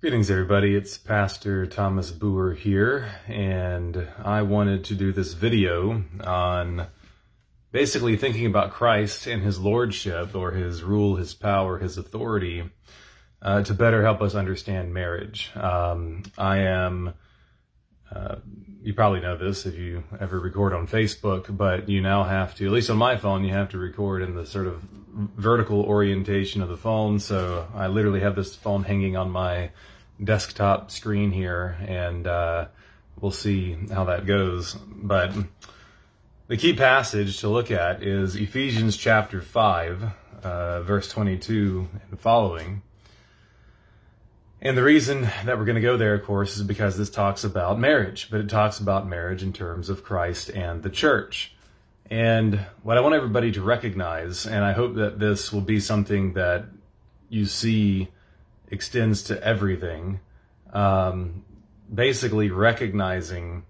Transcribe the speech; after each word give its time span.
Greetings, 0.00 0.30
everybody. 0.30 0.76
It's 0.76 0.96
Pastor 0.96 1.66
Thomas 1.66 2.12
Booher 2.12 2.56
here, 2.56 3.10
and 3.26 4.06
I 4.22 4.42
wanted 4.42 4.84
to 4.84 4.94
do 4.94 5.10
this 5.10 5.32
video 5.32 6.04
on 6.22 6.86
basically 7.72 8.16
thinking 8.16 8.46
about 8.46 8.70
Christ 8.70 9.26
and 9.26 9.42
his 9.42 9.58
lordship 9.58 10.36
or 10.36 10.52
his 10.52 10.84
rule, 10.84 11.16
his 11.16 11.34
power, 11.34 11.78
his 11.78 11.98
authority 11.98 12.70
uh, 13.42 13.62
to 13.64 13.74
better 13.74 14.04
help 14.04 14.22
us 14.22 14.36
understand 14.36 14.94
marriage. 14.94 15.50
Um, 15.56 16.22
I 16.38 16.58
am, 16.58 17.14
uh, 18.14 18.36
you 18.82 18.94
probably 18.94 19.20
know 19.20 19.36
this 19.36 19.66
if 19.66 19.74
you 19.74 20.04
ever 20.20 20.38
record 20.38 20.72
on 20.72 20.86
Facebook, 20.86 21.56
but 21.56 21.88
you 21.88 22.00
now 22.00 22.24
have 22.24 22.54
to, 22.56 22.66
at 22.66 22.72
least 22.72 22.90
on 22.90 22.96
my 22.96 23.16
phone, 23.16 23.44
you 23.44 23.52
have 23.52 23.70
to 23.70 23.78
record 23.78 24.22
in 24.22 24.34
the 24.34 24.46
sort 24.46 24.66
of 24.66 24.82
vertical 25.36 25.82
orientation 25.82 26.62
of 26.62 26.68
the 26.68 26.76
phone. 26.76 27.18
So 27.18 27.66
I 27.74 27.88
literally 27.88 28.20
have 28.20 28.36
this 28.36 28.54
phone 28.54 28.84
hanging 28.84 29.16
on 29.16 29.30
my 29.30 29.70
desktop 30.22 30.90
screen 30.90 31.32
here, 31.32 31.76
and 31.86 32.26
uh, 32.26 32.68
we'll 33.20 33.32
see 33.32 33.76
how 33.92 34.04
that 34.04 34.26
goes. 34.26 34.74
But 34.74 35.32
the 36.46 36.56
key 36.56 36.74
passage 36.74 37.38
to 37.40 37.48
look 37.48 37.70
at 37.70 38.02
is 38.02 38.36
Ephesians 38.36 38.96
chapter 38.96 39.40
5, 39.40 40.12
uh, 40.42 40.82
verse 40.82 41.08
22 41.08 41.88
and 42.10 42.20
following. 42.20 42.82
And 44.60 44.76
the 44.76 44.82
reason 44.82 45.22
that 45.22 45.56
we're 45.56 45.64
going 45.64 45.76
to 45.76 45.80
go 45.80 45.96
there, 45.96 46.14
of 46.14 46.24
course, 46.24 46.56
is 46.56 46.62
because 46.64 46.98
this 46.98 47.10
talks 47.10 47.44
about 47.44 47.78
marriage, 47.78 48.28
but 48.28 48.40
it 48.40 48.48
talks 48.48 48.80
about 48.80 49.06
marriage 49.06 49.42
in 49.42 49.52
terms 49.52 49.88
of 49.88 50.02
Christ 50.02 50.48
and 50.50 50.82
the 50.82 50.90
church. 50.90 51.54
And 52.10 52.66
what 52.82 52.96
I 52.96 53.00
want 53.00 53.14
everybody 53.14 53.52
to 53.52 53.62
recognize, 53.62 54.46
and 54.46 54.64
I 54.64 54.72
hope 54.72 54.96
that 54.96 55.20
this 55.20 55.52
will 55.52 55.60
be 55.60 55.78
something 55.78 56.32
that 56.32 56.64
you 57.28 57.44
see 57.44 58.08
extends 58.68 59.22
to 59.24 59.42
everything, 59.44 60.20
um, 60.72 61.44
basically 61.92 62.50
recognizing 62.50 63.64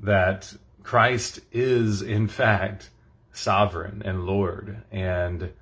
that 0.00 0.52
Christ 0.82 1.40
is, 1.52 2.02
in 2.02 2.28
fact, 2.28 2.90
sovereign 3.32 4.02
and 4.04 4.26
Lord 4.26 4.82
and 4.92 5.52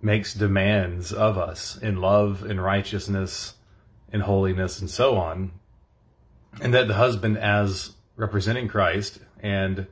makes 0.00 0.32
demands 0.32 1.12
of 1.12 1.36
us 1.36 1.76
in 1.76 2.00
love, 2.00 2.42
and 2.42 2.62
righteousness, 2.62 3.55
in 4.12 4.20
holiness, 4.20 4.80
and 4.80 4.90
so 4.90 5.16
on. 5.16 5.52
And 6.60 6.72
that 6.74 6.88
the 6.88 6.94
husband, 6.94 7.38
as 7.38 7.92
representing 8.16 8.68
Christ 8.68 9.18
and 9.40 9.86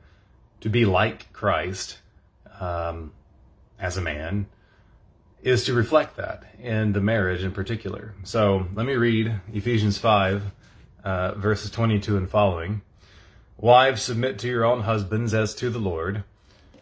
to 0.61 0.71
be 0.71 0.85
like 0.85 1.33
Christ 1.33 1.99
um, 2.59 3.13
as 3.79 3.97
a 3.97 4.01
man, 4.01 4.47
is 5.43 5.65
to 5.65 5.75
reflect 5.75 6.17
that 6.17 6.43
in 6.59 6.95
the 6.95 7.01
marriage 7.01 7.45
in 7.45 7.53
particular. 7.53 8.15
So 8.25 8.67
let 8.73 8.87
me 8.87 8.95
read 8.95 9.41
Ephesians 9.53 9.99
5, 9.99 10.43
uh, 11.05 11.35
verses 11.35 11.71
22 11.71 12.17
and 12.17 12.31
following. 12.31 12.81
Wives, 13.59 14.03
submit 14.03 14.39
to 14.39 14.49
your 14.49 14.65
own 14.65 14.81
husbands 14.81 15.35
as 15.35 15.55
to 15.57 15.69
the 15.69 15.79
Lord. 15.79 16.25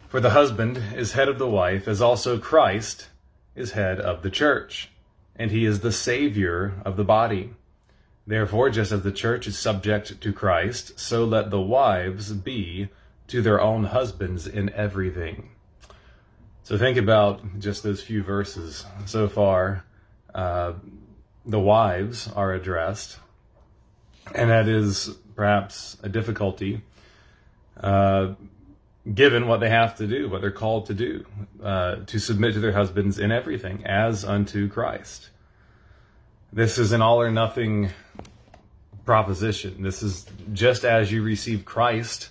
For 0.07 0.21
the 0.21 0.29
husband 0.29 0.81
is 0.95 1.11
head 1.11 1.27
of 1.27 1.39
the 1.39 1.49
wife, 1.49 1.87
as 1.87 2.01
also 2.01 2.37
Christ 2.37 3.09
is 3.53 3.71
head 3.71 3.99
of 3.99 4.21
the 4.21 4.29
church, 4.29 4.89
and 5.35 5.51
he 5.51 5.65
is 5.65 5.79
the 5.79 5.91
Savior 5.91 6.73
of 6.85 6.97
the 6.97 7.03
body. 7.03 7.53
Therefore, 8.25 8.69
just 8.69 8.91
as 8.91 9.03
the 9.03 9.11
church 9.11 9.47
is 9.47 9.57
subject 9.57 10.21
to 10.21 10.31
Christ, 10.31 10.99
so 10.99 11.25
let 11.25 11.49
the 11.49 11.61
wives 11.61 12.31
be 12.31 12.89
to 13.27 13.41
their 13.41 13.59
own 13.59 13.85
husbands 13.85 14.47
in 14.47 14.69
everything. 14.71 15.49
So 16.63 16.77
think 16.77 16.97
about 16.97 17.59
just 17.59 17.83
those 17.83 18.01
few 18.01 18.23
verses 18.23 18.85
so 19.05 19.27
far. 19.27 19.83
Uh, 20.33 20.73
the 21.45 21.59
wives 21.59 22.29
are 22.33 22.53
addressed, 22.53 23.19
and 24.33 24.49
that 24.49 24.69
is 24.69 25.17
perhaps 25.35 25.97
a 26.01 26.07
difficulty 26.07 26.81
uh, 27.77 28.35
given 29.11 29.47
what 29.47 29.59
they 29.59 29.69
have 29.69 29.95
to 29.97 30.07
do, 30.07 30.29
what 30.29 30.41
they're 30.41 30.51
called 30.51 30.85
to 30.85 30.93
do, 30.93 31.25
uh, 31.61 31.97
to 32.05 32.19
submit 32.19 32.53
to 32.53 32.59
their 32.59 32.71
husbands 32.71 33.19
in 33.19 33.31
everything 33.31 33.85
as 33.85 34.23
unto 34.23 34.69
Christ. 34.69 35.29
This 36.51 36.77
is 36.77 36.91
an 36.91 37.01
all 37.01 37.19
or 37.21 37.31
nothing 37.31 37.89
proposition. 39.05 39.83
This 39.83 40.01
is 40.01 40.25
just 40.53 40.85
as 40.85 41.11
you 41.11 41.21
receive 41.21 41.65
Christ 41.65 42.29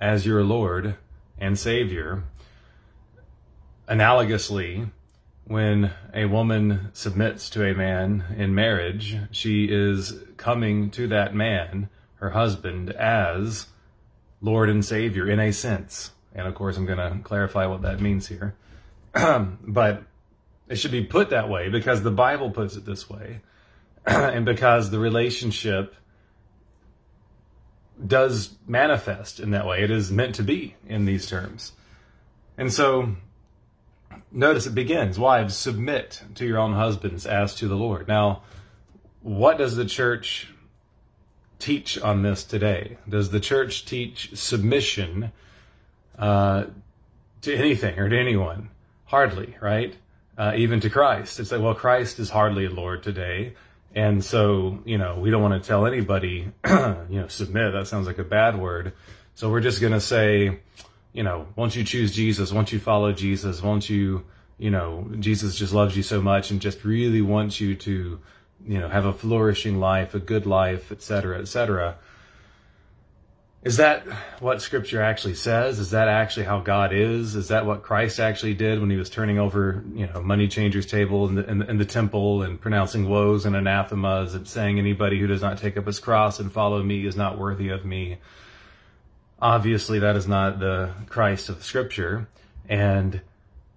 as 0.00 0.26
your 0.26 0.44
Lord 0.44 0.96
and 1.38 1.58
Savior 1.58 2.22
analogously, 3.88 4.90
when 5.44 5.92
a 6.14 6.26
woman 6.26 6.90
submits 6.92 7.50
to 7.50 7.64
a 7.64 7.74
man 7.74 8.24
in 8.36 8.54
marriage, 8.54 9.18
she 9.30 9.66
is 9.70 10.14
coming 10.36 10.90
to 10.90 11.08
that 11.08 11.34
man, 11.34 11.88
her 12.14 12.30
husband, 12.30 12.90
as 12.90 13.66
Lord 14.42 14.68
and 14.68 14.84
Savior 14.84 15.30
in 15.30 15.40
a 15.40 15.52
sense. 15.52 16.10
And 16.34 16.46
of 16.46 16.54
course, 16.54 16.76
I'm 16.76 16.84
going 16.84 16.98
to 16.98 17.20
clarify 17.22 17.66
what 17.66 17.82
that 17.82 18.00
means 18.00 18.26
here. 18.28 18.54
but 19.14 20.02
it 20.68 20.76
should 20.76 20.90
be 20.90 21.04
put 21.04 21.30
that 21.30 21.48
way 21.48 21.68
because 21.68 22.02
the 22.02 22.10
Bible 22.10 22.50
puts 22.50 22.76
it 22.76 22.84
this 22.84 23.08
way, 23.08 23.40
and 24.06 24.44
because 24.44 24.90
the 24.90 24.98
relationship 24.98 25.94
does 28.04 28.56
manifest 28.66 29.38
in 29.38 29.52
that 29.52 29.66
way. 29.66 29.82
It 29.82 29.90
is 29.90 30.10
meant 30.10 30.34
to 30.36 30.42
be 30.42 30.74
in 30.86 31.04
these 31.04 31.26
terms. 31.26 31.72
And 32.58 32.72
so 32.72 33.14
notice 34.30 34.66
it 34.66 34.74
begins 34.74 35.18
wives 35.18 35.56
submit 35.56 36.22
to 36.34 36.46
your 36.46 36.58
own 36.58 36.72
husbands 36.72 37.26
as 37.26 37.54
to 37.54 37.68
the 37.68 37.76
lord 37.76 38.08
now 38.08 38.42
what 39.20 39.58
does 39.58 39.76
the 39.76 39.84
church 39.84 40.51
teach 41.62 41.98
on 41.98 42.22
this 42.22 42.44
today? 42.44 42.98
Does 43.08 43.30
the 43.30 43.40
church 43.40 43.84
teach 43.84 44.36
submission 44.36 45.32
uh, 46.18 46.64
to 47.42 47.54
anything 47.54 47.98
or 47.98 48.08
to 48.08 48.18
anyone? 48.18 48.70
Hardly 49.04 49.56
right? 49.60 49.94
Uh, 50.36 50.52
even 50.56 50.80
to 50.80 50.90
christ. 50.90 51.38
It's 51.40 51.52
like 51.52 51.60
well 51.60 51.74
christ 51.74 52.18
is 52.18 52.30
hardly 52.30 52.68
lord 52.68 53.02
today. 53.02 53.54
And 53.94 54.24
so 54.24 54.80
you 54.84 54.98
know 54.98 55.18
we 55.18 55.30
don't 55.30 55.42
want 55.42 55.62
to 55.62 55.66
tell 55.66 55.86
anybody 55.86 56.50
you 56.66 57.20
know 57.20 57.28
submit. 57.28 57.72
That 57.72 57.86
sounds 57.86 58.06
like 58.06 58.18
a 58.18 58.24
bad 58.24 58.58
word. 58.58 58.92
So 59.34 59.50
we're 59.50 59.60
just 59.60 59.80
going 59.80 59.94
to 59.94 60.00
say 60.00 60.60
you 61.12 61.22
know, 61.22 61.46
once 61.56 61.76
you 61.76 61.84
choose 61.84 62.12
Jesus, 62.12 62.52
once 62.52 62.72
you 62.72 62.80
follow 62.80 63.12
Jesus, 63.12 63.62
once 63.62 63.90
you, 63.90 64.24
you 64.58 64.70
know, 64.70 65.10
Jesus 65.18 65.56
just 65.56 65.72
loves 65.72 65.96
you 65.96 66.02
so 66.02 66.22
much 66.22 66.50
and 66.50 66.60
just 66.60 66.84
really 66.84 67.20
wants 67.20 67.60
you 67.60 67.74
to, 67.76 68.20
you 68.66 68.78
know, 68.78 68.88
have 68.88 69.04
a 69.04 69.12
flourishing 69.12 69.78
life, 69.78 70.14
a 70.14 70.20
good 70.20 70.46
life, 70.46 70.92
etc., 70.92 71.40
etc. 71.40 71.96
Is 73.62 73.76
that 73.76 74.04
what 74.40 74.60
scripture 74.60 75.00
actually 75.00 75.34
says? 75.34 75.78
Is 75.78 75.90
that 75.90 76.08
actually 76.08 76.46
how 76.46 76.58
God 76.58 76.92
is? 76.92 77.36
Is 77.36 77.48
that 77.48 77.64
what 77.64 77.84
Christ 77.84 78.18
actually 78.18 78.54
did 78.54 78.80
when 78.80 78.90
he 78.90 78.96
was 78.96 79.08
turning 79.08 79.38
over, 79.38 79.84
you 79.94 80.08
know, 80.08 80.20
money 80.20 80.48
changers 80.48 80.84
table 80.84 81.28
in 81.28 81.36
the, 81.36 81.48
in 81.48 81.58
the, 81.58 81.70
in 81.70 81.78
the 81.78 81.84
temple 81.84 82.42
and 82.42 82.60
pronouncing 82.60 83.08
woes 83.08 83.46
and 83.46 83.54
anathemas 83.54 84.34
and 84.34 84.48
saying 84.48 84.80
anybody 84.80 85.20
who 85.20 85.28
does 85.28 85.42
not 85.42 85.58
take 85.58 85.76
up 85.76 85.86
his 85.86 86.00
cross 86.00 86.40
and 86.40 86.50
follow 86.50 86.82
me 86.82 87.06
is 87.06 87.14
not 87.14 87.38
worthy 87.38 87.68
of 87.68 87.84
me? 87.84 88.18
Obviously, 89.40 90.00
that 90.00 90.16
is 90.16 90.26
not 90.26 90.58
the 90.58 90.90
Christ 91.08 91.48
of 91.48 91.62
Scripture. 91.62 92.26
And 92.68 93.20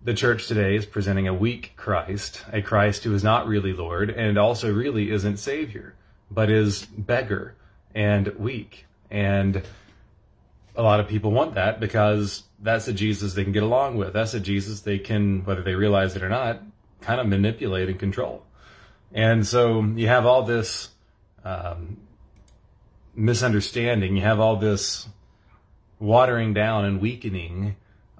the 0.05 0.13
church 0.13 0.47
today 0.47 0.75
is 0.75 0.85
presenting 0.85 1.27
a 1.27 1.33
weak 1.33 1.73
Christ, 1.75 2.45
a 2.53 2.61
Christ 2.61 3.03
who 3.03 3.13
is 3.15 3.23
not 3.23 3.47
really 3.47 3.73
Lord 3.73 4.11
and 4.11 4.37
also 4.37 4.71
really 4.71 5.09
isn't 5.09 5.37
Savior, 5.37 5.95
but 6.29 6.51
is 6.51 6.85
beggar 6.85 7.55
and 7.95 8.27
weak. 8.35 8.85
And 9.09 9.63
a 10.75 10.83
lot 10.83 10.99
of 10.99 11.07
people 11.07 11.31
want 11.31 11.55
that 11.55 11.79
because 11.79 12.43
that's 12.59 12.87
a 12.87 12.93
Jesus 12.93 13.33
they 13.33 13.43
can 13.43 13.51
get 13.51 13.63
along 13.63 13.97
with. 13.97 14.13
That's 14.13 14.35
a 14.35 14.39
Jesus 14.39 14.81
they 14.81 14.99
can, 14.99 15.43
whether 15.43 15.63
they 15.63 15.73
realize 15.73 16.15
it 16.15 16.21
or 16.21 16.29
not, 16.29 16.61
kind 17.01 17.19
of 17.19 17.25
manipulate 17.25 17.89
and 17.89 17.97
control. 17.97 18.45
And 19.11 19.45
so 19.47 19.81
you 19.81 20.07
have 20.07 20.27
all 20.27 20.43
this 20.43 20.89
um, 21.43 21.97
misunderstanding. 23.15 24.15
You 24.15 24.21
have 24.21 24.39
all 24.39 24.57
this 24.57 25.07
watering 25.99 26.53
down 26.53 26.85
and 26.85 27.01
weakening 27.01 27.75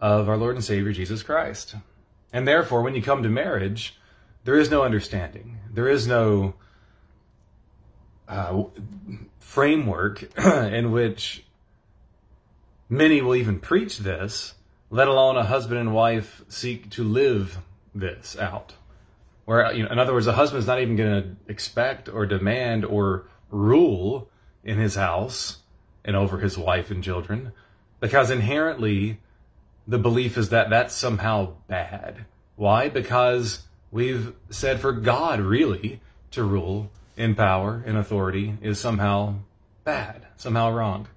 of 0.06 0.30
our 0.30 0.38
Lord 0.38 0.56
and 0.56 0.64
Savior 0.64 0.92
Jesus 0.92 1.24
Christ. 1.24 1.76
And 2.32 2.48
therefore, 2.48 2.84
when 2.84 2.94
you 2.94 3.02
come 3.02 3.24
to 3.24 3.30
marriage, 3.30 3.98
there 4.44 4.56
is 4.56 4.70
no 4.70 4.84
understanding. 4.84 5.58
There 5.74 5.88
is 5.88 6.06
no 6.06 6.54
uh, 8.28 8.66
framework 9.40 10.38
in 10.46 10.92
which 10.92 11.44
many 12.88 13.20
will 13.20 13.36
even 13.36 13.60
preach 13.60 13.98
this, 13.98 14.54
let 14.92 15.08
alone 15.08 15.38
a 15.38 15.44
husband 15.44 15.80
and 15.80 15.92
wife 15.92 16.44
seek 16.48 16.92
to 16.92 17.04
live 17.04 17.58
this 17.96 18.38
out. 18.38 18.74
Where, 19.46 19.74
you 19.74 19.86
know, 19.86 19.90
in 19.90 19.98
other 19.98 20.14
words, 20.14 20.28
a 20.28 20.34
husband 20.34 20.60
is 20.60 20.68
not 20.68 20.80
even 20.80 20.96
going 20.96 21.24
to 21.24 21.52
expect 21.52 22.10
or 22.10 22.28
demand 22.28 22.86
or 22.86 23.26
rule 23.50 24.30
in 24.64 24.78
his 24.78 24.94
house 24.94 25.64
and 26.04 26.16
over 26.16 26.38
his 26.38 26.60
wife 26.60 26.92
and 26.92 27.04
children, 27.04 27.54
because 28.00 28.30
inherently 28.30 29.18
the 29.88 30.00
belief 30.00 30.38
is 30.38 30.50
that 30.50 30.70
that's 30.70 30.94
somehow 30.94 31.54
bad. 31.68 32.26
Why? 32.56 32.90
Because 32.90 33.64
we've 33.92 34.34
said 34.50 34.80
for 34.80 34.92
God 34.92 35.40
really 35.40 36.02
to 36.32 36.44
rule 36.44 36.92
in 37.18 37.36
power, 37.36 37.84
in 37.86 37.96
authority, 37.96 38.58
is 38.62 38.80
somehow 38.80 39.36
bad, 39.84 40.28
somehow 40.38 40.72
wrong. 40.72 41.08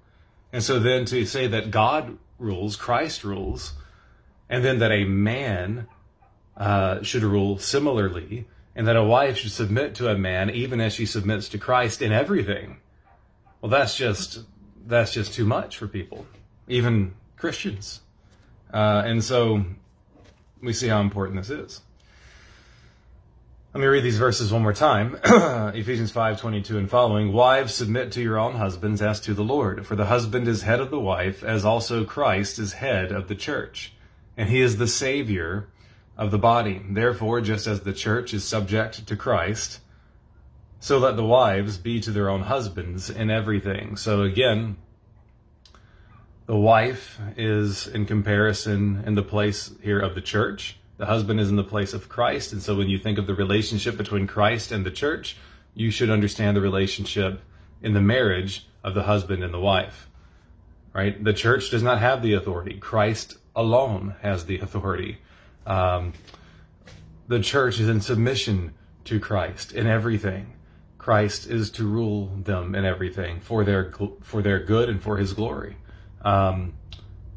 And 0.51 0.63
so 0.63 0.79
then 0.79 1.05
to 1.05 1.25
say 1.25 1.47
that 1.47 1.71
God 1.71 2.17
rules, 2.37 2.75
Christ 2.75 3.23
rules, 3.23 3.73
and 4.49 4.63
then 4.63 4.79
that 4.79 4.91
a 4.91 5.03
man 5.03 5.87
uh, 6.57 7.01
should 7.03 7.23
rule 7.23 7.57
similarly, 7.57 8.47
and 8.75 8.87
that 8.87 8.95
a 8.95 9.03
wife 9.03 9.37
should 9.37 9.51
submit 9.51 9.95
to 9.95 10.09
a 10.09 10.17
man 10.17 10.49
even 10.49 10.79
as 10.79 10.93
she 10.93 11.05
submits 11.05 11.49
to 11.49 11.57
Christ 11.57 12.01
in 12.01 12.11
everything. 12.11 12.77
Well, 13.61 13.69
that's 13.69 13.95
just 13.95 14.43
that's 14.85 15.13
just 15.13 15.33
too 15.33 15.45
much 15.45 15.77
for 15.77 15.87
people, 15.87 16.25
even 16.67 17.13
Christians. 17.37 18.01
Uh, 18.73 19.03
and 19.05 19.23
so 19.23 19.65
we 20.61 20.73
see 20.73 20.87
how 20.87 21.01
important 21.01 21.37
this 21.39 21.49
is. 21.49 21.81
Let 23.73 23.81
me 23.81 23.87
read 23.87 24.03
these 24.03 24.17
verses 24.17 24.51
one 24.51 24.63
more 24.63 24.73
time. 24.73 25.19
Ephesians 25.23 26.11
5, 26.11 26.41
22 26.41 26.79
and 26.79 26.89
following. 26.89 27.31
Wives, 27.31 27.73
submit 27.73 28.11
to 28.13 28.21
your 28.21 28.39
own 28.39 28.55
husbands 28.55 28.99
as 28.99 29.19
to 29.21 29.35
the 29.35 29.43
Lord. 29.43 29.85
For 29.85 29.95
the 29.95 30.07
husband 30.07 30.47
is 30.47 30.63
head 30.63 30.79
of 30.79 30.89
the 30.89 30.99
wife, 30.99 31.43
as 31.43 31.65
also 31.65 32.03
Christ 32.03 32.57
is 32.57 32.73
head 32.73 33.11
of 33.11 33.27
the 33.27 33.35
church. 33.35 33.93
And 34.35 34.49
he 34.49 34.59
is 34.59 34.77
the 34.77 34.87
Savior 34.87 35.69
of 36.17 36.31
the 36.31 36.39
body. 36.39 36.81
Therefore, 36.89 37.41
just 37.41 37.67
as 37.67 37.81
the 37.81 37.93
church 37.93 38.33
is 38.33 38.43
subject 38.43 39.05
to 39.05 39.15
Christ, 39.15 39.81
so 40.79 40.97
let 40.97 41.15
the 41.15 41.25
wives 41.25 41.77
be 41.77 41.99
to 41.99 42.11
their 42.11 42.29
own 42.29 42.41
husbands 42.41 43.09
in 43.09 43.29
everything. 43.29 43.97
So 43.97 44.23
again, 44.23 44.77
the 46.49 46.57
wife 46.57 47.19
is 47.37 47.85
in 47.85 48.07
comparison 48.07 49.03
in 49.05 49.13
the 49.13 49.21
place 49.21 49.71
here 49.83 49.99
of 49.99 50.15
the 50.15 50.21
church. 50.21 50.79
The 50.97 51.05
husband 51.05 51.39
is 51.39 51.47
in 51.47 51.57
the 51.57 51.63
place 51.63 51.93
of 51.93 52.09
Christ. 52.09 52.53
And 52.53 52.59
so 52.59 52.75
when 52.75 52.89
you 52.89 52.97
think 52.97 53.19
of 53.19 53.27
the 53.27 53.35
relationship 53.35 53.97
between 53.97 54.25
Christ 54.25 54.71
and 54.71 54.83
the 54.83 54.89
church, 54.89 55.37
you 55.75 55.91
should 55.91 56.09
understand 56.09 56.57
the 56.57 56.61
relationship 56.61 57.43
in 57.83 57.93
the 57.93 58.01
marriage 58.01 58.65
of 58.83 58.95
the 58.95 59.03
husband 59.03 59.43
and 59.43 59.53
the 59.53 59.59
wife. 59.59 60.09
Right? 60.91 61.23
The 61.23 61.33
church 61.33 61.69
does 61.69 61.83
not 61.83 61.99
have 61.99 62.23
the 62.23 62.33
authority. 62.33 62.79
Christ 62.79 63.37
alone 63.55 64.15
has 64.23 64.45
the 64.45 64.57
authority. 64.57 65.19
Um, 65.67 66.13
the 67.27 67.41
church 67.41 67.79
is 67.79 67.87
in 67.87 68.01
submission 68.01 68.73
to 69.05 69.19
Christ 69.19 69.71
in 69.71 69.85
everything. 69.85 70.53
Christ 70.97 71.45
is 71.45 71.69
to 71.73 71.87
rule 71.87 72.31
them 72.43 72.73
in 72.73 72.85
everything 72.85 73.39
for 73.39 73.63
their 73.63 73.93
for 74.23 74.41
their 74.41 74.57
good 74.57 74.89
and 74.89 74.99
for 74.99 75.17
His 75.17 75.33
glory. 75.33 75.77
Um, 76.21 76.73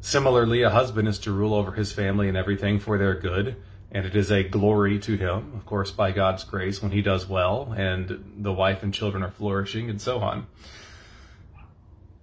similarly, 0.01 0.61
a 0.61 0.69
husband 0.69 1.07
is 1.07 1.19
to 1.19 1.31
rule 1.31 1.53
over 1.53 1.71
his 1.71 1.91
family 1.91 2.27
and 2.27 2.37
everything 2.37 2.79
for 2.79 2.97
their 2.97 3.15
good, 3.15 3.55
and 3.91 4.05
it 4.05 4.15
is 4.15 4.31
a 4.31 4.43
glory 4.43 4.99
to 4.99 5.15
him, 5.15 5.53
of 5.55 5.65
course, 5.65 5.91
by 5.91 6.11
God's 6.11 6.43
grace 6.43 6.81
when 6.81 6.91
he 6.91 7.01
does 7.01 7.27
well 7.27 7.73
and 7.77 8.35
the 8.37 8.53
wife 8.53 8.83
and 8.83 8.93
children 8.93 9.23
are 9.23 9.31
flourishing 9.31 9.89
and 9.89 10.01
so 10.01 10.19
on. 10.19 10.47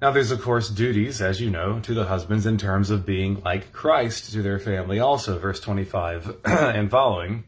Now, 0.02 0.10
there's 0.12 0.30
of 0.30 0.40
course 0.40 0.70
duties, 0.70 1.20
as 1.20 1.42
you 1.42 1.50
know, 1.50 1.78
to 1.80 1.92
the 1.92 2.06
husbands 2.06 2.46
in 2.46 2.56
terms 2.56 2.88
of 2.88 3.04
being 3.04 3.42
like 3.44 3.70
Christ 3.72 4.32
to 4.32 4.40
their 4.40 4.58
family, 4.58 4.98
also, 4.98 5.38
verse 5.38 5.60
25 5.60 6.38
and 6.44 6.90
following. 6.90 7.44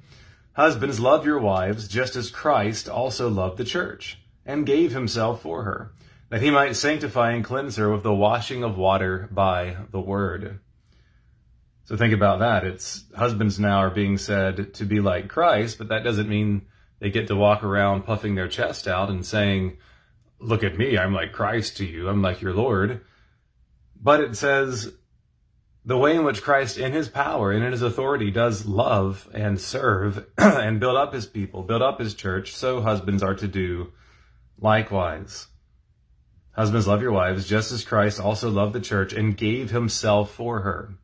Husbands, 0.52 1.00
love 1.00 1.24
your 1.24 1.38
wives, 1.38 1.88
just 1.88 2.14
as 2.14 2.30
Christ 2.30 2.90
also 2.90 3.30
loved 3.30 3.56
the 3.56 3.64
church, 3.64 4.18
and 4.44 4.66
gave 4.66 4.92
himself 4.92 5.40
for 5.40 5.64
her, 5.64 5.92
that 6.32 6.40
he 6.40 6.50
might 6.50 6.74
sanctify 6.74 7.32
and 7.32 7.44
cleanse 7.44 7.76
her 7.76 7.92
with 7.92 8.02
the 8.02 8.14
washing 8.14 8.64
of 8.64 8.78
water 8.78 9.28
by 9.30 9.76
the 9.90 10.00
word. 10.00 10.60
So 11.84 11.94
think 11.94 12.14
about 12.14 12.38
that. 12.38 12.64
It's 12.64 13.04
husbands 13.14 13.60
now 13.60 13.80
are 13.80 13.90
being 13.90 14.16
said 14.16 14.72
to 14.72 14.86
be 14.86 14.98
like 15.00 15.28
Christ, 15.28 15.76
but 15.76 15.88
that 15.88 16.04
doesn't 16.04 16.30
mean 16.30 16.62
they 17.00 17.10
get 17.10 17.26
to 17.26 17.36
walk 17.36 17.62
around 17.62 18.06
puffing 18.06 18.34
their 18.34 18.48
chest 18.48 18.88
out 18.88 19.10
and 19.10 19.26
saying, 19.26 19.76
Look 20.38 20.64
at 20.64 20.78
me, 20.78 20.96
I'm 20.96 21.12
like 21.12 21.34
Christ 21.34 21.76
to 21.76 21.84
you, 21.84 22.08
I'm 22.08 22.22
like 22.22 22.40
your 22.40 22.54
Lord. 22.54 23.02
But 24.00 24.20
it 24.20 24.34
says, 24.34 24.90
the 25.84 25.98
way 25.98 26.16
in 26.16 26.24
which 26.24 26.42
Christ, 26.42 26.78
in 26.78 26.92
his 26.92 27.10
power 27.10 27.52
and 27.52 27.62
in 27.62 27.72
his 27.72 27.82
authority, 27.82 28.30
does 28.30 28.64
love 28.64 29.28
and 29.34 29.60
serve 29.60 30.24
and 30.38 30.80
build 30.80 30.96
up 30.96 31.12
his 31.12 31.26
people, 31.26 31.62
build 31.62 31.82
up 31.82 32.00
his 32.00 32.14
church, 32.14 32.54
so 32.54 32.80
husbands 32.80 33.22
are 33.22 33.34
to 33.34 33.46
do 33.46 33.92
likewise. 34.58 35.48
Husbands, 36.52 36.86
love 36.86 37.00
your 37.00 37.12
wives, 37.12 37.48
just 37.48 37.72
as 37.72 37.84
Christ 37.84 38.20
also 38.20 38.50
loved 38.50 38.74
the 38.74 38.80
church 38.80 39.12
and 39.12 39.36
gave 39.36 39.70
himself 39.70 40.32
for 40.32 40.60
her. 40.60 40.94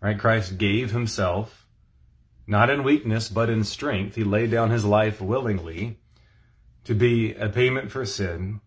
Right? 0.00 0.18
Christ 0.18 0.58
gave 0.58 0.92
himself, 0.92 1.66
not 2.46 2.70
in 2.70 2.84
weakness, 2.84 3.28
but 3.28 3.50
in 3.50 3.64
strength. 3.64 4.14
He 4.16 4.24
laid 4.24 4.50
down 4.50 4.70
his 4.70 4.84
life 4.84 5.20
willingly 5.20 5.98
to 6.84 6.94
be 6.94 7.34
a 7.34 7.48
payment 7.48 7.90
for 7.90 8.04
sin 8.04 8.60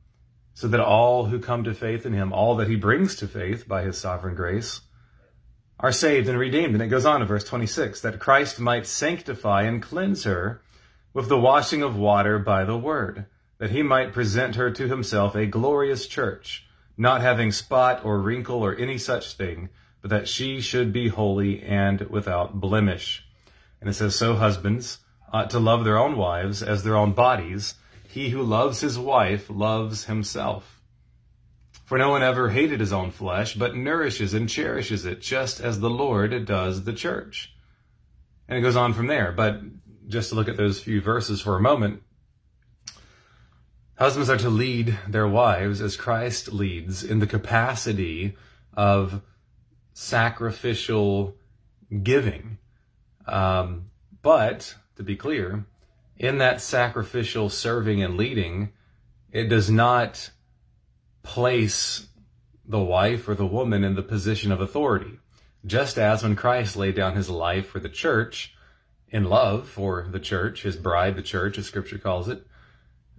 so 0.53 0.67
that 0.67 0.79
all 0.79 1.25
who 1.25 1.39
come 1.39 1.63
to 1.63 1.73
faith 1.73 2.05
in 2.05 2.13
him, 2.13 2.33
all 2.33 2.55
that 2.55 2.67
he 2.67 2.75
brings 2.75 3.15
to 3.15 3.27
faith 3.27 3.67
by 3.67 3.83
his 3.83 3.97
sovereign 3.97 4.35
grace, 4.35 4.81
are 5.79 5.91
saved 5.91 6.27
and 6.27 6.37
redeemed. 6.37 6.73
And 6.73 6.83
it 6.83 6.87
goes 6.87 7.05
on 7.05 7.21
in 7.21 7.27
verse 7.27 7.43
26 7.43 8.01
that 8.01 8.19
Christ 8.19 8.59
might 8.59 8.85
sanctify 8.85 9.63
and 9.63 9.81
cleanse 9.81 10.23
her 10.23 10.61
with 11.13 11.29
the 11.29 11.39
washing 11.39 11.81
of 11.81 11.97
water 11.97 12.37
by 12.37 12.63
the 12.63 12.77
word, 12.77 13.25
that 13.61 13.69
he 13.69 13.83
might 13.83 14.11
present 14.11 14.55
her 14.55 14.71
to 14.71 14.87
himself 14.87 15.35
a 15.35 15.45
glorious 15.45 16.07
church, 16.07 16.65
not 16.97 17.21
having 17.21 17.51
spot 17.51 18.03
or 18.03 18.19
wrinkle 18.19 18.65
or 18.65 18.75
any 18.75 18.97
such 18.97 19.33
thing, 19.33 19.69
but 20.01 20.09
that 20.09 20.27
she 20.27 20.59
should 20.59 20.91
be 20.91 21.09
holy 21.09 21.61
and 21.61 22.01
without 22.09 22.59
blemish. 22.59 23.23
And 23.79 23.87
it 23.87 23.93
says, 23.93 24.15
So 24.15 24.33
husbands 24.33 24.97
ought 25.31 25.51
to 25.51 25.59
love 25.59 25.85
their 25.85 25.99
own 25.99 26.17
wives 26.17 26.63
as 26.63 26.83
their 26.83 26.95
own 26.95 27.11
bodies. 27.11 27.75
He 28.09 28.29
who 28.29 28.41
loves 28.41 28.81
his 28.81 28.97
wife 28.97 29.47
loves 29.47 30.05
himself. 30.05 30.81
For 31.85 31.99
no 31.99 32.09
one 32.09 32.23
ever 32.23 32.49
hated 32.49 32.79
his 32.79 32.91
own 32.91 33.11
flesh, 33.11 33.53
but 33.53 33.75
nourishes 33.75 34.33
and 34.33 34.49
cherishes 34.49 35.05
it, 35.05 35.21
just 35.21 35.59
as 35.59 35.79
the 35.79 35.89
Lord 35.89 36.47
does 36.47 36.83
the 36.83 36.93
church. 36.93 37.53
And 38.47 38.57
it 38.57 38.61
goes 38.61 38.75
on 38.75 38.95
from 38.95 39.05
there. 39.05 39.31
But 39.31 39.61
just 40.07 40.29
to 40.29 40.35
look 40.35 40.47
at 40.47 40.57
those 40.57 40.81
few 40.81 40.99
verses 40.99 41.41
for 41.41 41.55
a 41.55 41.61
moment, 41.61 42.01
husbands 44.01 44.31
are 44.31 44.37
to 44.37 44.49
lead 44.49 44.97
their 45.07 45.27
wives 45.27 45.79
as 45.79 45.95
Christ 45.95 46.51
leads 46.51 47.03
in 47.03 47.19
the 47.19 47.27
capacity 47.27 48.35
of 48.73 49.21
sacrificial 49.93 51.35
giving. 52.01 52.57
Um, 53.27 53.85
but, 54.23 54.73
to 54.95 55.03
be 55.03 55.15
clear, 55.15 55.65
in 56.17 56.39
that 56.39 56.61
sacrificial 56.61 57.51
serving 57.51 58.01
and 58.01 58.17
leading, 58.17 58.71
it 59.31 59.49
does 59.49 59.69
not 59.69 60.31
place 61.21 62.07
the 62.65 62.79
wife 62.79 63.29
or 63.29 63.35
the 63.35 63.45
woman 63.45 63.83
in 63.83 63.93
the 63.93 64.01
position 64.01 64.51
of 64.51 64.59
authority. 64.59 65.19
Just 65.63 65.99
as 65.99 66.23
when 66.23 66.35
Christ 66.35 66.75
laid 66.75 66.95
down 66.95 67.15
his 67.15 67.29
life 67.29 67.67
for 67.67 67.79
the 67.79 67.87
church, 67.87 68.55
in 69.09 69.25
love 69.25 69.69
for 69.69 70.07
the 70.09 70.19
church, 70.19 70.63
his 70.63 70.75
bride, 70.75 71.15
the 71.15 71.21
church, 71.21 71.59
as 71.59 71.67
scripture 71.67 71.99
calls 71.99 72.27
it, 72.27 72.47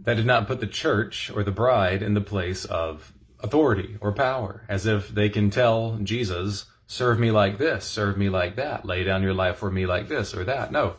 that 0.04 0.14
did 0.14 0.26
not 0.26 0.46
put 0.46 0.60
the 0.60 0.66
church 0.66 1.30
or 1.30 1.42
the 1.42 1.52
bride 1.52 2.02
in 2.02 2.14
the 2.14 2.20
place 2.20 2.64
of 2.64 3.12
authority 3.40 3.96
or 4.00 4.12
power, 4.12 4.64
as 4.68 4.86
if 4.86 5.08
they 5.08 5.28
can 5.28 5.50
tell 5.50 5.98
Jesus, 6.02 6.66
serve 6.86 7.18
me 7.18 7.30
like 7.30 7.58
this, 7.58 7.84
serve 7.84 8.16
me 8.16 8.28
like 8.28 8.56
that, 8.56 8.84
lay 8.84 9.04
down 9.04 9.22
your 9.22 9.34
life 9.34 9.56
for 9.56 9.70
me 9.70 9.86
like 9.86 10.08
this 10.08 10.34
or 10.34 10.44
that. 10.44 10.72
No, 10.72 10.96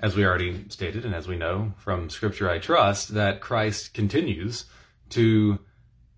as 0.00 0.14
we 0.14 0.24
already 0.24 0.64
stated, 0.68 1.04
and 1.04 1.14
as 1.14 1.26
we 1.26 1.36
know 1.36 1.74
from 1.76 2.10
Scripture, 2.10 2.48
I 2.48 2.58
trust, 2.58 3.14
that 3.14 3.40
Christ 3.40 3.94
continues 3.94 4.64
to 5.10 5.58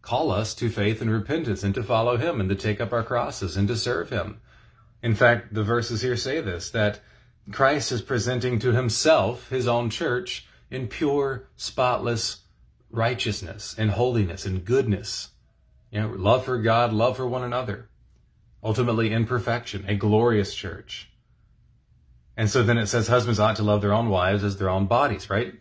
call 0.03 0.31
us 0.31 0.55
to 0.55 0.69
faith 0.69 1.01
and 1.01 1.11
repentance 1.11 1.63
and 1.63 1.75
to 1.75 1.83
follow 1.83 2.17
Him 2.17 2.41
and 2.41 2.49
to 2.49 2.55
take 2.55 2.81
up 2.81 2.93
our 2.93 3.03
crosses 3.03 3.57
and 3.57 3.69
to 3.69 3.77
serve 3.77 4.11
Him. 4.11 4.41
In 5.03 5.15
fact, 5.15 5.55
the 5.55 5.65
verses 5.65 6.03
here 6.03 6.17
say 6.17 6.41
this 6.41 6.71
that 6.71 7.01
Christ 7.51 7.91
is 7.93 8.03
presenting 8.03 8.59
to 8.61 8.73
Himself 8.73 9.49
His 9.49 9.67
own 9.67 9.91
church 9.91 10.47
in 10.71 10.89
pure, 10.89 11.49
spotless 11.57 12.43
righteousness 12.91 13.75
and 13.79 13.93
holiness 13.93 14.45
and 14.45 14.65
goodness. 14.65 15.31
You 15.91 16.00
know, 16.00 16.09
love 16.09 16.45
for 16.45 16.59
God, 16.59 16.93
love 16.93 17.17
for 17.17 17.27
one 17.27 17.43
another. 17.43 17.89
Ultimately, 18.62 19.12
in 19.12 19.27
perfection, 19.27 19.85
a 19.89 19.95
glorious 19.95 20.55
church. 20.55 21.11
And 22.37 22.49
so 22.49 22.62
then 22.62 22.79
it 22.79 22.87
says 22.87 23.09
husbands 23.09 23.41
ought 23.41 23.57
to 23.57 23.62
love 23.62 23.81
their 23.81 23.93
own 23.93 24.09
wives 24.09 24.45
as 24.45 24.57
their 24.57 24.71
own 24.71 24.87
bodies, 24.87 25.29
right? 25.29 25.55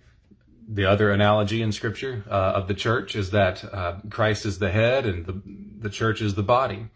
The 0.67 0.85
other 0.85 1.11
analogy 1.11 1.61
in 1.61 1.71
scripture 1.71 2.23
uh, 2.29 2.53
of 2.55 2.67
the 2.67 2.73
church 2.73 3.15
is 3.15 3.31
that 3.31 3.63
uh, 3.65 3.95
Christ 4.09 4.45
is 4.45 4.59
the 4.59 4.71
head 4.71 5.05
and 5.05 5.25
the, 5.25 5.41
the 5.79 5.89
church 5.89 6.21
is 6.21 6.35
the 6.35 6.43
body. 6.43 6.87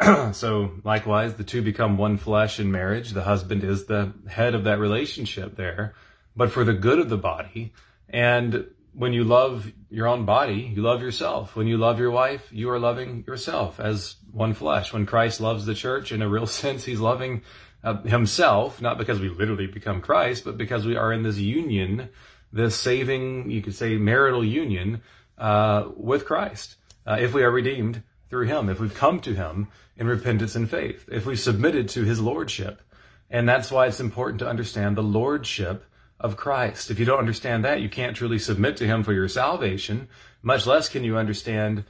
so 0.32 0.72
likewise, 0.84 1.34
the 1.34 1.44
two 1.44 1.60
become 1.60 1.98
one 1.98 2.16
flesh 2.16 2.58
in 2.58 2.70
marriage. 2.70 3.10
The 3.10 3.24
husband 3.24 3.64
is 3.64 3.86
the 3.86 4.12
head 4.28 4.54
of 4.54 4.64
that 4.64 4.78
relationship 4.78 5.56
there, 5.56 5.94
but 6.38 6.52
for 6.52 6.64
the 6.64 6.72
good 6.72 7.00
of 7.00 7.08
the 7.08 7.18
body. 7.18 7.72
And 8.08 8.68
when 8.94 9.12
you 9.12 9.24
love 9.24 9.70
your 9.90 10.06
own 10.06 10.24
body, 10.24 10.72
you 10.74 10.82
love 10.82 11.02
yourself. 11.02 11.56
When 11.56 11.66
you 11.66 11.76
love 11.76 11.98
your 11.98 12.12
wife, 12.12 12.48
you 12.52 12.70
are 12.70 12.78
loving 12.78 13.24
yourself 13.26 13.80
as 13.80 14.16
one 14.32 14.54
flesh. 14.54 14.92
When 14.92 15.04
Christ 15.04 15.40
loves 15.40 15.66
the 15.66 15.74
church, 15.74 16.12
in 16.12 16.22
a 16.22 16.28
real 16.28 16.46
sense, 16.62 16.84
he's 16.84 17.00
loving 17.00 17.42
uh, 17.82 18.02
himself, 18.02 18.80
not 18.80 18.98
because 18.98 19.20
we 19.20 19.28
literally 19.28 19.66
become 19.66 20.00
Christ, 20.00 20.44
but 20.44 20.56
because 20.56 20.86
we 20.86 20.96
are 20.96 21.12
in 21.12 21.24
this 21.24 21.38
union 21.38 22.08
this 22.52 22.76
saving, 22.76 23.50
you 23.50 23.60
could 23.60 23.74
say, 23.74 23.96
marital 23.96 24.44
union 24.44 25.02
uh, 25.36 25.88
with 25.96 26.24
Christ. 26.24 26.76
Uh, 27.06 27.18
if 27.20 27.34
we 27.34 27.42
are 27.42 27.50
redeemed 27.50 28.02
through 28.30 28.46
Him, 28.46 28.68
if 28.68 28.80
we've 28.80 28.94
come 28.94 29.20
to 29.20 29.34
Him 29.34 29.68
in 29.96 30.06
repentance 30.06 30.54
and 30.54 30.68
faith, 30.68 31.08
if 31.10 31.26
we've 31.26 31.38
submitted 31.38 31.88
to 31.90 32.04
His 32.04 32.20
Lordship. 32.20 32.82
And 33.30 33.48
that's 33.48 33.70
why 33.70 33.86
it's 33.86 34.00
important 34.00 34.38
to 34.40 34.48
understand 34.48 34.96
the 34.96 35.02
Lordship 35.02 35.84
of 36.20 36.36
Christ. 36.36 36.90
If 36.90 36.98
you 36.98 37.04
don't 37.04 37.18
understand 37.18 37.64
that, 37.64 37.80
you 37.80 37.88
can't 37.88 38.16
truly 38.16 38.38
submit 38.38 38.76
to 38.78 38.86
Him 38.86 39.02
for 39.02 39.12
your 39.12 39.28
salvation, 39.28 40.08
much 40.42 40.66
less 40.66 40.88
can 40.88 41.04
you 41.04 41.16
understand 41.16 41.84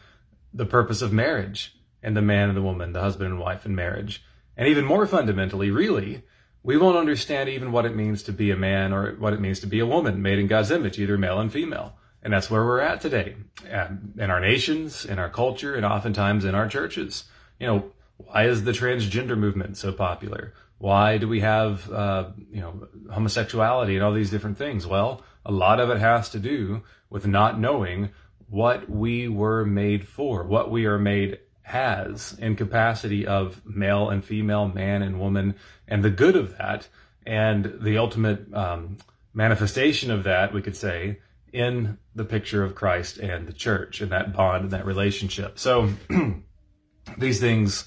the 0.52 0.66
purpose 0.66 1.02
of 1.02 1.12
marriage 1.12 1.74
and 2.02 2.16
the 2.16 2.22
man 2.22 2.48
and 2.48 2.56
the 2.56 2.62
woman, 2.62 2.92
the 2.92 3.00
husband 3.00 3.30
and 3.30 3.40
wife 3.40 3.66
in 3.66 3.74
marriage. 3.74 4.24
And 4.56 4.68
even 4.68 4.84
more 4.84 5.06
fundamentally, 5.06 5.70
really, 5.70 6.22
we 6.62 6.76
won't 6.76 6.96
understand 6.96 7.48
even 7.48 7.72
what 7.72 7.86
it 7.86 7.94
means 7.94 8.22
to 8.24 8.32
be 8.32 8.50
a 8.50 8.56
man 8.56 8.92
or 8.92 9.12
what 9.12 9.32
it 9.32 9.40
means 9.40 9.60
to 9.60 9.66
be 9.66 9.78
a 9.78 9.86
woman 9.86 10.20
made 10.20 10.38
in 10.38 10.46
God's 10.46 10.70
image, 10.70 10.98
either 10.98 11.16
male 11.16 11.38
and 11.38 11.52
female. 11.52 11.94
And 12.22 12.32
that's 12.32 12.50
where 12.50 12.64
we're 12.64 12.80
at 12.80 13.00
today 13.00 13.36
in 13.64 14.30
our 14.30 14.40
nations, 14.40 15.04
in 15.04 15.18
our 15.18 15.30
culture, 15.30 15.76
and 15.76 15.86
oftentimes 15.86 16.44
in 16.44 16.54
our 16.54 16.68
churches. 16.68 17.24
You 17.60 17.66
know, 17.68 17.92
why 18.16 18.46
is 18.46 18.64
the 18.64 18.72
transgender 18.72 19.38
movement 19.38 19.76
so 19.76 19.92
popular? 19.92 20.52
Why 20.78 21.18
do 21.18 21.28
we 21.28 21.40
have, 21.40 21.90
uh, 21.90 22.30
you 22.50 22.60
know, 22.60 22.88
homosexuality 23.12 23.96
and 23.96 24.04
all 24.04 24.12
these 24.12 24.30
different 24.30 24.58
things? 24.58 24.86
Well, 24.86 25.22
a 25.44 25.52
lot 25.52 25.80
of 25.80 25.90
it 25.90 25.98
has 25.98 26.28
to 26.30 26.38
do 26.38 26.82
with 27.10 27.26
not 27.26 27.58
knowing 27.58 28.10
what 28.48 28.88
we 28.88 29.28
were 29.28 29.64
made 29.64 30.06
for, 30.06 30.44
what 30.44 30.70
we 30.70 30.86
are 30.86 30.98
made 30.98 31.38
as 31.66 32.36
in 32.38 32.56
capacity 32.56 33.26
of 33.26 33.60
male 33.66 34.08
and 34.08 34.24
female, 34.24 34.68
man 34.68 35.02
and 35.02 35.20
woman, 35.20 35.54
and 35.86 36.02
the 36.02 36.10
good 36.10 36.36
of 36.36 36.56
that, 36.56 36.88
and 37.26 37.78
the 37.82 37.98
ultimate 37.98 38.52
um, 38.54 38.96
manifestation 39.34 40.10
of 40.10 40.24
that, 40.24 40.54
we 40.54 40.62
could 40.62 40.76
say, 40.76 41.18
in 41.52 41.98
the 42.14 42.24
picture 42.24 42.62
of 42.62 42.74
Christ 42.74 43.18
and 43.18 43.46
the 43.46 43.52
church 43.52 44.00
and 44.00 44.12
that 44.12 44.32
bond 44.32 44.64
and 44.64 44.70
that 44.72 44.86
relationship. 44.86 45.58
So 45.58 45.90
these 47.18 47.40
things 47.40 47.84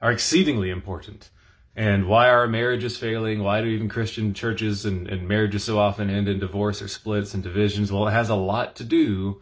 are 0.00 0.12
exceedingly 0.12 0.70
important. 0.70 1.30
And 1.78 2.08
why 2.08 2.28
are 2.28 2.48
marriages 2.48 2.96
failing? 2.96 3.40
Why 3.40 3.60
do 3.60 3.68
even 3.68 3.88
Christian 3.88 4.34
churches 4.34 4.84
and, 4.84 5.06
and 5.08 5.28
marriages 5.28 5.62
so 5.62 5.78
often 5.78 6.10
end 6.10 6.26
in 6.26 6.40
divorce 6.40 6.82
or 6.82 6.88
splits 6.88 7.34
and 7.34 7.42
divisions? 7.44 7.92
Well, 7.92 8.08
it 8.08 8.10
has 8.10 8.30
a 8.30 8.34
lot 8.34 8.74
to 8.76 8.84
do 8.84 9.40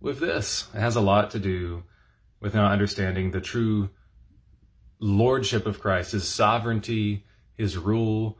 with 0.00 0.18
this. 0.18 0.66
It 0.74 0.80
has 0.80 0.96
a 0.96 1.02
lot 1.02 1.32
to 1.32 1.38
do 1.38 1.82
with 2.40 2.54
not 2.54 2.72
understanding 2.72 3.32
the 3.32 3.42
true 3.42 3.90
lordship 4.98 5.66
of 5.66 5.78
Christ, 5.78 6.12
his 6.12 6.26
sovereignty, 6.26 7.26
his 7.52 7.76
rule, 7.76 8.38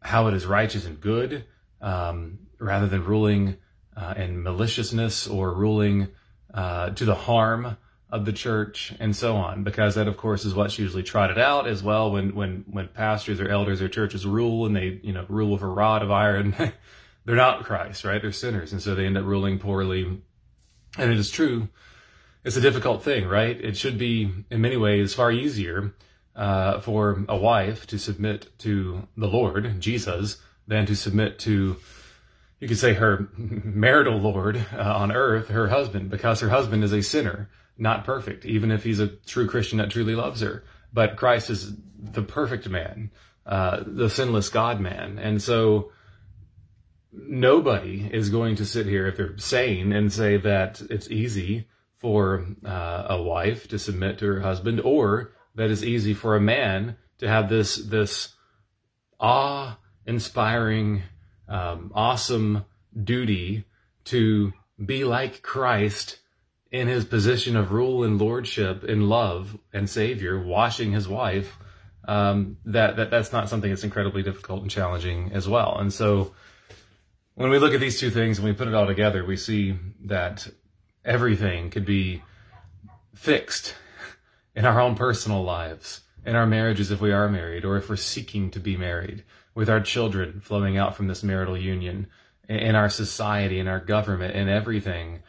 how 0.00 0.26
it 0.26 0.34
is 0.34 0.44
righteous 0.44 0.84
and 0.84 1.00
good, 1.00 1.46
um, 1.80 2.40
rather 2.60 2.86
than 2.86 3.06
ruling 3.06 3.56
uh, 3.96 4.12
in 4.14 4.42
maliciousness 4.42 5.26
or 5.26 5.54
ruling 5.54 6.08
uh, 6.52 6.90
to 6.90 7.06
the 7.06 7.14
harm 7.14 7.78
of 8.14 8.24
the 8.24 8.32
church 8.32 8.94
and 9.00 9.14
so 9.14 9.36
on. 9.36 9.64
Because 9.64 9.94
that, 9.96 10.08
of 10.08 10.16
course, 10.16 10.44
is 10.44 10.54
what's 10.54 10.78
usually 10.78 11.02
trotted 11.02 11.38
out 11.38 11.66
as 11.66 11.82
well 11.82 12.12
when 12.12 12.34
when 12.34 12.64
when 12.70 12.88
pastors 12.88 13.40
or 13.40 13.48
elders 13.48 13.82
or 13.82 13.88
churches 13.88 14.24
rule 14.24 14.66
and 14.66 14.74
they 14.74 15.00
you 15.02 15.12
know 15.12 15.26
rule 15.28 15.50
with 15.50 15.62
a 15.62 15.66
rod 15.66 16.02
of 16.02 16.10
iron. 16.10 16.54
they're 17.24 17.36
not 17.36 17.64
Christ, 17.64 18.04
right? 18.04 18.20
They're 18.22 18.32
sinners, 18.32 18.72
and 18.72 18.80
so 18.80 18.94
they 18.94 19.06
end 19.06 19.18
up 19.18 19.24
ruling 19.24 19.58
poorly. 19.58 20.20
And 20.96 21.10
it 21.10 21.18
is 21.18 21.30
true 21.30 21.68
it's 22.44 22.56
a 22.56 22.60
difficult 22.60 23.02
thing, 23.02 23.26
right? 23.26 23.58
It 23.58 23.76
should 23.76 23.98
be, 23.98 24.30
in 24.50 24.60
many 24.60 24.76
ways, 24.76 25.14
far 25.14 25.32
easier 25.32 25.94
uh, 26.36 26.80
for 26.80 27.24
a 27.28 27.36
wife 27.36 27.86
to 27.88 27.98
submit 27.98 28.56
to 28.58 29.08
the 29.16 29.26
Lord, 29.26 29.80
Jesus, 29.80 30.38
than 30.66 30.84
to 30.86 30.94
submit 30.94 31.38
to, 31.40 31.76
you 32.60 32.68
could 32.68 32.78
say, 32.78 32.94
her 32.94 33.28
marital 33.36 34.18
Lord 34.18 34.66
uh, 34.74 34.94
on 34.94 35.10
earth, 35.10 35.48
her 35.48 35.68
husband, 35.68 36.10
because 36.10 36.40
her 36.40 36.50
husband 36.50 36.84
is 36.84 36.92
a 36.92 37.02
sinner, 37.02 37.48
not 37.76 38.04
perfect, 38.04 38.44
even 38.44 38.70
if 38.70 38.84
he's 38.84 39.00
a 39.00 39.08
true 39.08 39.48
Christian 39.48 39.78
that 39.78 39.90
truly 39.90 40.14
loves 40.14 40.40
her. 40.40 40.64
But 40.92 41.16
Christ 41.16 41.50
is 41.50 41.72
the 41.98 42.22
perfect 42.22 42.68
man, 42.68 43.10
uh, 43.46 43.82
the 43.86 44.08
sinless 44.08 44.48
God 44.48 44.80
man. 44.80 45.18
And 45.18 45.42
so, 45.42 45.90
nobody 47.12 48.08
is 48.12 48.28
going 48.28 48.56
to 48.56 48.66
sit 48.66 48.86
here 48.86 49.06
if 49.06 49.16
they're 49.16 49.38
sane 49.38 49.92
and 49.92 50.12
say 50.12 50.36
that 50.36 50.82
it's 50.90 51.10
easy 51.10 51.68
for 51.96 52.46
uh, 52.64 53.06
a 53.08 53.22
wife 53.22 53.68
to 53.68 53.78
submit 53.78 54.18
to 54.18 54.26
her 54.26 54.40
husband, 54.40 54.80
or 54.80 55.32
that 55.54 55.70
is 55.70 55.84
easy 55.84 56.12
for 56.12 56.36
a 56.36 56.40
man 56.40 56.96
to 57.18 57.28
have 57.28 57.48
this 57.48 57.76
this 57.76 58.34
awe-inspiring, 59.20 61.02
um, 61.48 61.92
awesome 61.94 62.64
duty 63.02 63.64
to 64.04 64.52
be 64.84 65.04
like 65.04 65.42
Christ 65.42 66.18
in 66.74 66.88
his 66.88 67.04
position 67.04 67.54
of 67.54 67.70
rule 67.70 68.02
and 68.02 68.20
lordship 68.20 68.82
in 68.82 69.08
love 69.08 69.56
and 69.72 69.88
Savior, 69.88 70.42
washing 70.42 70.90
his 70.90 71.06
wife. 71.06 71.56
Um, 72.08 72.56
that, 72.64 72.96
that 72.96 73.12
that's 73.12 73.32
not 73.32 73.48
something 73.48 73.70
that's 73.70 73.84
incredibly 73.84 74.24
difficult 74.24 74.62
and 74.62 74.70
challenging 74.70 75.30
as 75.32 75.48
well. 75.48 75.78
And 75.78 75.92
so, 75.92 76.34
when 77.36 77.50
we 77.50 77.60
look 77.60 77.74
at 77.74 77.80
these 77.80 78.00
two 78.00 78.10
things 78.10 78.38
and 78.38 78.46
we 78.46 78.54
put 78.54 78.66
it 78.66 78.74
all 78.74 78.88
together, 78.88 79.24
we 79.24 79.36
see 79.36 79.78
that 80.06 80.48
everything 81.04 81.70
could 81.70 81.84
be 81.84 82.24
fixed 83.14 83.76
in 84.56 84.64
our 84.64 84.80
own 84.80 84.96
personal 84.96 85.44
lives, 85.44 86.00
in 86.26 86.34
our 86.34 86.46
marriages 86.46 86.90
if 86.90 87.00
we 87.00 87.12
are 87.12 87.28
married, 87.28 87.64
or 87.64 87.76
if 87.76 87.88
we're 87.88 87.94
seeking 87.94 88.50
to 88.50 88.58
be 88.58 88.76
married, 88.76 89.22
with 89.54 89.70
our 89.70 89.80
children 89.80 90.40
flowing 90.40 90.76
out 90.76 90.96
from 90.96 91.06
this 91.06 91.22
marital 91.22 91.56
union, 91.56 92.08
in 92.48 92.74
our 92.74 92.90
society, 92.90 93.60
in 93.60 93.68
our 93.68 93.80
government, 93.80 94.34
in 94.34 94.48
everything, 94.48 95.22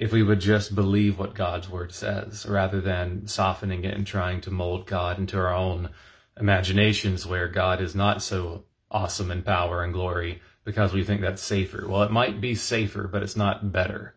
if 0.00 0.12
we 0.12 0.22
would 0.22 0.40
just 0.40 0.74
believe 0.74 1.18
what 1.18 1.34
God's 1.34 1.68
word 1.68 1.92
says, 1.92 2.46
rather 2.46 2.80
than 2.80 3.26
softening 3.26 3.84
it 3.84 3.94
and 3.94 4.06
trying 4.06 4.40
to 4.40 4.50
mold 4.50 4.86
God 4.86 5.18
into 5.18 5.36
our 5.36 5.54
own 5.54 5.90
imaginations 6.38 7.26
where 7.26 7.48
God 7.48 7.82
is 7.82 7.94
not 7.94 8.22
so 8.22 8.64
awesome 8.90 9.30
in 9.30 9.42
power 9.42 9.84
and 9.84 9.92
glory 9.92 10.40
because 10.64 10.94
we 10.94 11.04
think 11.04 11.20
that's 11.20 11.42
safer. 11.42 11.86
Well, 11.86 12.02
it 12.02 12.10
might 12.10 12.40
be 12.40 12.54
safer, 12.54 13.08
but 13.08 13.22
it's 13.22 13.36
not 13.36 13.72
better. 13.72 14.14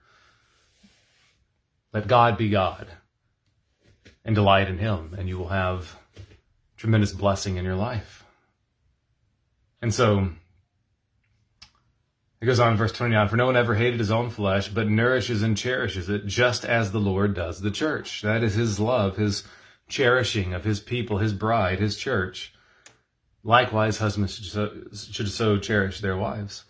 Let 1.92 2.08
God 2.08 2.38
be 2.38 2.48
God 2.48 2.88
and 4.24 4.34
delight 4.34 4.70
in 4.70 4.78
Him, 4.78 5.14
and 5.18 5.28
you 5.28 5.38
will 5.38 5.50
have 5.50 5.98
tremendous 6.78 7.12
blessing 7.12 7.58
in 7.58 7.66
your 7.66 7.76
life. 7.76 8.24
And 9.82 9.94
so, 9.94 10.30
it 12.44 12.46
goes 12.46 12.60
on 12.60 12.74
in 12.74 12.78
verse 12.78 12.92
29 12.92 13.30
For 13.30 13.38
no 13.38 13.46
one 13.46 13.56
ever 13.56 13.74
hated 13.74 14.02
his 14.02 14.12
own 14.12 14.30
flesh, 14.30 14.68
but 14.68 14.90
nourishes 14.90 15.44
and 15.44 15.58
cherishes 15.58 16.10
it, 16.10 16.26
just 16.26 16.66
as 16.66 16.92
the 16.92 17.00
Lord 17.00 17.34
does 17.36 17.62
the 17.62 17.72
church. 17.72 18.22
That 18.22 18.44
is 18.44 18.54
his 18.54 18.82
love, 18.82 19.16
his 19.16 19.46
cherishing 19.88 20.54
of 20.54 20.66
his 20.66 20.82
people, 20.82 21.20
his 21.20 21.32
bride, 21.32 21.80
his 21.80 21.96
church. 21.96 22.54
Likewise, 23.46 24.00
husbands 24.00 24.36
should 24.36 24.46
so, 24.46 24.72
should 24.94 25.30
so 25.30 25.58
cherish 25.58 26.02
their 26.02 26.18
wives. 26.18 26.66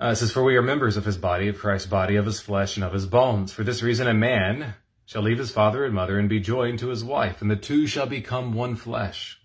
Uh, 0.00 0.06
it 0.06 0.16
says, 0.16 0.32
For 0.32 0.42
we 0.42 0.56
are 0.56 0.62
members 0.62 0.96
of 0.96 1.04
his 1.04 1.16
body, 1.16 1.46
of 1.46 1.56
Christ's 1.56 1.88
body, 1.88 2.16
of 2.16 2.26
his 2.26 2.40
flesh, 2.40 2.76
and 2.76 2.82
of 2.82 2.92
his 2.92 3.06
bones. 3.06 3.52
For 3.52 3.62
this 3.62 3.84
reason, 3.84 4.08
a 4.08 4.14
man 4.14 4.74
shall 5.04 5.22
leave 5.22 5.38
his 5.38 5.52
father 5.52 5.84
and 5.84 5.94
mother 5.94 6.18
and 6.18 6.28
be 6.28 6.40
joined 6.40 6.80
to 6.80 6.88
his 6.88 7.04
wife, 7.04 7.40
and 7.40 7.48
the 7.48 7.54
two 7.54 7.86
shall 7.86 8.06
become 8.06 8.52
one 8.52 8.74
flesh. 8.74 9.38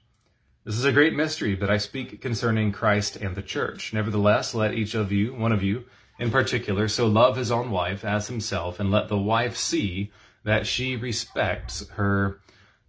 This 0.63 0.75
is 0.75 0.85
a 0.85 0.91
great 0.91 1.13
mystery, 1.13 1.55
but 1.55 1.69
I 1.69 1.77
speak 1.77 2.21
concerning 2.21 2.71
Christ 2.71 3.15
and 3.15 3.35
the 3.35 3.41
church. 3.41 3.93
Nevertheless, 3.93 4.53
let 4.53 4.73
each 4.73 4.93
of 4.93 5.11
you, 5.11 5.33
one 5.33 5.51
of 5.51 5.63
you 5.63 5.85
in 6.19 6.29
particular, 6.29 6.87
so 6.87 7.07
love 7.07 7.35
his 7.35 7.51
own 7.51 7.71
wife 7.71 8.05
as 8.05 8.27
himself, 8.27 8.79
and 8.79 8.91
let 8.91 9.07
the 9.07 9.17
wife 9.17 9.57
see 9.57 10.11
that 10.43 10.67
she 10.67 10.95
respects 10.95 11.87
her 11.89 12.39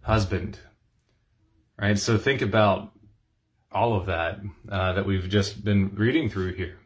husband. 0.01 0.59
Right? 1.79 1.97
So 1.97 2.17
think 2.17 2.41
about 2.41 2.91
all 3.71 3.95
of 3.95 4.05
that 4.05 4.39
uh, 4.69 4.93
that 4.93 5.05
we've 5.05 5.27
just 5.27 5.63
been 5.63 5.95
reading 5.95 6.29
through 6.29 6.53
here 6.53 6.77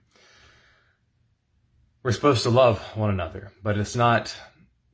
we're 2.08 2.13
supposed 2.13 2.44
to 2.44 2.50
love 2.50 2.79
one 2.96 3.10
another, 3.10 3.51
but 3.62 3.77
it's 3.77 3.94
not 3.94 4.34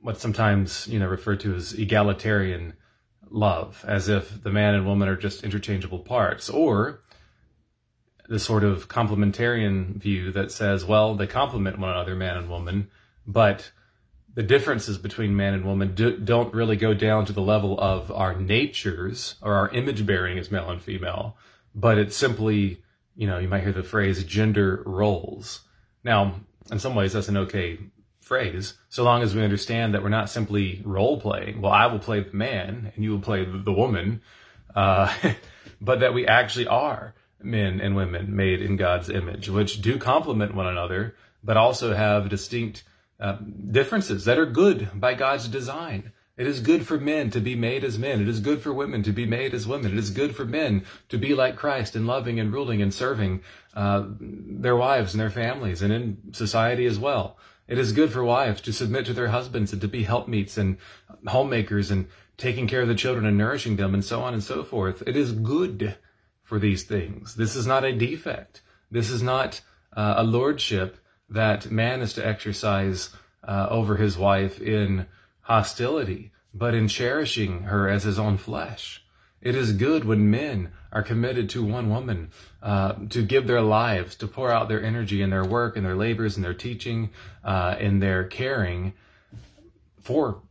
what's 0.02 0.20
sometimes 0.20 0.88
you 0.88 0.98
know 0.98 1.08
referred 1.08 1.40
to 1.42 1.54
as 1.54 1.74
egalitarian 1.74 2.74
love, 3.34 3.84
as 3.88 4.08
if 4.08 4.44
the 4.44 4.52
man 4.52 4.76
and 4.76 4.86
woman 4.86 5.10
are 5.10 5.18
just 5.18 5.44
interchangeable 5.44 6.00
parts, 6.00 6.50
or 6.50 7.02
the 8.30 8.40
sort 8.40 8.64
of 8.64 8.88
complementarian 8.88 9.96
view 9.96 10.32
that 10.32 10.52
says, 10.52 10.86
well, 10.86 11.16
they 11.16 11.28
complement 11.28 11.80
one 11.80 11.90
another, 11.90 12.16
man 12.16 12.38
and 12.38 12.50
woman, 12.50 12.90
but 13.28 13.72
the 14.34 14.44
differences 14.44 14.98
between 14.98 15.36
man 15.36 15.54
and 15.54 15.66
woman 15.66 15.94
do, 15.94 16.18
not 16.18 16.54
really 16.54 16.76
go 16.76 16.94
down 16.94 17.26
to 17.26 17.34
the 17.34 17.42
level 17.42 17.80
of 17.80 18.12
our 18.12 18.36
natures 18.36 19.36
or 19.42 19.54
our 19.54 19.70
image 19.70 20.06
bearing 20.06 20.38
as 20.38 20.52
male 20.52 20.70
and 20.70 20.82
female, 20.82 21.36
but 21.76 21.98
it's 21.98 22.16
simply, 22.16 22.82
you 23.16 23.28
know, 23.28 23.40
you 23.40 23.48
might 23.48 23.64
hear 23.64 23.74
the 23.74 23.84
phrase 23.84 24.24
gender 24.24 24.84
roles. 24.86 25.62
Now, 26.04 26.42
in 26.72 26.80
some 26.80 26.96
ways 26.96 27.14
that's 27.14 27.28
an 27.30 27.38
okay 27.38 27.80
phrase, 28.24 28.76
so 28.90 29.04
long 29.04 29.22
as 29.22 29.36
we 29.36 29.44
understand 29.44 29.94
that 29.94 30.02
we're 30.02 30.10
not 30.10 30.30
simply 30.30 30.82
role 30.86 31.20
playing. 31.20 31.62
Well, 31.62 31.72
I 31.72 31.88
will 31.88 32.00
play 32.00 32.22
the 32.22 32.36
man 32.36 32.92
and 32.96 33.04
you 33.04 33.12
will 33.12 33.20
play 33.20 33.46
the 33.46 33.74
woman, 33.74 34.22
uh, 34.76 35.14
but 35.82 36.00
that 36.00 36.14
we 36.14 36.26
actually 36.26 36.68
are 36.68 37.14
men 37.42 37.82
and 37.82 37.96
women 37.96 38.36
made 38.36 38.62
in 38.62 38.78
God's 38.78 39.10
image, 39.10 39.50
which 39.50 39.82
do 39.82 39.98
complement 39.98 40.56
one 40.56 40.68
another, 40.68 41.16
but 41.44 41.58
also 41.58 41.94
have 41.94 42.30
distinct 42.30 42.84
uh, 43.20 43.38
differences 43.70 44.26
that 44.26 44.40
are 44.40 44.46
good 44.46 44.90
by 44.96 45.14
God's 45.14 45.48
design. 45.48 46.14
It 46.36 46.48
is 46.48 46.62
good 46.62 46.88
for 46.88 46.98
men 46.98 47.30
to 47.30 47.40
be 47.40 47.56
made 47.56 47.84
as 47.84 48.00
men. 48.00 48.22
It 48.22 48.28
is 48.28 48.40
good 48.40 48.62
for 48.62 48.74
women 48.74 49.04
to 49.04 49.12
be 49.12 49.28
made 49.28 49.54
as 49.54 49.68
women. 49.68 49.92
It 49.92 50.00
is 50.00 50.10
good 50.10 50.36
for 50.36 50.46
men 50.46 50.84
to 51.10 51.18
be 51.18 51.36
like 51.36 51.56
Christ 51.56 51.96
in 51.96 52.08
loving 52.08 52.40
and 52.40 52.52
ruling 52.52 52.82
and 52.82 52.92
serving 52.92 53.42
uh, 53.76 54.06
their 54.20 54.76
wives 54.76 55.14
and 55.14 55.22
their 55.22 55.30
families 55.30 55.84
and 55.84 55.94
in 55.94 56.34
society 56.34 56.88
as 56.88 56.98
well. 56.98 57.38
It 57.68 57.78
is 57.78 57.94
good 57.94 58.12
for 58.12 58.24
wives 58.24 58.62
to 58.62 58.74
submit 58.74 59.06
to 59.06 59.14
their 59.14 59.30
husbands 59.30 59.72
and 59.72 59.82
to 59.82 59.88
be 59.88 60.04
helpmeets 60.04 60.58
and 60.58 60.78
homemakers 61.28 61.90
and 61.92 62.08
taking 62.38 62.68
care 62.68 62.82
of 62.82 62.88
the 62.88 62.96
children 62.96 63.26
and 63.26 63.38
nourishing 63.38 63.78
them 63.78 63.94
and 63.94 64.04
so 64.04 64.22
on 64.22 64.34
and 64.34 64.44
so 64.44 64.64
forth. 64.64 65.04
It 65.06 65.16
is 65.16 65.32
good 65.32 65.96
for 66.44 66.60
these 66.60 66.84
things. 66.84 67.36
This 67.36 67.56
is 67.56 67.66
not 67.66 67.86
a 67.86 67.94
defect. 67.94 68.62
This 68.92 69.10
is 69.10 69.24
not 69.24 69.62
uh, 69.96 70.16
a 70.18 70.24
lordship 70.24 70.98
that 71.30 71.72
man 71.72 72.02
is 72.02 72.14
to 72.14 72.26
exercise 72.26 73.10
uh, 73.48 73.68
over 73.70 73.96
his 73.96 74.18
wife 74.18 74.60
in 74.60 75.08
hostility, 75.42 76.32
but 76.54 76.74
in 76.74 76.88
cherishing 76.88 77.64
her 77.64 77.90
as 77.90 78.04
his 78.04 78.20
own 78.20 78.38
flesh. 78.38 79.03
It 79.44 79.56
is 79.56 79.74
good 79.74 80.06
when 80.06 80.32
men 80.32 80.72
are 80.94 81.04
committed 81.04 81.50
to 81.50 81.66
one 81.66 81.90
woman, 81.90 82.32
uh, 82.62 82.94
to 83.10 83.22
give 83.24 83.46
their 83.46 83.62
lives, 83.62 84.16
to 84.16 84.28
pour 84.28 84.50
out 84.50 84.70
their 84.70 84.82
energy 84.82 85.22
in 85.22 85.32
their 85.32 85.44
work 85.44 85.76
and 85.76 85.86
their 85.86 85.98
labors 85.98 86.38
and 86.38 86.46
their 86.46 86.54
teaching, 86.54 87.10
uh, 87.44 87.76
in 87.78 88.00
their 88.00 88.24
caring 88.24 88.94
for 90.02 90.42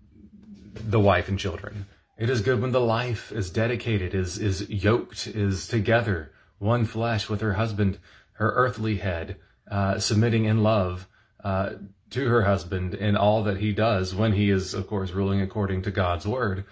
the 0.74 1.00
wife 1.00 1.28
and 1.28 1.38
children. 1.38 1.86
It 2.18 2.28
is 2.28 2.42
good 2.42 2.60
when 2.60 2.72
the 2.72 2.80
life 2.80 3.32
is 3.32 3.48
dedicated, 3.48 4.14
is, 4.14 4.36
is 4.38 4.68
yoked, 4.68 5.26
is 5.26 5.66
together, 5.66 6.30
one 6.58 6.84
flesh 6.84 7.30
with 7.30 7.40
her 7.40 7.54
husband, 7.54 7.98
her 8.32 8.52
earthly 8.52 8.96
head, 8.96 9.36
uh, 9.70 10.00
submitting 10.00 10.44
in 10.44 10.62
love, 10.62 11.08
uh, 11.42 11.70
to 12.10 12.28
her 12.28 12.42
husband 12.42 12.92
in 12.92 13.16
all 13.16 13.42
that 13.44 13.56
he 13.56 13.72
does 13.72 14.14
when 14.14 14.34
he 14.34 14.50
is, 14.50 14.74
of 14.74 14.86
course, 14.86 15.12
ruling 15.12 15.40
according 15.40 15.80
to 15.80 15.90
God's 15.90 16.26
word 16.26 16.66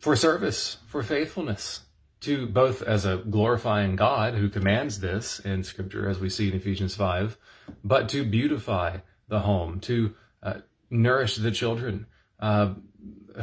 for 0.00 0.16
service, 0.16 0.78
for 0.86 1.02
faithfulness 1.02 1.80
to 2.20 2.46
both 2.46 2.82
as 2.82 3.04
a 3.04 3.18
glorifying 3.18 3.96
God 3.96 4.34
who 4.34 4.48
commands 4.48 5.00
this 5.00 5.38
in 5.38 5.62
scripture, 5.62 6.08
as 6.08 6.18
we 6.18 6.28
see 6.28 6.48
in 6.48 6.54
Ephesians 6.54 6.94
5, 6.94 7.38
but 7.84 8.08
to 8.10 8.24
beautify 8.24 8.98
the 9.28 9.40
home, 9.40 9.80
to 9.80 10.14
uh, 10.42 10.54
nourish 10.90 11.36
the 11.36 11.50
children. 11.50 12.06
Uh, 12.38 12.74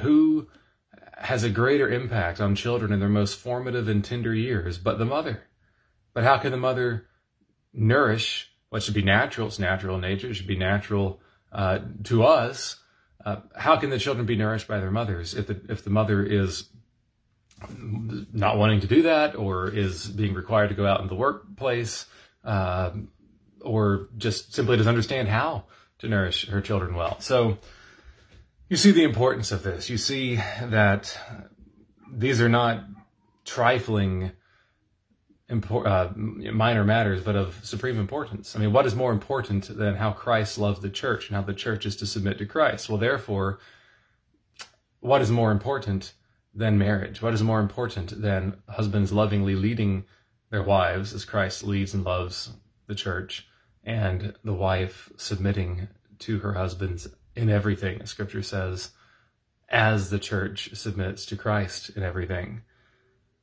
who 0.01 0.47
has 1.17 1.43
a 1.43 1.49
greater 1.49 1.89
impact 1.89 2.41
on 2.41 2.55
children 2.55 2.91
in 2.91 2.99
their 2.99 3.09
most 3.09 3.39
formative 3.39 3.87
and 3.87 4.03
tender 4.03 4.33
years 4.33 4.77
but 4.77 4.99
the 4.99 5.05
mother? 5.05 5.43
But 6.13 6.23
how 6.23 6.37
can 6.37 6.51
the 6.51 6.57
mother 6.57 7.07
nourish 7.73 8.51
what 8.69 8.83
should 8.83 8.93
be 8.93 9.03
natural. 9.03 9.47
It's 9.47 9.59
natural 9.59 9.95
in 9.95 10.01
nature. 10.01 10.29
It 10.29 10.33
should 10.33 10.47
be 10.47 10.57
natural 10.57 11.21
uh, 11.51 11.79
to 12.05 12.23
us. 12.23 12.77
Uh, 13.27 13.41
how 13.57 13.75
can 13.75 13.89
the 13.89 13.99
children 13.99 14.25
be 14.25 14.37
nourished 14.37 14.69
by 14.69 14.79
their 14.79 14.89
mothers 14.89 15.33
if 15.33 15.47
the 15.47 15.59
if 15.67 15.83
the 15.83 15.89
mother 15.89 16.23
is 16.23 16.69
not 18.31 18.57
wanting 18.57 18.79
to 18.79 18.87
do 18.87 19.01
that 19.01 19.35
or 19.35 19.67
is 19.67 20.07
being 20.07 20.33
required 20.33 20.69
to 20.69 20.75
go 20.75 20.87
out 20.87 21.01
in 21.01 21.07
the 21.07 21.15
workplace 21.15 22.05
uh, 22.45 22.91
or 23.59 24.07
just 24.15 24.53
simply 24.53 24.77
doesn't 24.77 24.89
understand 24.89 25.27
how 25.27 25.65
to 25.99 26.07
nourish 26.07 26.47
her 26.47 26.61
children 26.61 26.95
well? 26.95 27.19
So 27.19 27.57
you 28.69 28.77
see 28.77 28.91
the 28.91 29.03
importance 29.03 29.51
of 29.51 29.61
this. 29.61 29.89
You 29.89 29.97
see 29.97 30.37
that 30.61 31.19
these 32.09 32.39
are 32.39 32.47
not 32.47 32.85
trifling 33.43 34.31
uh, 35.49 36.09
minor 36.15 36.83
matters, 36.83 37.23
but 37.23 37.35
of 37.35 37.59
supreme 37.63 37.99
importance. 37.99 38.55
I 38.55 38.59
mean, 38.59 38.73
what 38.73 38.85
is 38.85 38.95
more 38.95 39.13
important 39.13 39.77
than 39.77 39.95
how 39.95 40.11
Christ 40.11 40.57
loves 40.57 40.81
the 40.81 40.89
church 40.89 41.27
and 41.27 41.35
how 41.35 41.41
the 41.41 41.53
church 41.53 41.85
is 41.85 41.95
to 41.97 42.05
submit 42.05 42.37
to 42.39 42.45
Christ? 42.45 42.89
Well, 42.89 42.97
therefore, 42.97 43.59
what 44.99 45.21
is 45.21 45.31
more 45.31 45.51
important 45.51 46.13
than 46.53 46.77
marriage? 46.77 47.21
What 47.21 47.33
is 47.33 47.43
more 47.43 47.61
important 47.61 48.21
than 48.21 48.57
husbands 48.67 49.13
lovingly 49.13 49.55
leading 49.55 50.03
their 50.49 50.63
wives 50.63 51.13
as 51.13 51.23
Christ 51.23 51.63
leads 51.63 51.93
and 51.93 52.03
loves 52.03 52.51
the 52.87 52.95
church, 52.95 53.47
and 53.83 54.33
the 54.43 54.53
wife 54.53 55.11
submitting 55.17 55.87
to 56.19 56.39
her 56.39 56.53
husbands 56.53 57.07
in 57.35 57.49
everything, 57.49 58.01
as 58.01 58.09
Scripture 58.09 58.43
says, 58.43 58.91
as 59.69 60.09
the 60.09 60.19
church 60.19 60.71
submits 60.73 61.25
to 61.27 61.35
Christ 61.35 61.89
in 61.95 62.03
everything? 62.03 62.63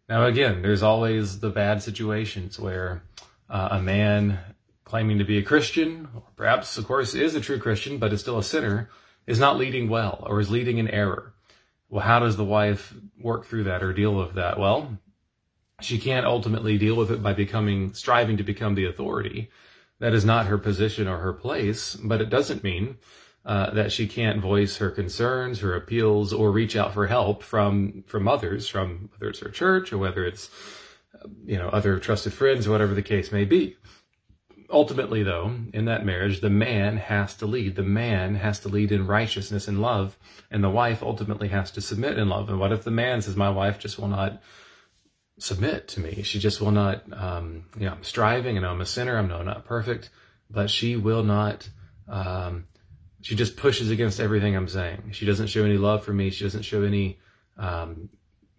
Now, 0.09 0.27
again, 0.27 0.61
there's 0.61 0.83
always 0.83 1.41
the 1.41 1.51
bad 1.51 1.83
situations 1.83 2.61
where 2.61 3.03
uh, 3.49 3.69
a 3.73 3.81
man 3.81 4.39
claiming 4.85 5.19
to 5.19 5.25
be 5.25 5.39
a 5.39 5.43
Christian, 5.43 6.09
or 6.15 6.23
perhaps, 6.37 6.77
of 6.77 6.87
course, 6.87 7.15
is 7.15 7.35
a 7.35 7.41
true 7.41 7.59
Christian, 7.59 7.99
but 7.99 8.13
is 8.13 8.21
still 8.21 8.39
a 8.39 8.43
sinner, 8.43 8.91
is 9.27 9.39
not 9.39 9.57
leading 9.57 9.89
well 9.89 10.23
or 10.27 10.41
is 10.41 10.51
leading 10.51 10.77
in 10.77 10.89
error. 10.89 11.33
Well, 11.89 12.05
how 12.05 12.19
does 12.19 12.37
the 12.37 12.45
wife 12.45 12.95
work 13.19 13.47
through 13.47 13.65
that 13.65 13.83
or 13.83 13.93
deal 13.93 14.15
with 14.15 14.35
that? 14.35 14.59
Well, 14.59 14.99
she 15.81 15.99
can't 15.99 16.27
ultimately 16.27 16.77
deal 16.77 16.97
with 16.97 17.11
it 17.11 17.23
by 17.23 17.33
becoming, 17.33 17.95
striving 17.95 18.37
to 18.37 18.43
become 18.43 18.75
the 18.75 18.85
authority. 18.85 19.51
That 20.01 20.13
is 20.13 20.25
not 20.25 20.47
her 20.47 20.59
position 20.59 21.09
or 21.09 21.19
her 21.19 21.33
place, 21.33 21.95
but 21.95 22.21
it 22.21 22.29
doesn't 22.29 22.63
mean 22.63 22.99
uh, 23.45 23.71
that 23.71 23.93
she 23.93 24.07
can't 24.07 24.41
voice 24.41 24.79
her 24.79 24.91
concerns, 24.91 25.61
her 25.61 25.75
appeals, 25.75 26.33
or 26.33 26.51
reach 26.51 26.77
out 26.77 26.95
for 26.95 27.07
help 27.07 27.43
from 27.43 28.05
from 28.07 28.27
others, 28.27 28.69
from 28.69 29.11
whether 29.13 29.29
it's 29.29 29.41
her 29.41 29.51
church 29.51 29.93
or 29.93 29.99
whether 29.99 30.25
it's 30.25 30.49
uh, 31.15 31.29
you 31.45 31.59
know 31.59 31.69
other 31.69 31.99
trusted 31.99 32.33
friends, 32.33 32.69
whatever 32.69 32.95
the 32.95 33.03
case 33.03 33.31
may 33.31 33.45
be. 33.45 33.77
Ultimately, 34.71 35.23
though, 35.23 35.55
in 35.75 35.85
that 35.85 36.07
marriage, 36.07 36.41
the 36.41 36.51
man 36.51 36.97
has 36.97 37.35
to 37.37 37.47
lead. 37.47 37.77
The 37.77 37.83
man 37.83 38.37
has 38.37 38.59
to 38.61 38.69
lead 38.69 38.91
in 38.91 39.07
righteousness 39.07 39.69
and 39.69 39.81
love, 39.81 40.17
and 40.51 40.65
the 40.65 40.71
wife 40.71 41.03
ultimately 41.03 41.49
has 41.49 41.71
to 41.73 41.83
submit 41.83 42.19
in 42.19 42.31
love. 42.31 42.49
And 42.49 42.59
what 42.59 42.73
if 42.73 42.83
the 42.83 42.91
man 42.91 43.21
says, 43.21 43.37
"My 43.37 43.51
wife 43.51 43.79
just 43.79 43.99
will 43.99 44.09
not"? 44.09 44.43
submit 45.39 45.89
to 45.89 46.01
me. 46.01 46.23
She 46.23 46.39
just 46.39 46.61
will 46.61 46.71
not, 46.71 47.03
um, 47.13 47.65
you 47.77 47.87
know, 47.87 47.93
I'm 47.93 48.05
striving 48.05 48.57
and 48.57 48.65
I'm 48.65 48.81
a 48.81 48.87
sinner. 48.87 49.17
I'm 49.17 49.29
no, 49.29 49.43
not 49.43 49.65
perfect, 49.65 50.11
but 50.51 50.71
she 50.71 50.97
will 50.97 51.25
not, 51.25 51.69
um, 52.09 52.67
she 53.25 53.35
just 53.35 53.57
pushes 53.57 53.91
against 53.91 54.21
everything 54.21 54.55
I'm 54.55 54.69
saying. 54.69 55.13
She 55.13 55.25
doesn't 55.25 55.47
show 55.47 55.65
any 55.65 55.79
love 55.79 56.05
for 56.05 56.13
me. 56.13 56.29
She 56.29 56.45
doesn't 56.45 56.65
show 56.65 56.83
any 56.83 57.19
um, 57.57 58.11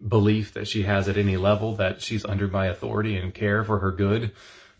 belief 0.06 0.54
that 0.54 0.66
she 0.66 0.82
has 0.82 1.08
at 1.08 1.16
any 1.16 1.36
level 1.36 1.76
that 1.76 2.02
she's 2.02 2.24
under 2.24 2.48
my 2.48 2.66
authority 2.66 3.16
and 3.16 3.32
care 3.32 3.62
for 3.62 3.78
her 3.78 3.92
good. 3.92 4.32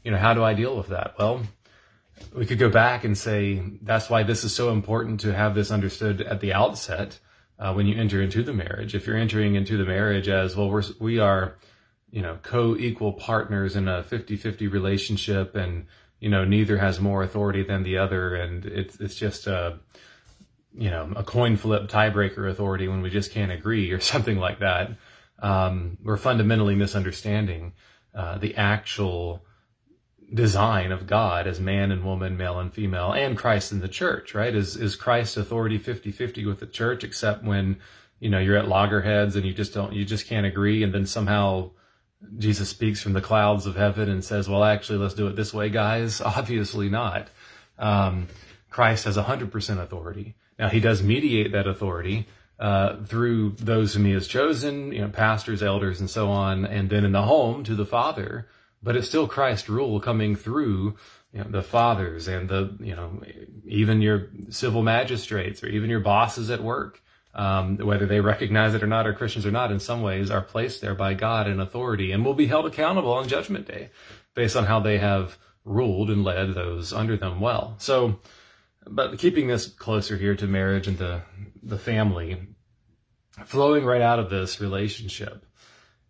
You 0.03 0.11
know, 0.11 0.17
how 0.17 0.35
do 0.35 0.43
I 0.43 0.55
deal 0.55 0.77
with 0.77 0.89
that? 0.89 1.15
Well, 1.17 1.43
we 2.35 2.47
could 2.47 2.59
go 2.59 2.69
back 2.69 3.05
and 3.05 3.17
say 3.17 3.63
that's 3.81 4.11
why 4.11 4.25
this 4.25 4.43
is 4.43 4.53
so 4.53 4.73
important 4.73 5.21
to 5.21 5.33
have 5.33 5.55
this 5.55 5.71
understood 5.71 6.21
at 6.21 6.41
the 6.41 6.53
outset 6.53 7.21
uh, 7.61 7.73
when 7.73 7.87
you 7.87 7.97
enter 7.97 8.21
into 8.21 8.43
the 8.43 8.53
marriage. 8.53 8.93
If 8.93 9.07
you're 9.07 9.17
entering 9.17 9.55
into 9.55 9.77
the 9.77 9.85
marriage 9.85 10.27
as 10.27 10.57
well, 10.57 10.69
we're 10.69 10.83
we 10.99 11.21
are, 11.21 11.59
you 12.11 12.23
know, 12.23 12.41
co-equal 12.43 13.13
partners 13.13 13.77
in 13.77 13.87
a 13.87 14.03
50-50 14.03 14.69
relationship 14.69 15.55
and 15.55 15.87
you 16.21 16.29
know, 16.29 16.45
neither 16.45 16.79
has 16.79 17.01
more 17.01 17.23
authority 17.23 17.63
than 17.63 17.83
the 17.83 17.99
other, 17.99 18.35
and 18.35 18.65
it's 18.65 19.01
it's 19.01 19.15
just 19.15 19.47
a 19.47 19.79
you 20.75 20.91
know 20.91 21.13
a 21.17 21.25
coin 21.25 21.57
flip 21.57 21.89
tiebreaker 21.89 22.51
authority 22.51 22.89
when 22.89 23.03
we 23.03 23.11
just 23.11 23.33
can't 23.33 23.53
agree 23.53 23.91
or 23.91 24.01
something 24.13 24.39
like 24.39 24.61
that. 24.61 24.93
Um, 25.39 25.99
we're 26.03 26.17
fundamentally 26.17 26.75
misunderstanding 26.75 27.75
uh, 28.15 28.39
the 28.39 28.57
actual 28.57 29.45
design 30.33 30.91
of 30.91 31.07
God 31.07 31.47
as 31.47 31.61
man 31.61 31.93
and 31.93 32.05
woman, 32.05 32.37
male 32.37 32.59
and 32.59 32.73
female, 32.73 33.13
and 33.13 33.37
Christ 33.37 33.71
in 33.71 33.81
the 33.81 33.89
church, 33.89 34.35
right? 34.35 34.55
Is 34.55 34.77
is 34.77 34.97
Christ's 34.97 35.37
authority 35.37 35.79
50-50 35.79 36.47
with 36.47 36.61
the 36.61 36.67
church, 36.67 37.05
except 37.05 37.45
when, 37.45 37.77
you 38.19 38.31
know, 38.31 38.39
you're 38.39 38.57
at 38.57 38.69
loggerheads 38.69 39.37
and 39.37 39.45
you 39.45 39.53
just 39.53 39.75
don't 39.75 39.93
you 39.93 40.05
just 40.05 40.27
can't 40.27 40.47
agree 40.47 40.83
and 40.83 40.95
then 40.95 41.07
somehow 41.07 41.71
Jesus 42.39 42.69
speaks 42.69 43.03
from 43.03 43.13
the 43.13 43.21
clouds 43.21 43.67
of 43.67 43.77
heaven 43.77 44.09
and 44.09 44.25
says, 44.25 44.49
well, 44.49 44.65
actually, 44.65 44.99
let's 44.99 45.15
do 45.15 45.27
it 45.27 45.37
this 45.37 45.53
way, 45.55 45.69
guys. 45.69 46.21
Obviously 46.25 46.89
not. 46.89 47.29
Um, 47.79 48.29
Christ 48.71 49.05
has 49.05 49.17
100% 49.17 49.81
authority. 49.81 50.35
Now, 50.59 50.69
he 50.69 50.81
does 50.81 51.03
mediate 51.03 51.53
that 51.53 51.67
authority 51.67 52.27
uh, 52.59 53.05
through 53.05 53.51
those 53.59 53.95
whom 53.95 54.07
he 54.07 54.13
has 54.13 54.27
chosen, 54.27 54.93
you 54.93 55.03
know, 55.03 55.09
pastors, 55.09 55.63
elders, 55.63 56.01
and 56.01 56.09
so 56.09 56.31
on, 56.31 56.65
and 56.65 56.89
then 56.89 57.05
in 57.05 57.13
the 57.13 57.23
home 57.23 57.65
to 57.65 57.75
the 57.75 57.87
Father. 57.87 58.49
But 58.83 58.97
it's 58.97 59.09
still 59.09 59.29
Christ's 59.29 59.69
rule 59.69 60.01
coming 60.01 60.37
through 60.37 60.97
you 61.33 61.41
know, 61.41 61.51
the 61.51 61.63
fathers 61.63 62.29
and 62.29 62.49
the, 62.49 62.77
you 62.81 62.97
know, 62.97 63.21
even 63.67 64.01
your 64.01 64.31
civil 64.49 64.83
magistrates 64.83 65.63
or 65.63 65.67
even 65.67 65.91
your 65.91 66.01
bosses 66.01 66.51
at 66.51 66.63
work 66.63 67.03
um, 67.37 67.77
whether 67.79 68.07
they 68.07 68.21
recognize 68.21 68.75
it 68.75 68.83
or 68.83 68.89
not, 68.89 69.07
or 69.07 69.13
Christians 69.13 69.47
or 69.47 69.53
not, 69.53 69.71
in 69.71 69.79
some 69.79 70.03
ways 70.03 70.31
are 70.31 70.43
placed 70.43 70.81
there 70.81 70.95
by 70.95 71.15
God 71.15 71.47
in 71.47 71.61
authority 71.61 72.11
and 72.11 72.25
will 72.25 72.35
be 72.35 72.47
held 72.47 72.67
accountable 72.67 73.13
on 73.13 73.29
Judgment 73.29 73.69
Day 73.69 73.91
based 74.35 74.57
on 74.57 74.65
how 74.65 74.81
they 74.81 74.99
have 74.99 75.39
ruled 75.65 76.11
and 76.11 76.25
led 76.25 76.55
those 76.55 76.93
under 76.93 77.17
them 77.17 77.41
well. 77.41 77.77
So, 77.79 78.19
but 78.87 79.19
keeping 79.19 79.47
this 79.47 79.67
closer 79.67 80.17
here 80.17 80.35
to 80.35 80.47
marriage 80.47 80.89
and 80.89 80.99
the, 80.99 81.23
the 81.63 81.79
family, 81.79 82.41
flowing 83.45 83.85
right 83.85 84.03
out 84.03 84.19
of 84.19 84.31
this 84.31 84.61
relationship 84.61 85.47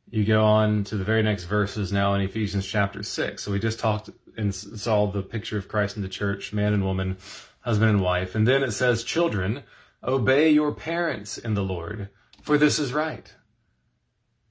you 0.09 0.25
go 0.25 0.45
on 0.45 0.85
to 0.85 0.97
the 0.97 1.05
very 1.05 1.23
next 1.23 1.45
verses 1.45 1.93
now 1.93 2.15
in 2.15 2.21
Ephesians 2.21 2.67
chapter 2.67 3.03
6. 3.03 3.43
So 3.43 3.51
we 3.51 3.59
just 3.59 3.79
talked 3.79 4.11
and 4.37 4.55
saw 4.55 5.07
the 5.07 5.23
picture 5.23 5.59
of 5.59 5.69
Christ 5.69 5.97
in 5.97 6.03
the 6.03 6.09
church, 6.09 6.53
man 6.53 6.73
and 6.73 6.85
woman, 6.85 7.17
husband 7.61 7.91
and 7.91 8.01
wife. 8.01 8.35
And 8.35 8.47
then 8.47 8.63
it 8.63 8.73
says, 8.73 9.03
Children, 9.03 9.65
obey 10.07 10.49
your 10.49 10.73
parents 10.73 11.37
in 11.37 11.55
the 11.55 11.65
Lord, 11.65 12.11
for 12.43 12.57
this 12.57 12.79
is 12.79 12.93
right. 12.93 13.35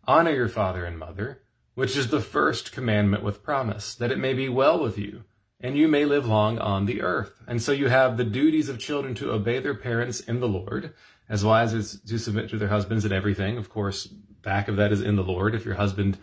Honor 0.08 0.32
your 0.32 0.50
father 0.50 0.86
and 0.86 1.00
mother, 1.00 1.44
which 1.74 1.96
is 1.96 2.10
the 2.10 2.22
first 2.22 2.72
commandment 2.72 3.24
with 3.24 3.44
promise, 3.44 3.96
that 3.96 4.12
it 4.12 4.20
may 4.20 4.34
be 4.34 4.50
well 4.50 4.80
with 4.80 4.98
you, 4.98 5.24
and 5.60 5.78
you 5.78 5.88
may 5.88 6.06
live 6.06 6.28
long 6.28 6.60
on 6.60 6.86
the 6.86 7.02
earth. 7.02 7.41
And 7.48 7.62
so 7.62 7.72
you 7.72 7.88
have 7.88 8.18
the 8.18 8.26
duties 8.26 8.70
of 8.70 8.80
children 8.80 9.15
to 9.15 9.32
obey 9.32 9.60
their 9.60 9.76
parents 9.76 10.20
in 10.20 10.41
the 10.41 10.48
Lord, 10.48 10.94
as 11.30 11.44
wives 11.44 11.74
as 11.74 12.02
to 12.02 12.20
submit 12.20 12.50
to 12.50 12.58
their 12.58 12.68
husbands 12.68 13.06
in 13.06 13.12
everything. 13.12 13.58
Of 13.58 13.70
course, 13.70 14.06
back 14.06 14.68
of 14.68 14.76
that 14.76 14.91
is 14.91 15.02
in 15.02 15.15
the 15.15 15.24
Lord. 15.24 15.56
If 15.56 15.65
your 15.65 15.76
husband 15.76 16.18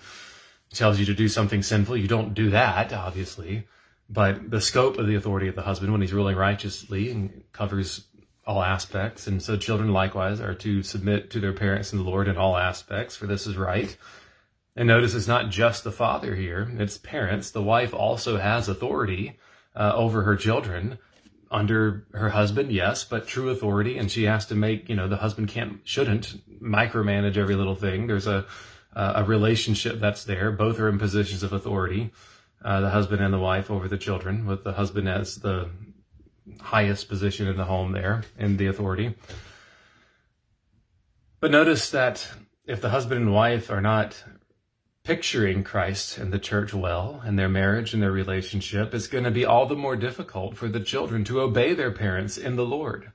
tells 0.73 0.99
you 0.99 1.07
to 1.07 1.14
do 1.14 1.29
something 1.29 1.62
sinful, 1.62 1.97
you 1.97 2.07
don't 2.07 2.35
do 2.35 2.51
that, 2.51 2.92
obviously. 2.92 3.66
But 4.09 4.51
the 4.51 4.61
scope 4.61 4.99
of 4.99 5.07
the 5.07 5.14
authority 5.14 5.49
of 5.49 5.57
the 5.57 5.62
husband 5.62 5.90
when 5.90 6.03
he's 6.03 6.12
ruling 6.12 6.37
righteously 6.37 7.11
and 7.11 7.42
covers 7.53 8.07
all 8.46 8.62
aspects. 8.62 9.26
And 9.26 9.42
so 9.42 9.57
children 9.57 9.92
likewise 9.92 10.40
are 10.40 10.55
to 10.55 10.83
submit 10.83 11.31
to 11.31 11.40
their 11.40 11.52
parents 11.52 11.92
in 11.92 11.98
the 11.98 12.05
Lord 12.05 12.28
in 12.28 12.37
all 12.37 12.57
aspects, 12.57 13.16
for 13.16 13.26
this 13.26 13.46
is 13.46 13.57
right. 13.57 13.96
And 14.74 14.88
notice 14.88 15.14
it's 15.14 15.28
not 15.28 15.50
just 15.50 15.85
the 15.85 15.92
father 15.92 16.35
here, 16.35 16.70
it's 16.78 16.98
parents. 16.98 17.50
The 17.50 17.62
wife 17.62 17.92
also 17.92 18.38
has 18.38 18.68
authority 18.68 19.38
uh, 19.76 19.92
over 19.94 20.22
her 20.22 20.37
children 20.37 20.98
under 21.50 22.07
her 22.14 22.31
husband, 22.31 22.72
yes, 22.72 23.05
but 23.05 23.26
true 23.26 23.50
authority. 23.50 23.98
And 23.98 24.11
she 24.11 24.24
has 24.24 24.46
to 24.46 24.55
make, 24.55 24.88
you 24.88 24.96
know, 24.96 25.09
the 25.09 25.18
husband 25.18 25.48
can't, 25.48 25.81
shouldn't 25.85 26.62
micromanage 26.62 27.37
every 27.37 27.55
little 27.55 27.74
thing. 27.74 28.07
There's 28.07 28.26
a, 28.26 28.46
a 28.94 29.22
relationship 29.24 30.00
that's 30.00 30.24
there. 30.24 30.50
Both 30.50 30.81
are 30.81 30.88
in 30.88 30.98
positions 30.98 31.42
of 31.42 31.52
authority, 31.52 32.11
uh, 32.64 32.81
the 32.81 32.90
husband 32.90 33.22
and 33.22 33.35
the 33.35 33.38
wife 33.38 33.70
over 33.70 33.88
the 33.88 33.98
children, 33.98 34.46
with 34.46 34.64
the 34.64 34.72
husband 34.72 35.09
as 35.09 35.37
the 35.37 35.68
highest 36.61 37.09
position 37.09 37.48
in 37.48 37.57
the 37.57 37.64
home 37.64 37.92
there 37.92 38.22
in 38.38 38.57
the 38.57 38.66
authority. 38.66 39.14
But 41.40 41.50
notice 41.50 41.90
that 41.90 42.28
if 42.66 42.81
the 42.81 42.90
husband 42.90 43.22
and 43.22 43.35
wife 43.35 43.70
are 43.70 43.81
not 43.81 44.22
picturing 45.05 45.64
Christ 45.64 46.18
and 46.18 46.33
the 46.33 46.38
church 46.38 46.72
well 46.72 47.20
and 47.24 47.38
their 47.38 47.48
marriage 47.48 47.92
and 47.92 48.02
their 48.02 48.12
relationship, 48.12 48.94
it's 48.94 49.09
going 49.09 49.24
to 49.24 49.31
be 49.31 49.44
all 49.44 49.66
the 49.66 49.74
more 49.74 49.96
difficult 49.96 50.57
for 50.57 50.68
the 50.68 50.81
children 50.81 51.24
to 51.24 51.40
obey 51.40 51.74
their 51.74 51.90
parents 51.90 52.38
in 52.38 52.57
the 52.57 52.64
Lord. 52.64 53.11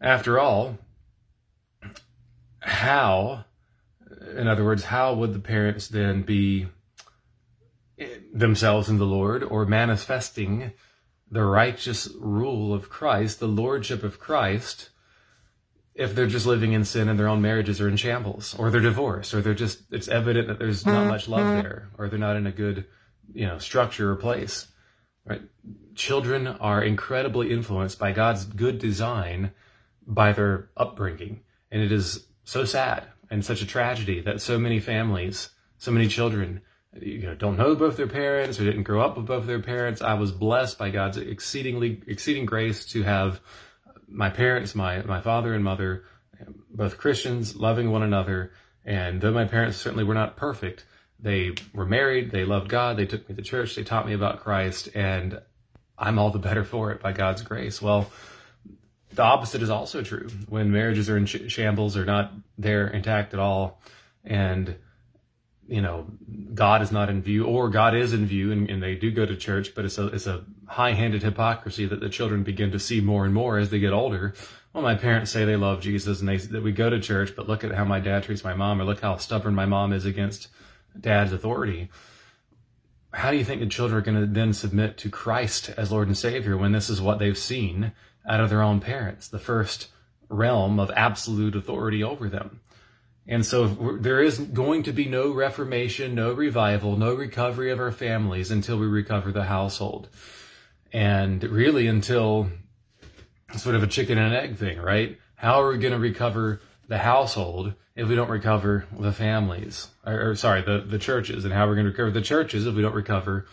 After 0.00 0.38
all, 0.38 0.78
how, 2.60 3.44
in 4.34 4.48
other 4.48 4.64
words, 4.64 4.84
how 4.84 5.14
would 5.14 5.34
the 5.34 5.38
parents 5.38 5.88
then 5.88 6.22
be 6.22 6.68
themselves 8.32 8.88
in 8.88 8.98
the 8.98 9.06
Lord 9.06 9.42
or 9.42 9.64
manifesting 9.66 10.72
the 11.30 11.44
righteous 11.44 12.08
rule 12.18 12.72
of 12.72 12.88
Christ, 12.88 13.40
the 13.40 13.48
lordship 13.48 14.02
of 14.02 14.18
Christ, 14.18 14.90
if 15.94 16.14
they're 16.14 16.26
just 16.26 16.46
living 16.46 16.72
in 16.72 16.84
sin 16.84 17.08
and 17.08 17.18
their 17.18 17.28
own 17.28 17.42
marriages 17.42 17.80
are 17.80 17.88
in 17.88 17.96
shambles, 17.96 18.54
or 18.58 18.70
they're 18.70 18.80
divorced, 18.80 19.34
or 19.34 19.40
they're 19.40 19.54
just, 19.54 19.80
it's 19.90 20.08
evident 20.08 20.48
that 20.48 20.58
there's 20.58 20.84
not 20.84 21.06
much 21.06 21.28
love 21.28 21.40
mm-hmm. 21.40 21.62
there, 21.62 21.88
or 21.98 22.08
they're 22.08 22.18
not 22.18 22.36
in 22.36 22.46
a 22.46 22.52
good, 22.52 22.86
you 23.32 23.46
know, 23.46 23.58
structure 23.58 24.12
or 24.12 24.16
place, 24.16 24.68
right? 25.24 25.42
Children 25.94 26.46
are 26.46 26.82
incredibly 26.82 27.50
influenced 27.50 27.98
by 27.98 28.12
God's 28.12 28.44
good 28.44 28.78
design 28.78 29.52
by 30.06 30.32
their 30.32 30.68
upbringing. 30.76 31.40
And 31.70 31.82
it 31.82 31.90
is 31.90 32.26
so 32.44 32.64
sad 32.64 33.06
and 33.30 33.44
such 33.44 33.62
a 33.62 33.66
tragedy 33.66 34.20
that 34.20 34.40
so 34.40 34.58
many 34.58 34.78
families, 34.78 35.50
so 35.78 35.90
many 35.90 36.06
children 36.06 36.60
you 37.00 37.22
know, 37.22 37.34
don't 37.34 37.56
know 37.56 37.74
both 37.74 37.96
their 37.96 38.06
parents 38.06 38.60
or 38.60 38.64
didn't 38.64 38.84
grow 38.84 39.00
up 39.00 39.16
with 39.16 39.26
both 39.26 39.46
their 39.46 39.60
parents. 39.60 40.02
I 40.02 40.14
was 40.14 40.32
blessed 40.32 40.78
by 40.78 40.90
God's 40.90 41.16
exceedingly 41.16 42.02
exceeding 42.06 42.46
grace 42.46 42.84
to 42.86 43.02
have 43.02 43.40
my 44.08 44.30
parents, 44.30 44.74
my 44.74 45.02
my 45.02 45.20
father 45.20 45.54
and 45.54 45.64
mother, 45.64 46.04
both 46.70 46.98
Christians, 46.98 47.56
loving 47.56 47.90
one 47.90 48.02
another. 48.02 48.52
And 48.84 49.20
though 49.20 49.32
my 49.32 49.44
parents 49.44 49.76
certainly 49.76 50.04
were 50.04 50.14
not 50.14 50.36
perfect, 50.36 50.84
they 51.18 51.54
were 51.74 51.86
married, 51.86 52.30
they 52.30 52.44
loved 52.44 52.68
God, 52.68 52.96
they 52.96 53.06
took 53.06 53.28
me 53.28 53.34
to 53.34 53.42
church, 53.42 53.74
they 53.74 53.82
taught 53.82 54.06
me 54.06 54.12
about 54.12 54.40
Christ, 54.40 54.88
and 54.94 55.40
I'm 55.98 56.18
all 56.18 56.30
the 56.30 56.38
better 56.38 56.64
for 56.64 56.92
it 56.92 57.00
by 57.00 57.12
God's 57.12 57.42
grace. 57.42 57.80
Well, 57.80 58.10
the 59.12 59.22
opposite 59.22 59.62
is 59.62 59.70
also 59.70 60.02
true. 60.02 60.28
When 60.48 60.70
marriages 60.70 61.08
are 61.08 61.16
in 61.16 61.26
shambles 61.26 61.96
or 61.96 62.04
not 62.04 62.32
there 62.58 62.86
intact 62.86 63.32
at 63.32 63.40
all, 63.40 63.80
and 64.24 64.76
you 65.68 65.80
know, 65.80 66.06
God 66.54 66.82
is 66.82 66.92
not 66.92 67.10
in 67.10 67.22
view, 67.22 67.44
or 67.44 67.68
God 67.68 67.94
is 67.94 68.12
in 68.12 68.26
view, 68.26 68.52
and, 68.52 68.70
and 68.70 68.82
they 68.82 68.94
do 68.94 69.10
go 69.10 69.26
to 69.26 69.36
church, 69.36 69.74
but 69.74 69.84
it's 69.84 69.98
a 69.98 70.06
it's 70.08 70.26
a 70.26 70.44
high-handed 70.68 71.22
hypocrisy 71.22 71.86
that 71.86 72.00
the 72.00 72.08
children 72.08 72.42
begin 72.42 72.70
to 72.72 72.78
see 72.78 73.00
more 73.00 73.24
and 73.24 73.34
more 73.34 73.58
as 73.58 73.70
they 73.70 73.78
get 73.78 73.92
older. 73.92 74.34
Well, 74.72 74.82
my 74.82 74.94
parents 74.94 75.30
say 75.30 75.44
they 75.44 75.56
love 75.56 75.80
Jesus 75.80 76.20
and 76.20 76.28
they 76.28 76.36
that 76.36 76.62
we 76.62 76.72
go 76.72 76.90
to 76.90 77.00
church, 77.00 77.34
but 77.34 77.48
look 77.48 77.64
at 77.64 77.72
how 77.72 77.84
my 77.84 78.00
dad 78.00 78.22
treats 78.22 78.44
my 78.44 78.54
mom, 78.54 78.80
or 78.80 78.84
look 78.84 79.00
how 79.00 79.16
stubborn 79.16 79.54
my 79.54 79.66
mom 79.66 79.92
is 79.92 80.04
against 80.04 80.48
dad's 80.98 81.32
authority. 81.32 81.90
How 83.12 83.30
do 83.30 83.36
you 83.36 83.44
think 83.44 83.60
the 83.60 83.66
children 83.66 83.98
are 83.98 84.04
going 84.04 84.20
to 84.20 84.26
then 84.26 84.52
submit 84.52 84.98
to 84.98 85.10
Christ 85.10 85.70
as 85.76 85.90
Lord 85.90 86.06
and 86.06 86.16
Savior 86.16 86.56
when 86.56 86.72
this 86.72 86.90
is 86.90 87.00
what 87.00 87.18
they've 87.18 87.38
seen 87.38 87.92
out 88.28 88.40
of 88.40 88.50
their 88.50 88.62
own 88.62 88.80
parents, 88.80 89.28
the 89.28 89.38
first 89.38 89.88
realm 90.28 90.78
of 90.78 90.90
absolute 90.94 91.56
authority 91.56 92.02
over 92.04 92.28
them? 92.28 92.60
And 93.28 93.44
so 93.44 93.66
there 93.66 94.22
is 94.22 94.38
going 94.38 94.84
to 94.84 94.92
be 94.92 95.06
no 95.06 95.32
reformation, 95.32 96.14
no 96.14 96.32
revival, 96.32 96.96
no 96.96 97.14
recovery 97.14 97.70
of 97.70 97.80
our 97.80 97.90
families 97.90 98.50
until 98.50 98.78
we 98.78 98.86
recover 98.86 99.32
the 99.32 99.44
household. 99.44 100.08
And 100.92 101.42
really 101.42 101.88
until 101.88 102.50
sort 103.56 103.74
of 103.74 103.82
a 103.82 103.88
chicken 103.88 104.18
and 104.18 104.32
egg 104.32 104.56
thing, 104.56 104.80
right? 104.80 105.18
How 105.34 105.60
are 105.60 105.72
we 105.72 105.78
going 105.78 105.92
to 105.92 105.98
recover 105.98 106.60
the 106.88 106.98
household 106.98 107.74
if 107.96 108.08
we 108.08 108.14
don't 108.14 108.30
recover 108.30 108.86
the 108.96 109.12
families? 109.12 109.88
Or, 110.04 110.30
or 110.30 110.36
sorry, 110.36 110.62
the, 110.62 110.78
the 110.78 110.98
churches. 110.98 111.44
And 111.44 111.52
how 111.52 111.64
are 111.64 111.68
we're 111.68 111.74
going 111.74 111.86
to 111.86 111.90
recover 111.90 112.12
the 112.12 112.20
churches 112.20 112.66
if 112.66 112.74
we 112.74 112.82
don't 112.82 112.94
recover 112.94 113.46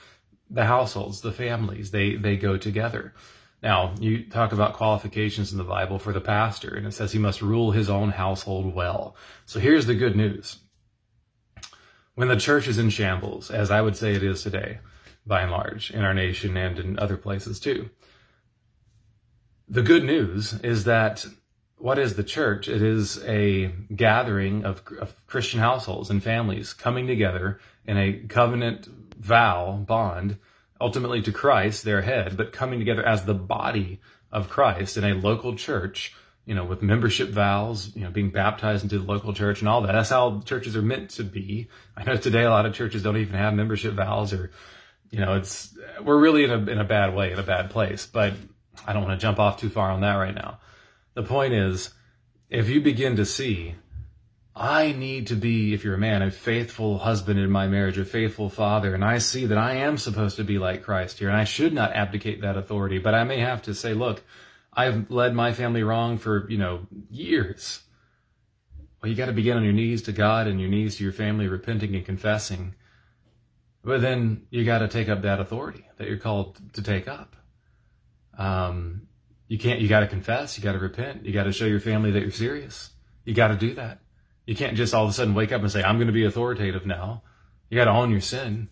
the 0.49 0.65
households, 0.65 1.21
the 1.21 1.31
families. 1.31 1.91
They, 1.91 2.15
they 2.15 2.37
go 2.37 2.57
together. 2.57 3.13
Now, 3.63 3.95
you 3.97 4.25
talk 4.25 4.51
about 4.51 4.73
qualifications 4.73 5.53
in 5.53 5.57
the 5.57 5.63
Bible 5.63 5.97
for 5.97 6.11
the 6.11 6.19
pastor, 6.19 6.75
and 6.75 6.85
it 6.85 6.91
says 6.91 7.13
he 7.13 7.19
must 7.19 7.41
rule 7.41 7.71
his 7.71 7.89
own 7.89 8.09
household 8.09 8.75
well. 8.75 9.15
So 9.45 9.61
here's 9.61 9.85
the 9.85 9.95
good 9.95 10.17
news. 10.17 10.57
When 12.15 12.27
the 12.27 12.35
church 12.35 12.67
is 12.67 12.77
in 12.77 12.89
shambles, 12.89 13.49
as 13.49 13.71
I 13.71 13.81
would 13.81 13.95
say 13.95 14.13
it 14.13 14.21
is 14.21 14.43
today, 14.43 14.79
by 15.25 15.43
and 15.43 15.51
large, 15.51 15.91
in 15.91 16.03
our 16.03 16.13
nation 16.13 16.57
and 16.57 16.77
in 16.77 16.99
other 16.99 17.15
places 17.15 17.57
too, 17.61 17.89
the 19.69 19.81
good 19.81 20.03
news 20.03 20.59
is 20.61 20.83
that 20.83 21.25
what 21.77 21.97
is 21.97 22.15
the 22.15 22.23
church? 22.23 22.67
It 22.67 22.81
is 22.81 23.23
a 23.23 23.67
gathering 23.95 24.65
of, 24.65 24.83
of 24.99 25.15
Christian 25.25 25.61
households 25.61 26.09
and 26.09 26.21
families 26.21 26.73
coming 26.73 27.07
together 27.07 27.59
in 27.85 27.97
a 27.97 28.13
covenant 28.27 28.87
vow 29.17 29.83
bond 29.87 30.37
ultimately 30.83 31.21
to 31.21 31.31
Christ, 31.31 31.85
their 31.85 32.01
head, 32.01 32.35
but 32.35 32.51
coming 32.51 32.77
together 32.77 33.05
as 33.05 33.23
the 33.23 33.33
body 33.33 34.01
of 34.33 34.49
Christ 34.49 34.97
in 34.97 35.05
a 35.05 35.13
local 35.13 35.55
church, 35.55 36.13
you 36.45 36.53
know, 36.53 36.65
with 36.65 36.81
membership 36.81 37.29
vows, 37.29 37.95
you 37.95 38.01
know, 38.01 38.09
being 38.09 38.31
baptized 38.31 38.83
into 38.83 38.99
the 38.99 39.05
local 39.05 39.31
church 39.31 39.61
and 39.61 39.69
all 39.69 39.81
that. 39.83 39.93
That's 39.93 40.09
how 40.09 40.41
churches 40.41 40.75
are 40.75 40.81
meant 40.81 41.11
to 41.11 41.23
be. 41.23 41.69
I 41.95 42.03
know 42.03 42.17
today 42.17 42.43
a 42.43 42.49
lot 42.49 42.65
of 42.65 42.73
churches 42.73 43.01
don't 43.01 43.15
even 43.15 43.35
have 43.35 43.53
membership 43.53 43.93
vows 43.93 44.33
or, 44.33 44.51
you 45.09 45.21
know, 45.21 45.35
it's, 45.35 45.73
we're 46.03 46.19
really 46.19 46.43
in 46.43 46.51
a, 46.51 46.57
in 46.57 46.79
a 46.79 46.83
bad 46.83 47.15
way, 47.15 47.31
in 47.31 47.39
a 47.39 47.43
bad 47.43 47.69
place, 47.69 48.05
but 48.05 48.33
I 48.85 48.91
don't 48.91 49.03
want 49.03 49.17
to 49.17 49.23
jump 49.23 49.39
off 49.39 49.61
too 49.61 49.69
far 49.69 49.89
on 49.89 50.01
that 50.01 50.15
right 50.15 50.35
now. 50.35 50.59
The 51.13 51.23
point 51.23 51.53
is, 51.53 51.91
if 52.49 52.67
you 52.67 52.81
begin 52.81 53.15
to 53.15 53.25
see 53.25 53.75
I 54.55 54.91
need 54.91 55.27
to 55.27 55.35
be, 55.35 55.73
if 55.73 55.83
you're 55.83 55.95
a 55.95 55.99
man, 55.99 56.21
a 56.21 56.29
faithful 56.29 56.99
husband 56.99 57.39
in 57.39 57.49
my 57.49 57.67
marriage, 57.67 57.97
a 57.97 58.05
faithful 58.05 58.49
father. 58.49 58.93
And 58.93 59.03
I 59.03 59.17
see 59.17 59.47
that 59.47 59.57
I 59.57 59.73
am 59.75 59.97
supposed 59.97 60.35
to 60.35 60.43
be 60.43 60.59
like 60.59 60.83
Christ 60.83 61.17
here. 61.17 61.29
And 61.29 61.37
I 61.37 61.43
should 61.43 61.73
not 61.73 61.93
abdicate 61.93 62.41
that 62.41 62.55
authority. 62.55 62.99
But 62.99 63.15
I 63.15 63.23
may 63.23 63.39
have 63.39 63.63
to 63.63 63.73
say, 63.73 63.95
look, 63.95 64.23
I've 64.71 65.09
led 65.09 65.33
my 65.33 65.53
family 65.53 65.81
wrong 65.81 66.19
for, 66.19 66.49
you 66.51 66.59
know, 66.59 66.85
years. 67.09 67.81
Well, 69.01 69.09
you 69.09 69.15
got 69.15 69.25
to 69.25 69.33
begin 69.33 69.57
on 69.57 69.63
your 69.63 69.73
knees 69.73 70.03
to 70.03 70.11
God 70.11 70.47
and 70.47 70.61
your 70.61 70.69
knees 70.69 70.97
to 70.97 71.03
your 71.03 71.13
family, 71.13 71.47
repenting 71.47 71.95
and 71.95 72.05
confessing. 72.05 72.75
But 73.83 74.01
then 74.01 74.45
you 74.51 74.63
got 74.63 74.79
to 74.79 74.87
take 74.87 75.09
up 75.09 75.23
that 75.23 75.39
authority 75.39 75.85
that 75.97 76.07
you're 76.07 76.17
called 76.17 76.59
to 76.73 76.81
take 76.81 77.07
up. 77.07 77.35
Um, 78.37 79.07
you 79.47 79.57
can't, 79.57 79.81
you 79.81 79.87
got 79.87 80.01
to 80.01 80.07
confess, 80.07 80.57
you 80.57 80.63
got 80.63 80.71
to 80.73 80.79
repent, 80.79 81.25
you 81.25 81.33
got 81.33 81.43
to 81.43 81.51
show 81.51 81.65
your 81.65 81.79
family 81.79 82.11
that 82.11 82.21
you're 82.21 82.31
serious. 82.31 82.91
You 83.25 83.33
got 83.33 83.49
to 83.49 83.55
do 83.55 83.73
that. 83.75 83.99
You 84.45 84.55
can't 84.55 84.75
just 84.75 84.93
all 84.93 85.03
of 85.05 85.09
a 85.09 85.13
sudden 85.13 85.33
wake 85.33 85.51
up 85.51 85.61
and 85.61 85.71
say, 85.71 85.83
I'm 85.83 85.97
going 85.97 86.07
to 86.07 86.13
be 86.13 86.25
authoritative 86.25 86.85
now. 86.85 87.23
You 87.69 87.77
got 87.77 87.85
to 87.85 87.91
own 87.91 88.11
your 88.11 88.21
sin. 88.21 88.69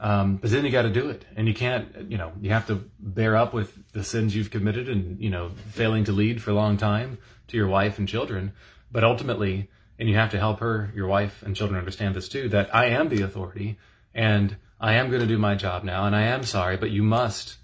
Um, 0.00 0.36
but 0.36 0.50
then 0.50 0.64
you 0.64 0.70
got 0.70 0.82
to 0.82 0.90
do 0.90 1.08
it. 1.08 1.24
And 1.36 1.46
you 1.46 1.54
can't, 1.54 2.10
you 2.10 2.18
know, 2.18 2.32
you 2.40 2.50
have 2.50 2.66
to 2.66 2.84
bear 2.98 3.36
up 3.36 3.54
with 3.54 3.92
the 3.92 4.02
sins 4.02 4.34
you've 4.34 4.50
committed 4.50 4.88
and, 4.88 5.20
you 5.20 5.30
know, 5.30 5.50
failing 5.70 6.04
to 6.04 6.12
lead 6.12 6.42
for 6.42 6.50
a 6.50 6.54
long 6.54 6.76
time 6.76 7.18
to 7.48 7.56
your 7.56 7.68
wife 7.68 7.98
and 7.98 8.08
children. 8.08 8.52
But 8.90 9.04
ultimately, 9.04 9.70
and 9.98 10.08
you 10.08 10.16
have 10.16 10.30
to 10.30 10.38
help 10.38 10.60
her, 10.60 10.92
your 10.94 11.06
wife, 11.06 11.42
and 11.42 11.54
children 11.54 11.78
understand 11.78 12.14
this 12.14 12.28
too 12.28 12.48
that 12.48 12.74
I 12.74 12.86
am 12.86 13.08
the 13.08 13.22
authority 13.22 13.78
and 14.14 14.56
I 14.80 14.94
am 14.94 15.08
going 15.08 15.22
to 15.22 15.26
do 15.26 15.38
my 15.38 15.54
job 15.54 15.82
now, 15.82 16.04
and 16.04 16.14
I 16.14 16.22
am 16.22 16.44
sorry, 16.44 16.76
but 16.76 16.90
you 16.90 17.02
must, 17.02 17.56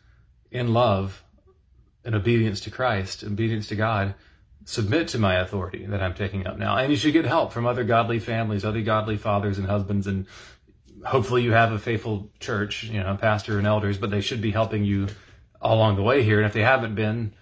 in 0.51 0.73
love 0.73 1.23
and 2.05 2.15
obedience 2.15 2.61
to 2.61 2.71
Christ, 2.71 3.23
obedience 3.23 3.67
to 3.69 3.77
God, 3.77 4.15
submit 4.71 5.09
to 5.09 5.19
my 5.19 5.35
authority 5.35 5.85
that 5.87 6.01
I'm 6.01 6.15
taking 6.15 6.47
up 6.47 6.57
now. 6.57 6.77
And 6.77 6.93
you 6.93 6.97
should 6.97 7.13
get 7.13 7.25
help 7.25 7.53
from 7.53 7.67
other 7.67 7.83
godly 7.83 8.21
families, 8.21 8.65
other 8.65 8.83
godly 8.83 9.17
fathers 9.17 9.59
and 9.59 9.67
husbands, 9.67 10.07
and 10.07 10.27
hopefully 11.05 11.43
you 11.43 11.51
have 11.51 11.73
a 11.73 11.79
faithful 11.79 12.31
church, 12.39 12.85
you 12.85 13.01
know, 13.01 13.17
pastor 13.17 13.59
and 13.59 13.67
elders, 13.67 13.99
but 13.99 14.11
they 14.11 14.21
should 14.21 14.41
be 14.41 14.53
helping 14.53 14.85
you 14.85 15.09
along 15.61 15.97
the 15.97 16.05
way 16.05 16.23
here. 16.23 16.39
And 16.39 16.47
if 16.47 16.53
they 16.53 16.63
haven't 16.63 16.95
been, 16.95 17.35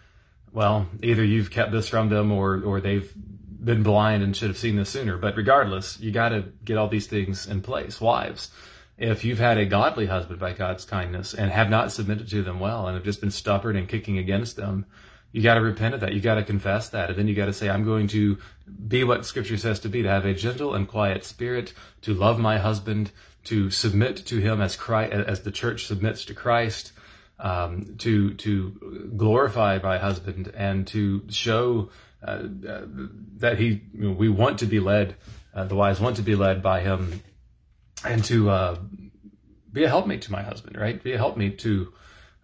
well, 0.52 0.88
either 1.02 1.22
you've 1.22 1.50
kept 1.50 1.70
this 1.70 1.86
from 1.86 2.08
them 2.08 2.32
or 2.32 2.62
or 2.62 2.80
they've 2.80 3.12
been 3.14 3.82
blind 3.82 4.22
and 4.22 4.34
should 4.34 4.48
have 4.48 4.56
seen 4.56 4.76
this 4.76 4.88
sooner. 4.88 5.18
But 5.18 5.36
regardless, 5.36 6.00
you 6.00 6.10
got 6.10 6.30
to 6.30 6.46
get 6.64 6.78
all 6.78 6.88
these 6.88 7.08
things 7.08 7.46
in 7.46 7.60
place. 7.60 8.00
Wives, 8.00 8.50
if 8.96 9.22
you've 9.22 9.38
had 9.38 9.58
a 9.58 9.66
godly 9.66 10.06
husband 10.06 10.40
by 10.40 10.54
God's 10.54 10.86
kindness 10.86 11.34
and 11.34 11.50
have 11.50 11.68
not 11.68 11.92
submitted 11.92 12.30
to 12.30 12.42
them 12.42 12.58
well 12.58 12.86
and 12.86 12.94
have 12.94 13.04
just 13.04 13.20
been 13.20 13.30
stubborn 13.30 13.76
and 13.76 13.86
kicking 13.86 14.16
against 14.16 14.56
them, 14.56 14.86
you 15.32 15.42
got 15.42 15.54
to 15.54 15.60
repent 15.60 15.94
of 15.94 16.00
that. 16.00 16.14
You 16.14 16.20
got 16.20 16.36
to 16.36 16.42
confess 16.42 16.88
that. 16.90 17.10
And 17.10 17.18
then 17.18 17.28
you 17.28 17.34
got 17.34 17.46
to 17.46 17.52
say, 17.52 17.68
I'm 17.68 17.84
going 17.84 18.08
to 18.08 18.38
be 18.86 19.04
what 19.04 19.26
scripture 19.26 19.56
says 19.56 19.80
to 19.80 19.88
be, 19.88 20.02
to 20.02 20.08
have 20.08 20.24
a 20.24 20.34
gentle 20.34 20.74
and 20.74 20.88
quiet 20.88 21.24
spirit, 21.24 21.74
to 22.02 22.14
love 22.14 22.38
my 22.38 22.58
husband, 22.58 23.10
to 23.44 23.70
submit 23.70 24.16
to 24.26 24.38
him 24.38 24.60
as 24.60 24.76
Christ, 24.76 25.12
as 25.12 25.42
the 25.42 25.50
church 25.50 25.86
submits 25.86 26.24
to 26.26 26.34
Christ, 26.34 26.92
um, 27.38 27.96
to, 27.98 28.34
to 28.34 29.12
glorify 29.16 29.78
my 29.82 29.98
husband 29.98 30.52
and 30.56 30.86
to 30.88 31.22
show 31.28 31.90
uh, 32.26 32.44
uh, 32.68 32.82
that 33.36 33.58
he, 33.58 33.82
you 33.94 34.08
know, 34.08 34.12
we 34.12 34.28
want 34.28 34.58
to 34.58 34.66
be 34.66 34.80
led, 34.80 35.14
uh, 35.54 35.64
the 35.64 35.76
wives 35.76 36.00
want 36.00 36.16
to 36.16 36.22
be 36.22 36.34
led 36.34 36.62
by 36.62 36.80
him 36.80 37.22
and 38.04 38.24
to, 38.24 38.50
uh, 38.50 38.78
be 39.72 39.84
a 39.84 39.88
helpmate 39.88 40.22
to 40.22 40.32
my 40.32 40.42
husband, 40.42 40.76
right? 40.76 41.00
Be 41.02 41.12
a 41.12 41.18
helpmate 41.18 41.58
to, 41.60 41.92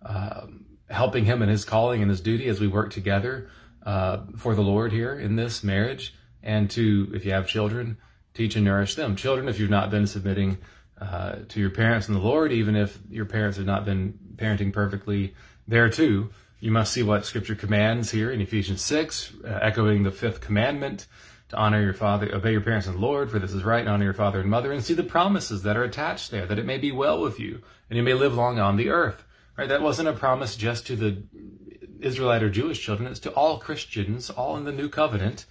um, 0.05 0.64
helping 0.91 1.25
him 1.25 1.43
in 1.43 1.49
his 1.49 1.65
calling 1.65 2.03
and 2.03 2.11
his 2.11 2.21
duty 2.21 2.49
as 2.49 2.61
we 2.61 2.69
work 2.69 2.93
together 2.93 3.49
uh, 3.85 4.19
for 4.37 4.55
the 4.55 4.63
Lord 4.63 4.93
here 4.93 5.19
in 5.19 5.37
this 5.37 5.63
marriage, 5.63 6.15
and 6.43 6.71
to, 6.71 7.11
if 7.15 7.25
you 7.25 7.33
have 7.33 7.47
children, 7.47 7.99
teach 8.35 8.57
and 8.57 8.65
nourish 8.65 8.95
them. 8.95 9.17
Children, 9.17 9.49
if 9.49 9.59
you've 9.59 9.71
not 9.71 9.91
been 9.91 10.07
submitting 10.07 10.59
uh, 11.01 11.37
to 11.49 11.61
your 11.61 11.71
parents 11.71 12.09
in 12.09 12.15
the 12.15 12.21
Lord, 12.21 12.53
even 12.53 12.77
if 12.77 12.99
your 13.11 13.25
parents 13.25 13.57
have 13.57 13.67
not 13.67 13.85
been 13.85 14.19
parenting 14.37 14.73
perfectly 14.73 15.35
there 15.67 15.89
too, 15.89 16.31
you 16.61 16.71
must 16.71 16.93
see 16.93 17.03
what 17.03 17.27
Scripture 17.27 17.55
commands 17.55 18.11
here 18.11 18.31
in 18.31 18.41
Ephesians 18.41 18.83
6, 18.83 19.35
uh, 19.45 19.59
echoing 19.61 20.03
the 20.03 20.11
fifth 20.11 20.41
commandment 20.41 21.07
to 21.51 21.57
honor 21.57 21.83
your 21.83 21.93
father, 21.93 22.35
obey 22.35 22.53
your 22.53 22.61
parents 22.61 22.87
and 22.87 22.99
Lord, 22.99 23.31
for 23.31 23.39
this 23.39 23.53
is 23.53 23.65
right, 23.65 23.81
and 23.81 23.89
honor 23.89 24.05
your 24.05 24.15
father 24.15 24.41
and 24.41 24.49
mother, 24.49 24.73
and 24.73 24.83
see 24.83 24.95
the 24.95 25.03
promises 25.03 25.63
that 25.63 25.77
are 25.77 25.85
attached 25.85 26.31
there, 26.31 26.47
that 26.47 26.59
it 26.59 26.65
may 26.65 26.79
be 26.79 26.91
well 26.91 27.21
with 27.21 27.39
you, 27.39 27.61
and 27.91 27.97
you 27.97 28.03
may 28.03 28.15
live 28.15 28.35
long 28.35 28.59
on 28.59 28.77
the 28.77 28.89
earth. 28.89 29.25
Right? 29.57 29.69
That 29.69 29.83
wasn't 29.83 30.09
a 30.09 30.13
promise 30.13 30.57
just 30.57 30.87
to 30.89 30.97
the 30.97 31.23
Israelite 32.01 32.43
or 32.43 32.51
Jewish 32.51 32.81
children. 32.81 33.11
It's 33.11 33.21
to 33.21 33.31
all 33.31 33.59
Christians, 33.59 34.31
all 34.31 34.57
in 34.57 34.65
the 34.65 34.73
new 34.73 34.89
covenant, 34.89 35.47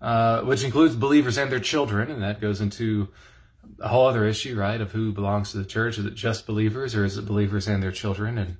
uh, 0.00 0.40
which 0.42 0.64
includes 0.64 0.96
believers 0.96 1.36
and 1.38 1.52
their 1.52 1.60
children. 1.60 2.10
And 2.10 2.22
that 2.22 2.40
goes 2.40 2.60
into 2.60 3.08
a 3.78 3.88
whole 3.88 4.06
other 4.06 4.24
issue, 4.24 4.58
right? 4.58 4.80
Of 4.80 4.92
who 4.92 5.12
belongs 5.12 5.52
to 5.52 5.58
the 5.58 5.64
church. 5.64 5.98
Is 5.98 6.06
it 6.06 6.14
just 6.14 6.46
believers 6.46 6.94
or 6.94 7.04
is 7.04 7.18
it 7.18 7.26
believers 7.26 7.68
and 7.68 7.82
their 7.82 7.92
children? 7.92 8.38
And 8.38 8.56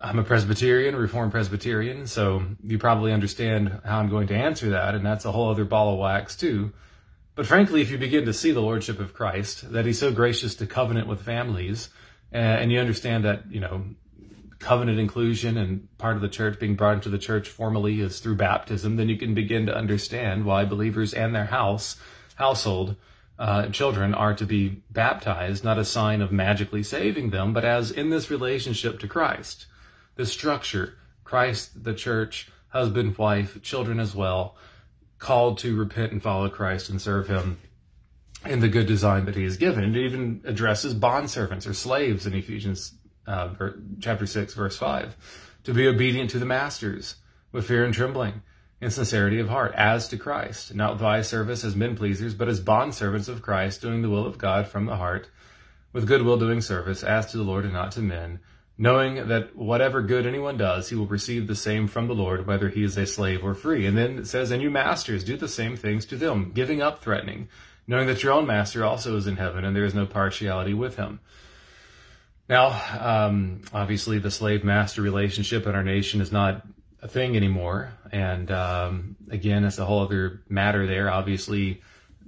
I'm 0.00 0.18
a 0.18 0.24
Presbyterian, 0.24 0.96
Reformed 0.96 1.32
Presbyterian, 1.32 2.06
so 2.06 2.42
you 2.64 2.76
probably 2.76 3.12
understand 3.12 3.80
how 3.84 3.98
I'm 3.98 4.08
going 4.08 4.26
to 4.28 4.34
answer 4.34 4.70
that. 4.70 4.94
And 4.94 5.06
that's 5.06 5.24
a 5.24 5.32
whole 5.32 5.50
other 5.50 5.64
ball 5.64 5.92
of 5.92 5.98
wax 6.00 6.36
too. 6.36 6.72
But 7.34 7.46
frankly, 7.46 7.80
if 7.80 7.90
you 7.90 7.98
begin 7.98 8.26
to 8.26 8.32
see 8.32 8.50
the 8.50 8.60
Lordship 8.60 9.00
of 9.00 9.14
Christ, 9.14 9.72
that 9.72 9.86
He's 9.86 9.98
so 9.98 10.12
gracious 10.12 10.54
to 10.56 10.66
covenant 10.66 11.06
with 11.06 11.22
families, 11.22 11.88
and 12.30 12.72
you 12.72 12.80
understand 12.80 13.24
that, 13.24 13.50
you 13.50 13.60
know, 13.60 13.84
covenant 14.62 14.98
inclusion 14.98 15.58
and 15.58 15.86
part 15.98 16.16
of 16.16 16.22
the 16.22 16.28
church 16.28 16.58
being 16.58 16.76
brought 16.76 16.94
into 16.94 17.08
the 17.08 17.18
church 17.18 17.48
formally 17.48 18.00
is 18.00 18.20
through 18.20 18.36
baptism, 18.36 18.96
then 18.96 19.08
you 19.08 19.16
can 19.16 19.34
begin 19.34 19.66
to 19.66 19.76
understand 19.76 20.44
why 20.44 20.64
believers 20.64 21.12
and 21.12 21.34
their 21.34 21.46
house 21.46 21.96
household 22.36 22.96
uh, 23.38 23.66
children 23.68 24.14
are 24.14 24.34
to 24.34 24.46
be 24.46 24.82
baptized, 24.90 25.64
not 25.64 25.78
a 25.78 25.84
sign 25.84 26.20
of 26.20 26.30
magically 26.30 26.82
saving 26.82 27.30
them, 27.30 27.52
but 27.52 27.64
as 27.64 27.90
in 27.90 28.10
this 28.10 28.30
relationship 28.30 29.00
to 29.00 29.08
Christ, 29.08 29.66
the 30.14 30.24
structure, 30.24 30.94
Christ, 31.24 31.82
the 31.82 31.94
church, 31.94 32.48
husband, 32.68 33.18
wife, 33.18 33.60
children 33.62 33.98
as 33.98 34.14
well, 34.14 34.56
called 35.18 35.58
to 35.58 35.76
repent 35.76 36.12
and 36.12 36.22
follow 36.22 36.48
Christ 36.48 36.88
and 36.88 37.00
serve 37.00 37.28
Him 37.28 37.58
in 38.44 38.60
the 38.60 38.68
good 38.68 38.86
design 38.86 39.24
that 39.24 39.36
He 39.36 39.44
has 39.44 39.56
given. 39.56 39.96
It 39.96 39.96
even 39.96 40.42
addresses 40.44 40.94
bond 40.94 41.30
servants 41.30 41.66
or 41.66 41.74
slaves 41.74 42.26
in 42.26 42.34
Ephesians 42.34 42.94
uh, 43.26 43.50
chapter 44.00 44.26
6, 44.26 44.54
verse 44.54 44.76
5, 44.76 45.16
to 45.64 45.74
be 45.74 45.86
obedient 45.86 46.30
to 46.30 46.38
the 46.38 46.46
masters 46.46 47.16
with 47.52 47.66
fear 47.66 47.84
and 47.84 47.94
trembling 47.94 48.42
in 48.80 48.90
sincerity 48.90 49.38
of 49.38 49.48
heart, 49.48 49.72
as 49.76 50.08
to 50.08 50.16
Christ, 50.16 50.74
not 50.74 51.00
with 51.00 51.26
service 51.26 51.62
as 51.62 51.76
men 51.76 51.94
pleasers, 51.94 52.34
but 52.34 52.48
as 52.48 52.58
bond 52.58 52.94
servants 52.94 53.28
of 53.28 53.40
Christ, 53.40 53.80
doing 53.80 54.02
the 54.02 54.10
will 54.10 54.26
of 54.26 54.38
God 54.38 54.66
from 54.66 54.86
the 54.86 54.96
heart, 54.96 55.30
with 55.92 56.08
good 56.08 56.22
will 56.22 56.36
doing 56.36 56.60
service, 56.60 57.04
as 57.04 57.30
to 57.30 57.36
the 57.36 57.44
Lord 57.44 57.64
and 57.64 57.72
not 57.72 57.92
to 57.92 58.00
men, 58.00 58.40
knowing 58.76 59.28
that 59.28 59.54
whatever 59.54 60.02
good 60.02 60.26
anyone 60.26 60.56
does, 60.56 60.88
he 60.88 60.96
will 60.96 61.06
receive 61.06 61.46
the 61.46 61.54
same 61.54 61.86
from 61.86 62.08
the 62.08 62.14
Lord, 62.14 62.44
whether 62.44 62.70
he 62.70 62.82
is 62.82 62.96
a 62.96 63.06
slave 63.06 63.44
or 63.44 63.54
free. 63.54 63.86
And 63.86 63.96
then 63.96 64.18
it 64.18 64.26
says, 64.26 64.50
And 64.50 64.60
you 64.60 64.70
masters, 64.70 65.22
do 65.22 65.36
the 65.36 65.46
same 65.46 65.76
things 65.76 66.04
to 66.06 66.16
them, 66.16 66.50
giving 66.52 66.82
up 66.82 67.00
threatening, 67.00 67.48
knowing 67.86 68.08
that 68.08 68.24
your 68.24 68.32
own 68.32 68.48
master 68.48 68.84
also 68.84 69.16
is 69.16 69.28
in 69.28 69.36
heaven, 69.36 69.64
and 69.64 69.76
there 69.76 69.84
is 69.84 69.94
no 69.94 70.06
partiality 70.06 70.74
with 70.74 70.96
him. 70.96 71.20
Now, 72.48 72.80
um, 73.00 73.62
obviously, 73.72 74.18
the 74.18 74.30
slave 74.30 74.64
master 74.64 75.02
relationship 75.02 75.66
in 75.66 75.74
our 75.74 75.84
nation 75.84 76.20
is 76.20 76.32
not 76.32 76.66
a 77.00 77.08
thing 77.08 77.36
anymore. 77.36 77.92
And 78.10 78.50
um, 78.50 79.16
again, 79.30 79.64
it's 79.64 79.78
a 79.78 79.84
whole 79.84 80.02
other 80.02 80.42
matter 80.48 80.86
there. 80.86 81.10
Obviously, 81.10 81.82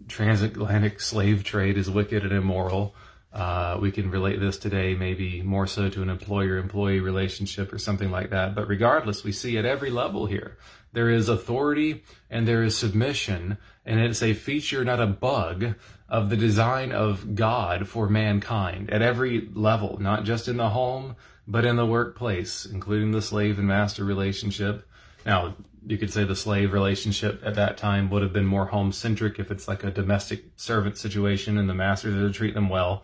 transatlantic 0.09 1.00
slave 1.00 1.44
trade 1.44 1.79
is 1.79 1.90
wicked 1.90 2.22
and 2.22 2.33
immoral. 2.33 2.94
Uh, 3.33 3.79
we 3.81 3.90
can 3.90 4.11
relate 4.11 4.38
this 4.38 4.57
today 4.57 4.94
maybe 4.94 5.42
more 5.42 5.66
so 5.66 5.88
to 5.88 6.03
an 6.03 6.09
employer 6.09 6.57
employee 6.57 7.00
relationship 7.00 7.72
or 7.72 7.79
something 7.79 8.11
like 8.11 8.31
that. 8.31 8.55
But 8.55 8.68
regardless, 8.68 9.24
we 9.24 9.33
see 9.33 9.59
at 9.59 9.64
every 9.64 9.90
level 9.90 10.27
here 10.27 10.57
there 10.92 11.11
is 11.11 11.29
authority 11.29 12.05
and 12.31 12.46
there 12.46 12.62
is 12.62 12.77
submission, 12.77 13.59
and 13.85 13.98
it's 13.98 14.22
a 14.22 14.33
feature, 14.33 14.85
not 14.85 15.00
a 15.00 15.07
bug, 15.07 15.74
of 16.14 16.31
the 16.31 16.37
design 16.37 16.92
of 16.92 17.35
God 17.35 17.88
for 17.88 18.09
mankind 18.09 18.88
at 18.90 19.03
every 19.03 19.48
level, 19.53 19.98
not 20.00 20.22
just 20.22 20.46
in 20.46 20.57
the 20.59 20.68
home, 20.68 21.16
but 21.48 21.64
in 21.64 21.74
the 21.74 21.85
workplace, 21.85 22.64
including 22.64 23.11
the 23.11 23.20
slave 23.20 23.59
and 23.59 23.66
master 23.66 24.05
relationship. 24.05 24.87
Now, 25.27 25.57
you 25.85 25.98
could 25.98 26.12
say 26.12 26.22
the 26.22 26.37
slave 26.37 26.72
relationship 26.72 27.42
at 27.44 27.57
that 27.57 27.77
time 27.77 28.11
would 28.11 28.22
have 28.22 28.33
been 28.33 28.46
more 28.46 28.66
home 28.66 28.92
centric 28.92 29.40
if 29.40 29.50
it's 29.50 29.66
like 29.66 29.83
a 29.83 29.90
domestic 29.90 30.44
servant 30.55 30.98
situation 30.98 31.59
and 31.59 31.68
the 31.68 31.74
masters 31.74 32.14
are 32.14 32.29
to 32.29 32.33
treat 32.33 32.55
them 32.55 32.68
well. 32.68 33.03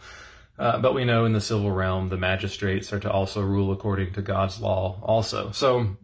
Uh, 0.57 0.79
but 0.79 0.94
we 0.94 1.05
know 1.05 1.25
in 1.25 1.33
the 1.33 1.40
civil 1.40 1.73
realm, 1.73 2.11
the 2.11 2.16
magistrates 2.16 2.92
are 2.92 3.01
to 3.01 3.11
also 3.11 3.42
rule 3.42 3.73
according 3.73 4.12
to 4.12 4.23
God's 4.23 4.61
law 4.61 5.01
also. 5.03 5.51
So 5.51 5.96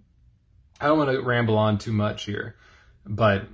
I 0.81 0.87
don't 0.87 0.99
want 0.99 1.13
to 1.13 1.23
ramble 1.23 1.57
on 1.57 1.79
too 1.79 1.93
much 1.93 2.25
here, 2.25 2.57
but 3.07 3.45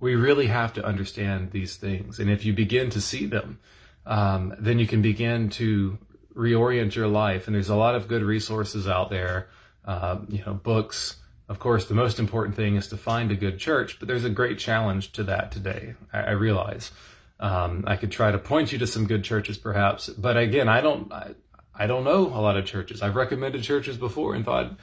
we 0.00 0.14
really 0.14 0.46
have 0.46 0.72
to 0.74 0.84
understand 0.84 1.52
these 1.52 1.76
things. 1.76 2.18
And 2.18 2.30
if 2.30 2.44
you 2.44 2.52
begin 2.52 2.90
to 2.90 3.00
see 3.00 3.26
them, 3.26 3.58
um, 4.04 4.54
then 4.58 4.78
you 4.78 4.86
can 4.86 5.02
begin 5.02 5.48
to 5.50 5.98
reorient 6.34 6.94
your 6.94 7.08
life. 7.08 7.46
And 7.46 7.56
there's 7.56 7.68
a 7.68 7.76
lot 7.76 7.94
of 7.94 8.08
good 8.08 8.22
resources 8.22 8.86
out 8.86 9.10
there, 9.10 9.48
uh, 9.84 10.18
you 10.28 10.42
know, 10.44 10.54
books. 10.54 11.16
Of 11.48 11.58
course, 11.58 11.86
the 11.86 11.94
most 11.94 12.18
important 12.18 12.56
thing 12.56 12.76
is 12.76 12.88
to 12.88 12.96
find 12.96 13.30
a 13.30 13.36
good 13.36 13.58
church, 13.58 13.98
but 13.98 14.08
there's 14.08 14.24
a 14.24 14.30
great 14.30 14.58
challenge 14.58 15.12
to 15.12 15.24
that 15.24 15.50
today. 15.50 15.94
I, 16.12 16.18
I 16.20 16.30
realize. 16.32 16.90
Um, 17.38 17.84
I 17.86 17.96
could 17.96 18.10
try 18.10 18.30
to 18.30 18.38
point 18.38 18.72
you 18.72 18.78
to 18.78 18.86
some 18.86 19.06
good 19.06 19.22
churches, 19.22 19.58
perhaps, 19.58 20.08
but 20.08 20.36
again, 20.36 20.68
I 20.68 20.80
don't. 20.80 21.12
I, 21.12 21.34
I 21.78 21.86
don't 21.86 22.04
know 22.04 22.28
a 22.28 22.40
lot 22.40 22.56
of 22.56 22.64
churches. 22.64 23.02
I've 23.02 23.16
recommended 23.16 23.62
churches 23.62 23.98
before 23.98 24.34
and 24.34 24.44
thought, 24.44 24.78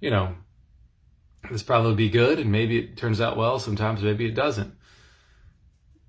you 0.00 0.10
know, 0.10 0.36
this 1.50 1.62
probably 1.62 1.94
be 1.94 2.08
good 2.08 2.38
and 2.38 2.50
maybe 2.50 2.78
it 2.78 2.96
turns 2.96 3.20
out 3.20 3.36
well 3.36 3.58
sometimes 3.58 4.02
maybe 4.02 4.26
it 4.26 4.34
doesn't. 4.34 4.74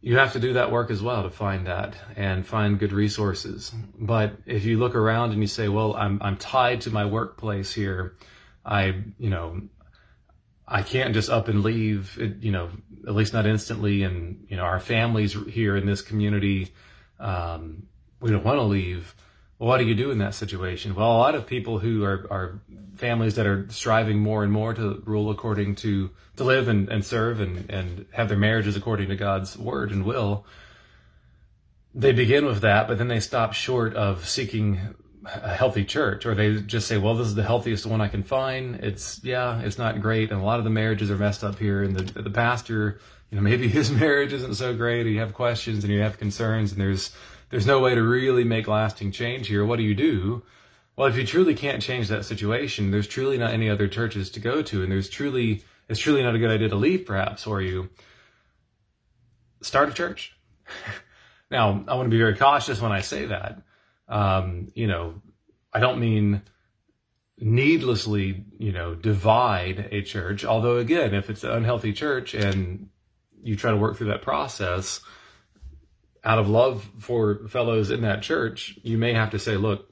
You 0.01 0.17
have 0.17 0.33
to 0.33 0.39
do 0.39 0.53
that 0.53 0.71
work 0.71 0.91
as 0.91 1.01
well 1.01 1.23
to 1.23 1.29
find 1.29 1.67
that 1.67 1.95
and 2.15 2.45
find 2.45 2.79
good 2.79 2.93
resources. 2.93 3.73
But 3.97 4.37
if 4.45 4.63
you 4.63 4.77
look 4.77 4.95
around 4.95 5.31
and 5.31 5.41
you 5.41 5.47
say 5.47 5.67
well 5.67 5.95
i'm 5.95 6.19
i'm 6.21 6.37
tied 6.37 6.81
to 6.81 6.91
my 6.91 7.05
workplace 7.05 7.73
here. 7.73 8.15
I 8.65 9.03
you 9.17 9.29
know 9.29 9.61
i 10.67 10.81
can't 10.81 11.13
just 11.13 11.29
up 11.29 11.47
and 11.47 11.63
leave 11.63 12.17
it, 12.19 12.43
you 12.43 12.51
know 12.51 12.69
at 13.07 13.15
least 13.15 13.33
not 13.33 13.45
instantly 13.45 14.03
and 14.03 14.45
you 14.49 14.57
know 14.57 14.63
our 14.63 14.81
families 14.81 15.33
here 15.47 15.77
in 15.77 15.85
this 15.85 16.01
community 16.01 16.73
um, 17.19 17.83
we 18.19 18.31
don't 18.31 18.43
want 18.43 18.57
to 18.57 18.63
leave 18.63 19.15
What 19.57 19.77
do 19.77 19.85
you 19.85 19.95
do 19.95 20.11
in 20.11 20.19
that 20.19 20.35
situation? 20.35 20.93
Well, 20.93 21.11
a 21.11 21.17
lot 21.17 21.33
of 21.33 21.47
people 21.47 21.79
who 21.79 22.03
are, 22.03 22.27
are 22.29 22.61
families 22.95 23.35
that 23.35 23.47
are 23.47 23.67
striving 23.69 24.19
more 24.19 24.43
and 24.43 24.51
more 24.51 24.73
to 24.73 25.01
rule 25.05 25.31
according 25.31 25.75
to, 25.75 26.11
to 26.35 26.43
live 26.43 26.67
and, 26.67 26.89
and 26.89 27.03
serve 27.03 27.39
and, 27.39 27.69
and 27.69 28.05
have 28.11 28.29
their 28.29 28.37
marriages 28.37 28.75
according 28.75 29.09
to 29.09 29.15
God's 29.15 29.57
word 29.57 29.91
and 29.91 30.05
will, 30.05 30.45
they 31.95 32.11
begin 32.11 32.45
with 32.45 32.61
that, 32.61 32.87
but 32.87 32.99
then 32.99 33.07
they 33.07 33.19
stop 33.19 33.53
short 33.53 33.95
of 33.95 34.29
seeking 34.29 34.95
a 35.25 35.53
healthy 35.53 35.83
church, 35.83 36.25
or 36.25 36.35
they 36.35 36.61
just 36.61 36.87
say, 36.87 36.97
well, 36.97 37.15
this 37.15 37.27
is 37.27 37.35
the 37.35 37.43
healthiest 37.43 37.85
one 37.85 38.01
I 38.01 38.07
can 38.07 38.23
find. 38.23 38.75
It's, 38.75 39.19
yeah, 39.23 39.59
it's 39.61 39.77
not 39.77 39.99
great. 39.99 40.31
And 40.31 40.39
a 40.39 40.43
lot 40.43 40.59
of 40.59 40.63
the 40.63 40.69
marriages 40.69 41.09
are 41.09 41.17
messed 41.17 41.43
up 41.43 41.57
here. 41.59 41.83
And 41.83 41.95
the, 41.95 42.21
the 42.21 42.29
pastor, 42.29 42.99
you 43.31 43.35
know, 43.35 43.41
maybe 43.41 43.67
his 43.67 43.91
marriage 43.91 44.31
isn't 44.31 44.55
so 44.55 44.75
great, 44.75 45.05
you 45.07 45.19
have 45.19 45.33
questions 45.33 45.83
and 45.83 45.91
you 45.91 46.01
have 46.01 46.19
concerns, 46.19 46.71
and 46.71 46.79
there's, 46.79 47.11
there's 47.49 47.65
no 47.65 47.79
way 47.79 47.95
to 47.95 48.01
really 48.01 48.43
make 48.43 48.67
lasting 48.67 49.11
change 49.11 49.47
here. 49.47 49.65
What 49.65 49.77
do 49.77 49.83
you 49.83 49.95
do? 49.95 50.43
Well, 50.95 51.07
if 51.07 51.15
you 51.15 51.25
truly 51.25 51.53
can't 51.53 51.81
change 51.81 52.07
that 52.07 52.25
situation, 52.25 52.91
there's 52.91 53.07
truly 53.07 53.37
not 53.37 53.51
any 53.51 53.69
other 53.69 53.87
churches 53.87 54.29
to 54.31 54.39
go 54.39 54.61
to, 54.63 54.81
and 54.81 54.91
there's 54.91 55.09
truly, 55.09 55.63
it's 55.87 55.99
truly 55.99 56.23
not 56.23 56.35
a 56.35 56.39
good 56.39 56.51
idea 56.51 56.69
to 56.69 56.75
leave, 56.75 57.05
perhaps, 57.05 57.45
or 57.45 57.61
you 57.61 57.89
start 59.61 59.89
a 59.89 59.93
church. 59.93 60.35
now, 61.51 61.83
I 61.87 61.95
want 61.95 62.07
to 62.07 62.09
be 62.09 62.17
very 62.17 62.35
cautious 62.35 62.81
when 62.81 62.91
I 62.91 63.01
say 63.01 63.25
that 63.27 63.61
um, 64.07 64.71
you 64.73 64.87
know, 64.87 65.21
I 65.73 65.79
don't 65.79 65.99
mean 65.99 66.41
needlessly, 67.39 68.45
you 68.57 68.71
know, 68.71 68.95
divide 68.95 69.89
a 69.91 70.01
church. 70.01 70.45
Although 70.45 70.77
again, 70.77 71.13
if 71.13 71.29
it's 71.29 71.43
an 71.43 71.51
unhealthy 71.51 71.93
church 71.93 72.33
and 72.33 72.89
you 73.43 73.55
try 73.55 73.71
to 73.71 73.77
work 73.77 73.97
through 73.97 74.07
that 74.07 74.21
process 74.21 75.01
out 76.23 76.39
of 76.39 76.49
love 76.49 76.89
for 76.99 77.47
fellows 77.47 77.91
in 77.91 78.01
that 78.01 78.21
church, 78.21 78.77
you 78.83 78.97
may 78.97 79.13
have 79.13 79.31
to 79.31 79.39
say, 79.39 79.55
look, 79.55 79.89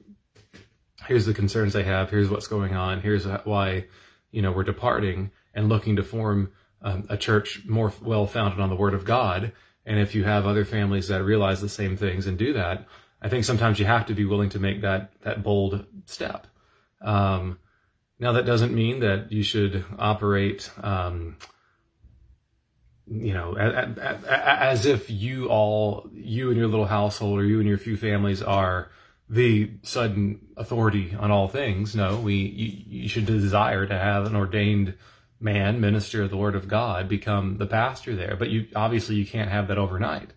here's 1.06 1.26
the 1.26 1.34
concerns 1.34 1.72
they 1.72 1.84
have. 1.84 2.10
Here's 2.10 2.28
what's 2.28 2.46
going 2.46 2.74
on. 2.74 3.00
Here's 3.00 3.26
why, 3.44 3.86
you 4.30 4.42
know, 4.42 4.52
we're 4.52 4.64
departing 4.64 5.30
and 5.54 5.68
looking 5.68 5.96
to 5.96 6.02
form 6.02 6.52
um, 6.82 7.06
a 7.08 7.16
church 7.16 7.62
more 7.66 7.92
well 8.02 8.26
founded 8.26 8.60
on 8.60 8.68
the 8.68 8.76
word 8.76 8.94
of 8.94 9.04
God. 9.04 9.52
And 9.84 9.98
if 9.98 10.14
you 10.14 10.24
have 10.24 10.46
other 10.46 10.64
families 10.64 11.08
that 11.08 11.22
realize 11.22 11.60
the 11.60 11.68
same 11.68 11.96
things 11.96 12.26
and 12.26 12.36
do 12.36 12.52
that, 12.52 12.86
I 13.22 13.28
think 13.28 13.44
sometimes 13.44 13.78
you 13.78 13.86
have 13.86 14.06
to 14.06 14.14
be 14.14 14.24
willing 14.24 14.50
to 14.50 14.58
make 14.58 14.82
that 14.82 15.12
that 15.22 15.42
bold 15.42 15.86
step. 16.04 16.46
Um, 17.00 17.58
now 18.18 18.32
that 18.32 18.46
doesn't 18.46 18.74
mean 18.74 19.00
that 19.00 19.30
you 19.32 19.42
should 19.42 19.84
operate, 19.98 20.70
um, 20.82 21.36
you 23.08 23.34
know, 23.34 23.56
as, 23.56 24.84
if 24.84 25.10
you 25.10 25.48
all, 25.48 26.08
you 26.12 26.48
and 26.48 26.58
your 26.58 26.66
little 26.66 26.86
household, 26.86 27.38
or 27.38 27.44
you 27.44 27.60
and 27.60 27.68
your 27.68 27.78
few 27.78 27.96
families 27.96 28.42
are 28.42 28.90
the 29.28 29.70
sudden 29.82 30.40
authority 30.56 31.14
on 31.18 31.30
all 31.30 31.48
things. 31.48 31.94
No, 31.94 32.16
we 32.16 32.34
you, 32.34 33.00
you 33.02 33.08
should 33.08 33.26
desire 33.26 33.86
to 33.86 33.96
have 33.96 34.26
an 34.26 34.36
ordained 34.36 34.94
man, 35.38 35.80
minister 35.80 36.22
of 36.22 36.30
the 36.30 36.36
Word 36.36 36.54
of 36.54 36.68
God, 36.68 37.08
become 37.08 37.58
the 37.58 37.66
pastor 37.66 38.14
there. 38.16 38.36
But 38.36 38.50
you 38.50 38.68
obviously 38.74 39.16
you 39.16 39.26
can't 39.26 39.50
have 39.50 39.68
that 39.68 39.78
overnight. 39.78 40.32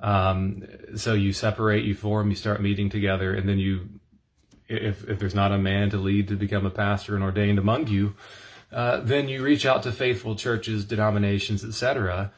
Um, 0.00 0.64
so 0.96 1.14
you 1.14 1.32
separate, 1.32 1.84
you 1.84 1.94
form, 1.94 2.28
you 2.28 2.36
start 2.36 2.60
meeting 2.60 2.90
together, 2.90 3.32
and 3.34 3.48
then 3.48 3.58
you, 3.58 3.88
if, 4.68 5.08
if 5.08 5.18
there's 5.18 5.34
not 5.34 5.52
a 5.52 5.58
man 5.58 5.88
to 5.90 5.96
lead 5.96 6.28
to 6.28 6.36
become 6.36 6.66
a 6.66 6.70
pastor 6.70 7.14
and 7.14 7.24
ordained 7.24 7.58
among 7.58 7.86
you, 7.86 8.14
uh, 8.74 8.98
then 8.98 9.28
you 9.28 9.40
reach 9.40 9.64
out 9.64 9.84
to 9.84 9.92
faithful 9.92 10.34
churches, 10.34 10.84
denominations, 10.84 11.64
etc. 11.64 12.32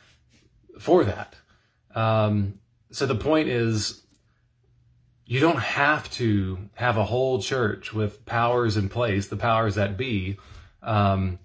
for 0.78 1.02
that. 1.02 1.34
Um, 1.94 2.60
so 2.90 3.06
the 3.06 3.14
point 3.14 3.48
is, 3.48 4.02
you 5.24 5.40
don't 5.40 5.58
have 5.58 6.10
to 6.10 6.68
have 6.74 6.98
a 6.98 7.04
whole 7.04 7.40
church 7.40 7.94
with 7.94 8.26
powers 8.26 8.76
in 8.76 8.90
place, 8.90 9.28
the 9.28 9.36
powers 9.36 9.76
that 9.76 9.96
be, 9.96 10.36
um, 10.82 11.38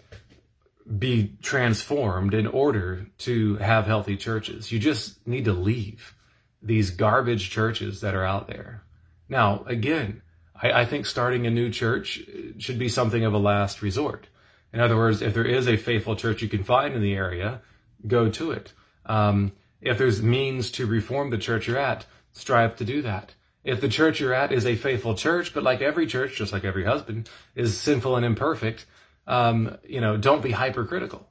be 0.99 1.37
transformed 1.41 2.33
in 2.33 2.45
order 2.45 3.07
to 3.19 3.55
have 3.55 3.85
healthy 3.85 4.17
churches. 4.17 4.73
You 4.73 4.79
just 4.79 5.25
need 5.25 5.45
to 5.45 5.53
leave 5.53 6.13
these 6.61 6.91
garbage 6.91 7.49
churches 7.49 8.01
that 8.01 8.13
are 8.13 8.25
out 8.25 8.47
there. 8.47 8.83
Now, 9.29 9.63
again, 9.67 10.21
I, 10.61 10.81
I, 10.81 10.85
think 10.85 11.05
starting 11.05 11.47
a 11.47 11.49
new 11.49 11.71
church 11.71 12.21
should 12.59 12.77
be 12.77 12.89
something 12.89 13.23
of 13.23 13.33
a 13.33 13.39
last 13.39 13.81
resort. 13.81 14.27
In 14.73 14.79
other 14.79 14.97
words, 14.97 15.21
if 15.21 15.33
there 15.33 15.45
is 15.45 15.67
a 15.67 15.77
faithful 15.77 16.15
church 16.15 16.41
you 16.41 16.47
can 16.47 16.63
find 16.63 16.93
in 16.93 17.01
the 17.01 17.13
area, 17.13 17.61
go 18.07 18.29
to 18.29 18.51
it. 18.51 18.73
Um, 19.05 19.51
if 19.81 19.97
there's 19.97 20.21
means 20.21 20.71
to 20.71 20.85
reform 20.85 21.29
the 21.29 21.37
church 21.37 21.67
you're 21.67 21.77
at, 21.77 22.05
strive 22.33 22.75
to 22.77 22.85
do 22.85 23.01
that. 23.01 23.33
If 23.63 23.81
the 23.81 23.89
church 23.89 24.19
you're 24.19 24.33
at 24.33 24.51
is 24.51 24.65
a 24.65 24.75
faithful 24.75 25.15
church, 25.15 25.53
but 25.53 25.63
like 25.63 25.81
every 25.81 26.07
church, 26.07 26.35
just 26.37 26.53
like 26.53 26.63
every 26.63 26.85
husband, 26.85 27.29
is 27.55 27.79
sinful 27.79 28.15
and 28.15 28.25
imperfect, 28.25 28.85
um, 29.27 29.77
you 29.83 30.01
know, 30.01 30.17
don't 30.17 30.41
be 30.41 30.51
hypercritical. 30.51 31.27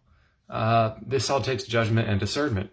Uh, 0.48 0.94
this 1.05 1.31
all 1.31 1.40
takes 1.40 1.64
judgment 1.64 2.09
and 2.09 2.20
discernment. 2.20 2.70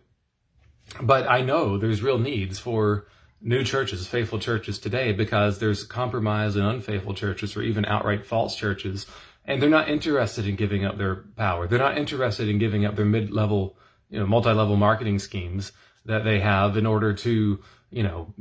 But 1.01 1.29
I 1.29 1.41
know 1.41 1.77
there's 1.77 2.01
real 2.01 2.19
needs 2.19 2.59
for 2.59 3.07
new 3.41 3.63
churches, 3.63 4.07
faithful 4.07 4.39
churches 4.39 4.79
today, 4.79 5.11
because 5.11 5.59
there's 5.59 5.83
compromise 5.83 6.55
and 6.55 6.65
unfaithful 6.65 7.13
churches 7.13 7.55
or 7.55 7.61
even 7.61 7.85
outright 7.85 8.25
false 8.25 8.55
churches. 8.55 9.05
And 9.47 9.61
they're 9.61 9.69
not 9.69 9.89
interested 9.89 10.45
in 10.45 10.55
giving 10.55 10.85
up 10.85 10.97
their 10.97 11.15
power. 11.15 11.67
They're 11.67 11.79
not 11.79 11.97
interested 11.97 12.49
in 12.49 12.59
giving 12.59 12.85
up 12.85 12.95
their 12.95 13.05
mid-level, 13.05 13.77
you 14.09 14.19
know, 14.19 14.27
multi-level 14.27 14.75
marketing 14.75 15.19
schemes 15.19 15.71
that 16.05 16.25
they 16.25 16.41
have 16.41 16.77
in 16.77 16.85
order 16.85 17.13
to, 17.13 17.59
you 17.89 18.03
know, 18.03 18.33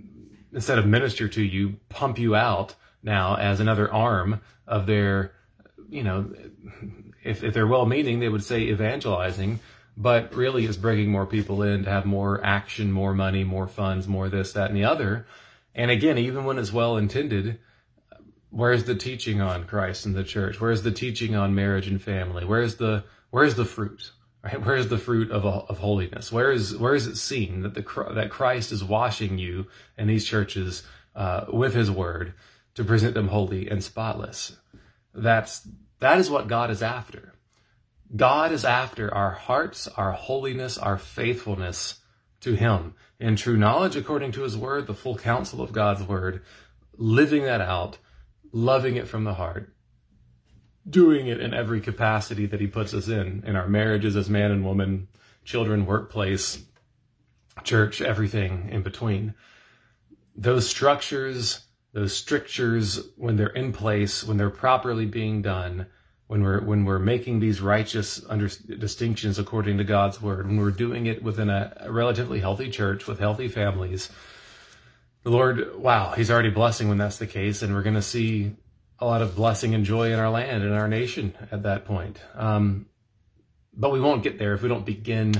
instead 0.52 0.78
of 0.78 0.86
minister 0.86 1.28
to 1.28 1.42
you, 1.42 1.76
pump 1.88 2.18
you 2.18 2.34
out 2.34 2.74
now 3.02 3.36
as 3.36 3.60
another 3.60 3.92
arm 3.92 4.40
of 4.66 4.86
their 4.86 5.32
you 5.88 6.02
know, 6.02 6.32
if, 7.24 7.42
if 7.42 7.54
they're 7.54 7.66
well 7.66 7.86
meaning, 7.86 8.20
they 8.20 8.28
would 8.28 8.44
say 8.44 8.62
evangelizing, 8.62 9.60
but 9.96 10.34
really 10.34 10.64
is 10.64 10.76
bringing 10.76 11.10
more 11.10 11.26
people 11.26 11.62
in 11.62 11.84
to 11.84 11.90
have 11.90 12.04
more 12.04 12.44
action, 12.44 12.92
more 12.92 13.14
money, 13.14 13.44
more 13.44 13.68
funds, 13.68 14.06
more 14.06 14.28
this, 14.28 14.52
that, 14.52 14.68
and 14.68 14.76
the 14.76 14.84
other. 14.84 15.26
And 15.74 15.90
again, 15.90 16.18
even 16.18 16.44
when 16.44 16.58
it's 16.58 16.72
well 16.72 16.96
intended, 16.96 17.58
where's 18.50 18.84
the 18.84 18.94
teaching 18.94 19.40
on 19.40 19.64
Christ 19.64 20.06
and 20.06 20.14
the 20.14 20.24
church? 20.24 20.60
Where's 20.60 20.82
the 20.82 20.92
teaching 20.92 21.34
on 21.34 21.54
marriage 21.54 21.88
and 21.88 22.00
family? 22.00 22.44
Where's 22.44 22.76
the 22.76 23.04
where's 23.30 23.54
the 23.54 23.64
fruit? 23.64 24.12
Right? 24.42 24.64
Where's 24.64 24.88
the 24.88 24.98
fruit 24.98 25.30
of 25.30 25.44
of 25.44 25.78
holiness? 25.78 26.30
Where 26.30 26.52
is 26.52 26.76
where 26.76 26.94
is 26.94 27.06
it 27.06 27.16
seen 27.16 27.62
that 27.62 27.74
the 27.74 28.12
that 28.14 28.30
Christ 28.30 28.72
is 28.72 28.84
washing 28.84 29.38
you 29.38 29.66
in 29.96 30.06
these 30.06 30.24
churches 30.24 30.82
uh, 31.14 31.46
with 31.52 31.74
His 31.74 31.90
Word 31.90 32.34
to 32.74 32.84
present 32.84 33.14
them 33.14 33.28
holy 33.28 33.68
and 33.68 33.82
spotless? 33.82 34.56
That's, 35.16 35.66
that 36.00 36.18
is 36.18 36.30
what 36.30 36.46
God 36.46 36.70
is 36.70 36.82
after. 36.82 37.32
God 38.14 38.52
is 38.52 38.64
after 38.64 39.12
our 39.12 39.32
hearts, 39.32 39.88
our 39.88 40.12
holiness, 40.12 40.78
our 40.78 40.98
faithfulness 40.98 42.00
to 42.40 42.54
Him 42.54 42.94
in 43.18 43.34
true 43.34 43.56
knowledge 43.56 43.96
according 43.96 44.32
to 44.32 44.42
His 44.42 44.56
Word, 44.56 44.86
the 44.86 44.94
full 44.94 45.16
counsel 45.16 45.62
of 45.62 45.72
God's 45.72 46.02
Word, 46.02 46.42
living 46.96 47.44
that 47.44 47.60
out, 47.60 47.98
loving 48.56 48.96
it 48.96 49.06
from 49.06 49.24
the 49.24 49.34
heart, 49.34 49.74
doing 50.88 51.26
it 51.26 51.40
in 51.40 51.52
every 51.52 51.80
capacity 51.80 52.46
that 52.46 52.60
He 52.60 52.66
puts 52.66 52.94
us 52.94 53.08
in, 53.08 53.42
in 53.46 53.56
our 53.56 53.68
marriages 53.68 54.16
as 54.16 54.30
man 54.30 54.50
and 54.50 54.64
woman, 54.64 55.08
children, 55.44 55.86
workplace, 55.86 56.64
church, 57.64 58.00
everything 58.00 58.68
in 58.70 58.82
between. 58.82 59.34
Those 60.34 60.68
structures 60.68 61.66
those 61.96 62.14
strictures 62.14 63.08
when 63.16 63.36
they're 63.36 63.46
in 63.46 63.72
place, 63.72 64.22
when 64.22 64.36
they're 64.36 64.50
properly 64.50 65.06
being 65.06 65.40
done, 65.40 65.86
when 66.26 66.42
we're 66.42 66.60
when 66.60 66.84
we're 66.84 66.98
making 66.98 67.40
these 67.40 67.62
righteous 67.62 68.22
under, 68.28 68.48
distinctions 68.48 69.38
according 69.38 69.78
to 69.78 69.84
God's 69.84 70.20
word, 70.20 70.46
when 70.46 70.58
we're 70.58 70.72
doing 70.72 71.06
it 71.06 71.22
within 71.22 71.48
a, 71.48 71.74
a 71.80 71.90
relatively 71.90 72.40
healthy 72.40 72.68
church 72.68 73.06
with 73.06 73.18
healthy 73.18 73.48
families, 73.48 74.10
the 75.26 75.32
Lord, 75.32 75.74
wow, 75.74 76.12
He's 76.12 76.30
already 76.30 76.50
blessing 76.50 76.88
when 76.88 76.98
that's 76.98 77.18
the 77.18 77.26
case, 77.26 77.62
and 77.62 77.74
we're 77.74 77.82
going 77.82 77.96
to 77.96 78.00
see 78.00 78.52
a 79.00 79.04
lot 79.04 79.22
of 79.22 79.34
blessing 79.34 79.74
and 79.74 79.84
joy 79.84 80.12
in 80.12 80.20
our 80.20 80.30
land 80.30 80.62
and 80.62 80.72
our 80.72 80.86
nation 80.86 81.34
at 81.50 81.64
that 81.64 81.84
point. 81.84 82.20
Um, 82.36 82.86
but 83.72 83.90
we 83.90 83.98
won't 83.98 84.22
get 84.22 84.38
there 84.38 84.54
if 84.54 84.62
we 84.62 84.68
don't 84.68 84.86
begin 84.86 85.34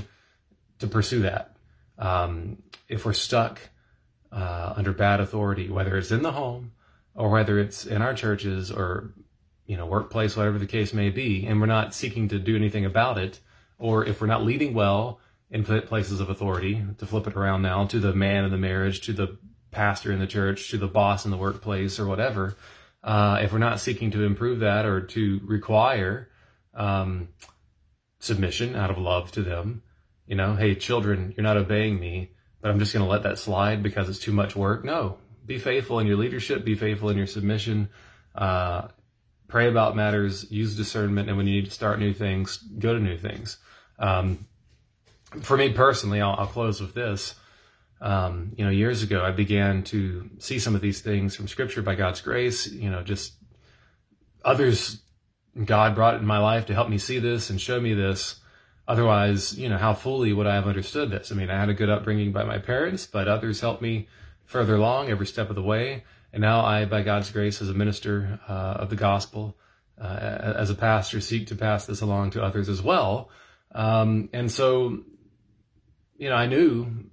to 0.80 0.88
pursue 0.88 1.22
that. 1.22 1.56
Um, 1.98 2.64
if 2.88 3.06
we're 3.06 3.12
stuck 3.12 3.60
uh, 4.32 4.74
under 4.76 4.92
bad 4.92 5.20
authority, 5.20 5.70
whether 5.70 5.96
it's 5.96 6.10
in 6.10 6.22
the 6.22 6.32
home 6.32 6.72
or 7.14 7.30
whether 7.30 7.56
it's 7.56 7.86
in 7.86 8.02
our 8.02 8.12
churches 8.12 8.72
or 8.72 9.14
you 9.66 9.76
know 9.76 9.86
workplace, 9.86 10.36
whatever 10.36 10.58
the 10.58 10.66
case 10.66 10.92
may 10.92 11.10
be, 11.10 11.46
and 11.46 11.60
we're 11.60 11.66
not 11.66 11.94
seeking 11.94 12.26
to 12.30 12.40
do 12.40 12.56
anything 12.56 12.84
about 12.84 13.18
it, 13.18 13.38
or 13.78 14.04
if 14.04 14.20
we're 14.20 14.26
not 14.26 14.44
leading 14.44 14.74
well 14.74 15.20
in 15.48 15.62
places 15.62 16.18
of 16.18 16.28
authority, 16.28 16.84
to 16.98 17.06
flip 17.06 17.28
it 17.28 17.36
around 17.36 17.62
now 17.62 17.84
to 17.86 18.00
the 18.00 18.12
man 18.12 18.44
in 18.44 18.50
the 18.50 18.58
marriage, 18.58 19.00
to 19.02 19.12
the 19.12 19.38
pastor 19.76 20.10
in 20.10 20.18
the 20.18 20.26
church, 20.26 20.70
to 20.70 20.78
the 20.78 20.88
boss 20.88 21.24
in 21.24 21.30
the 21.30 21.36
workplace, 21.36 22.00
or 22.00 22.06
whatever. 22.06 22.56
Uh, 23.04 23.38
if 23.42 23.52
we're 23.52 23.58
not 23.58 23.78
seeking 23.78 24.10
to 24.10 24.24
improve 24.24 24.60
that 24.60 24.84
or 24.84 25.00
to 25.00 25.40
require 25.44 26.28
um, 26.74 27.28
submission 28.18 28.74
out 28.74 28.90
of 28.90 28.98
love 28.98 29.30
to 29.32 29.42
them, 29.42 29.82
you 30.26 30.34
know, 30.34 30.56
hey, 30.56 30.74
children, 30.74 31.32
you're 31.36 31.44
not 31.44 31.56
obeying 31.56 32.00
me 32.00 32.32
but 32.66 32.72
I'm 32.72 32.80
just 32.80 32.92
going 32.92 33.04
to 33.04 33.08
let 33.08 33.22
that 33.22 33.38
slide 33.38 33.80
because 33.80 34.08
it's 34.08 34.18
too 34.18 34.32
much 34.32 34.56
work. 34.56 34.84
No, 34.84 35.18
Be 35.46 35.60
faithful 35.60 36.00
in 36.00 36.08
your 36.08 36.16
leadership. 36.16 36.64
Be 36.64 36.74
faithful 36.74 37.10
in 37.10 37.16
your 37.16 37.28
submission. 37.28 37.90
Uh, 38.34 38.88
pray 39.46 39.68
about 39.68 39.94
matters. 39.94 40.50
Use 40.50 40.76
discernment. 40.76 41.28
And 41.28 41.38
when 41.38 41.46
you 41.46 41.54
need 41.54 41.66
to 41.66 41.70
start 41.70 42.00
new 42.00 42.12
things, 42.12 42.56
go 42.56 42.92
to 42.92 42.98
new 42.98 43.16
things. 43.16 43.58
Um, 44.00 44.46
for 45.42 45.56
me 45.56 45.72
personally, 45.72 46.20
I'll, 46.20 46.34
I'll 46.36 46.48
close 46.48 46.80
with 46.80 46.94
this. 46.94 47.36
Um, 48.00 48.52
you 48.56 48.64
know, 48.64 48.70
years 48.70 49.02
ago, 49.02 49.24
I 49.24 49.30
began 49.30 49.82
to 49.84 50.28
see 50.38 50.58
some 50.58 50.74
of 50.74 50.80
these 50.80 51.00
things 51.00 51.34
from 51.34 51.48
Scripture 51.48 51.82
by 51.82 51.94
God's 51.94 52.20
grace. 52.20 52.66
You 52.70 52.90
know, 52.90 53.02
just 53.02 53.34
others 54.44 55.00
God 55.64 55.94
brought 55.94 56.16
in 56.16 56.26
my 56.26 56.38
life 56.38 56.66
to 56.66 56.74
help 56.74 56.88
me 56.88 56.98
see 56.98 57.18
this 57.18 57.48
and 57.48 57.60
show 57.60 57.80
me 57.80 57.94
this. 57.94 58.40
Otherwise, 58.86 59.58
you 59.58 59.68
know, 59.68 59.78
how 59.78 59.94
fully 59.94 60.32
would 60.32 60.46
I 60.46 60.54
have 60.54 60.68
understood 60.68 61.10
this? 61.10 61.32
I 61.32 61.34
mean, 61.34 61.50
I 61.50 61.58
had 61.58 61.68
a 61.68 61.74
good 61.74 61.88
upbringing 61.88 62.32
by 62.32 62.44
my 62.44 62.58
parents, 62.58 63.06
but 63.06 63.26
others 63.26 63.60
helped 63.60 63.82
me 63.82 64.08
further 64.44 64.76
along 64.76 65.08
every 65.08 65.26
step 65.26 65.48
of 65.48 65.56
the 65.56 65.62
way. 65.62 66.04
And 66.32 66.42
now 66.42 66.64
I, 66.64 66.84
by 66.84 67.02
God's 67.02 67.30
grace, 67.30 67.62
as 67.62 67.70
a 67.70 67.74
minister 67.74 68.38
uh, 68.46 68.76
of 68.78 68.90
the 68.90 68.96
gospel, 68.96 69.56
uh, 70.00 70.52
as 70.56 70.70
a 70.70 70.74
pastor, 70.74 71.20
seek 71.20 71.46
to 71.48 71.56
pass 71.56 71.86
this 71.86 72.02
along 72.02 72.30
to 72.32 72.42
others 72.42 72.68
as 72.68 72.82
well. 72.82 73.30
Um, 73.74 74.28
and 74.32 74.52
so, 74.52 75.00
you 76.18 76.28
know, 76.28 76.36
I 76.36 76.46
knew 76.46 77.10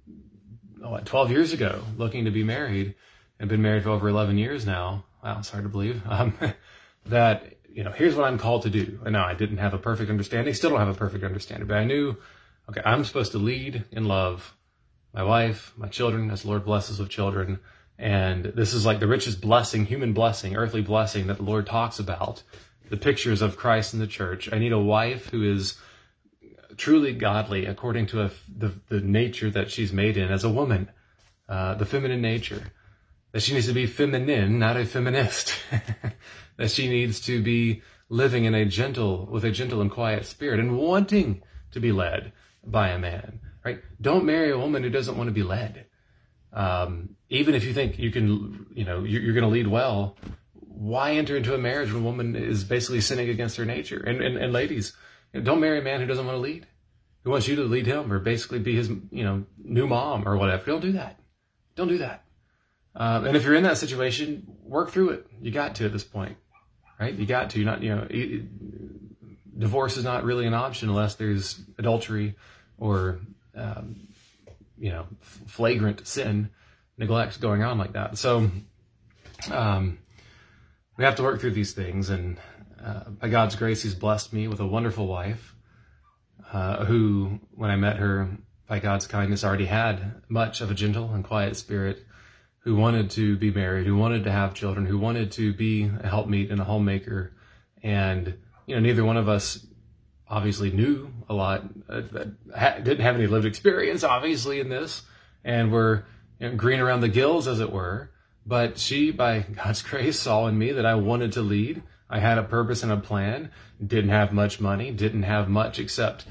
what, 0.90 1.06
12 1.06 1.30
years 1.30 1.52
ago, 1.52 1.82
looking 1.96 2.24
to 2.24 2.30
be 2.30 2.44
married, 2.44 2.94
and 3.38 3.48
been 3.48 3.62
married 3.62 3.82
for 3.82 3.90
over 3.90 4.08
11 4.08 4.38
years 4.38 4.64
now. 4.64 5.04
Wow, 5.22 5.38
it's 5.38 5.50
hard 5.50 5.64
to 5.64 5.68
believe. 5.68 6.02
Um, 6.08 6.34
that 7.06 7.54
you 7.74 7.82
know, 7.82 7.90
here's 7.90 8.14
what 8.14 8.26
I'm 8.26 8.38
called 8.38 8.62
to 8.62 8.70
do. 8.70 9.00
And 9.04 9.12
now 9.12 9.26
I 9.26 9.34
didn't 9.34 9.58
have 9.58 9.74
a 9.74 9.78
perfect 9.78 10.08
understanding, 10.08 10.54
still 10.54 10.70
don't 10.70 10.78
have 10.78 10.88
a 10.88 10.94
perfect 10.94 11.24
understanding, 11.24 11.66
but 11.66 11.76
I 11.76 11.84
knew, 11.84 12.16
okay, 12.70 12.80
I'm 12.84 13.04
supposed 13.04 13.32
to 13.32 13.38
lead 13.38 13.84
in 13.90 14.06
love 14.06 14.54
my 15.12 15.22
wife, 15.22 15.72
my 15.76 15.88
children, 15.88 16.30
as 16.30 16.42
the 16.42 16.48
Lord 16.48 16.64
blesses 16.64 16.98
with 16.98 17.08
children. 17.08 17.60
And 17.98 18.44
this 18.44 18.74
is 18.74 18.84
like 18.84 18.98
the 18.98 19.06
richest 19.06 19.40
blessing, 19.40 19.86
human 19.86 20.12
blessing, 20.12 20.56
earthly 20.56 20.82
blessing 20.82 21.28
that 21.28 21.36
the 21.36 21.44
Lord 21.44 21.66
talks 21.66 21.98
about. 22.00 22.42
The 22.90 22.96
pictures 22.96 23.40
of 23.40 23.56
Christ 23.56 23.94
in 23.94 24.00
the 24.00 24.06
church. 24.06 24.52
I 24.52 24.58
need 24.58 24.72
a 24.72 24.78
wife 24.78 25.30
who 25.30 25.42
is 25.42 25.76
truly 26.76 27.12
godly 27.12 27.66
according 27.66 28.06
to 28.06 28.22
a, 28.22 28.30
the, 28.48 28.72
the 28.88 29.00
nature 29.00 29.50
that 29.50 29.70
she's 29.70 29.92
made 29.92 30.16
in 30.16 30.30
as 30.30 30.44
a 30.44 30.50
woman, 30.50 30.90
uh, 31.48 31.74
the 31.74 31.86
feminine 31.86 32.22
nature. 32.22 32.72
That 33.32 33.42
she 33.42 33.54
needs 33.54 33.66
to 33.66 33.72
be 33.72 33.86
feminine, 33.86 34.58
not 34.60 34.76
a 34.76 34.84
feminist. 34.84 35.54
that 36.56 36.70
she 36.70 36.88
needs 36.88 37.20
to 37.22 37.42
be 37.42 37.82
living 38.08 38.44
in 38.44 38.54
a 38.54 38.64
gentle, 38.64 39.26
with 39.26 39.44
a 39.44 39.50
gentle 39.50 39.80
and 39.80 39.90
quiet 39.90 40.24
spirit 40.24 40.60
and 40.60 40.78
wanting 40.78 41.42
to 41.72 41.80
be 41.80 41.90
led 41.90 42.32
by 42.64 42.88
a 42.90 42.98
man, 42.98 43.40
right? 43.64 43.80
Don't 44.00 44.24
marry 44.24 44.50
a 44.50 44.58
woman 44.58 44.82
who 44.82 44.90
doesn't 44.90 45.16
want 45.16 45.28
to 45.28 45.34
be 45.34 45.42
led. 45.42 45.86
Um, 46.52 47.16
even 47.28 47.54
if 47.54 47.64
you 47.64 47.74
think 47.74 47.98
you 47.98 48.10
can, 48.10 48.66
you 48.72 48.84
know, 48.84 49.02
you're, 49.02 49.20
you're 49.20 49.34
going 49.34 49.44
to 49.44 49.50
lead 49.50 49.66
well, 49.66 50.16
why 50.52 51.12
enter 51.12 51.36
into 51.36 51.54
a 51.54 51.58
marriage 51.58 51.92
when 51.92 52.02
a 52.02 52.04
woman 52.04 52.36
is 52.36 52.64
basically 52.64 53.00
sinning 53.00 53.28
against 53.28 53.56
her 53.56 53.64
nature? 53.64 53.98
And, 53.98 54.20
and, 54.20 54.36
and 54.36 54.52
ladies, 54.52 54.94
don't 55.42 55.60
marry 55.60 55.78
a 55.78 55.82
man 55.82 56.00
who 56.00 56.06
doesn't 56.06 56.24
want 56.24 56.36
to 56.36 56.40
lead, 56.40 56.66
who 57.22 57.30
wants 57.30 57.48
you 57.48 57.56
to 57.56 57.64
lead 57.64 57.86
him 57.86 58.12
or 58.12 58.18
basically 58.18 58.58
be 58.58 58.74
his, 58.74 58.88
you 58.88 59.24
know, 59.24 59.44
new 59.58 59.86
mom 59.86 60.28
or 60.28 60.36
whatever. 60.36 60.64
Don't 60.66 60.80
do 60.80 60.92
that. 60.92 61.18
Don't 61.74 61.88
do 61.88 61.98
that. 61.98 62.24
Um, 62.96 63.26
and 63.26 63.36
if 63.36 63.44
you're 63.44 63.54
in 63.54 63.64
that 63.64 63.78
situation, 63.78 64.46
work 64.62 64.90
through 64.90 65.10
it. 65.10 65.26
You 65.40 65.50
got 65.50 65.74
to 65.76 65.84
at 65.84 65.92
this 65.92 66.04
point 66.04 66.36
right? 66.98 67.14
You 67.14 67.26
got 67.26 67.50
to 67.50 67.58
You're 67.58 67.66
not 67.66 67.82
you 67.82 67.94
know 67.94 68.06
it, 68.08 69.58
divorce 69.58 69.96
is 69.96 70.04
not 70.04 70.24
really 70.24 70.46
an 70.46 70.54
option 70.54 70.88
unless 70.88 71.14
there's 71.14 71.60
adultery 71.78 72.34
or 72.78 73.20
um, 73.54 74.08
you 74.78 74.90
know 74.90 75.06
flagrant 75.20 76.06
sin, 76.06 76.50
neglect 76.98 77.40
going 77.40 77.62
on 77.62 77.78
like 77.78 77.92
that. 77.92 78.18
So 78.18 78.50
um, 79.50 79.98
we 80.96 81.04
have 81.04 81.16
to 81.16 81.22
work 81.22 81.40
through 81.40 81.52
these 81.52 81.72
things, 81.72 82.10
and 82.10 82.38
uh, 82.84 83.10
by 83.10 83.28
God's 83.28 83.56
grace, 83.56 83.82
He's 83.82 83.94
blessed 83.94 84.32
me 84.32 84.48
with 84.48 84.60
a 84.60 84.66
wonderful 84.66 85.06
wife 85.06 85.54
uh, 86.52 86.84
who, 86.84 87.40
when 87.52 87.70
I 87.70 87.76
met 87.76 87.96
her, 87.96 88.28
by 88.68 88.78
God's 88.78 89.06
kindness, 89.06 89.44
already 89.44 89.66
had 89.66 90.22
much 90.28 90.60
of 90.60 90.70
a 90.70 90.74
gentle 90.74 91.12
and 91.12 91.24
quiet 91.24 91.56
spirit 91.56 92.04
who 92.60 92.74
wanted 92.74 93.10
to 93.10 93.36
be 93.36 93.50
married, 93.50 93.86
who 93.86 93.96
wanted 93.96 94.24
to 94.24 94.32
have 94.32 94.54
children, 94.54 94.86
who 94.86 94.98
wanted 94.98 95.32
to 95.32 95.52
be 95.52 95.90
a 96.00 96.08
helpmeet 96.08 96.50
and 96.50 96.60
a 96.60 96.64
homemaker. 96.64 97.34
And, 97.82 98.38
you 98.66 98.74
know, 98.74 98.80
neither 98.80 99.04
one 99.04 99.18
of 99.18 99.28
us 99.28 99.66
obviously 100.28 100.70
knew 100.70 101.12
a 101.28 101.34
lot, 101.34 101.64
uh, 101.88 102.00
didn't 102.00 103.00
have 103.00 103.16
any 103.16 103.26
lived 103.26 103.44
experience, 103.44 104.02
obviously, 104.02 104.60
in 104.60 104.70
this. 104.70 105.02
And 105.44 105.70
were 105.70 106.06
you 106.40 106.48
know, 106.48 106.56
green 106.56 106.80
around 106.80 107.00
the 107.00 107.08
gills, 107.08 107.46
as 107.46 107.60
it 107.60 107.70
were. 107.70 108.10
But 108.46 108.78
she, 108.78 109.10
by 109.10 109.40
God's 109.64 109.82
grace, 109.82 110.18
saw 110.18 110.46
in 110.46 110.56
me 110.56 110.72
that 110.72 110.86
I 110.86 110.94
wanted 110.94 111.32
to 111.32 111.42
lead. 111.42 111.82
I 112.08 112.18
had 112.20 112.38
a 112.38 112.42
purpose 112.42 112.82
and 112.82 112.92
a 112.92 112.96
plan, 112.96 113.50
didn't 113.84 114.10
have 114.10 114.32
much 114.32 114.60
money, 114.60 114.90
didn't 114.90 115.22
have 115.22 115.48
much 115.48 115.78
except 115.78 116.26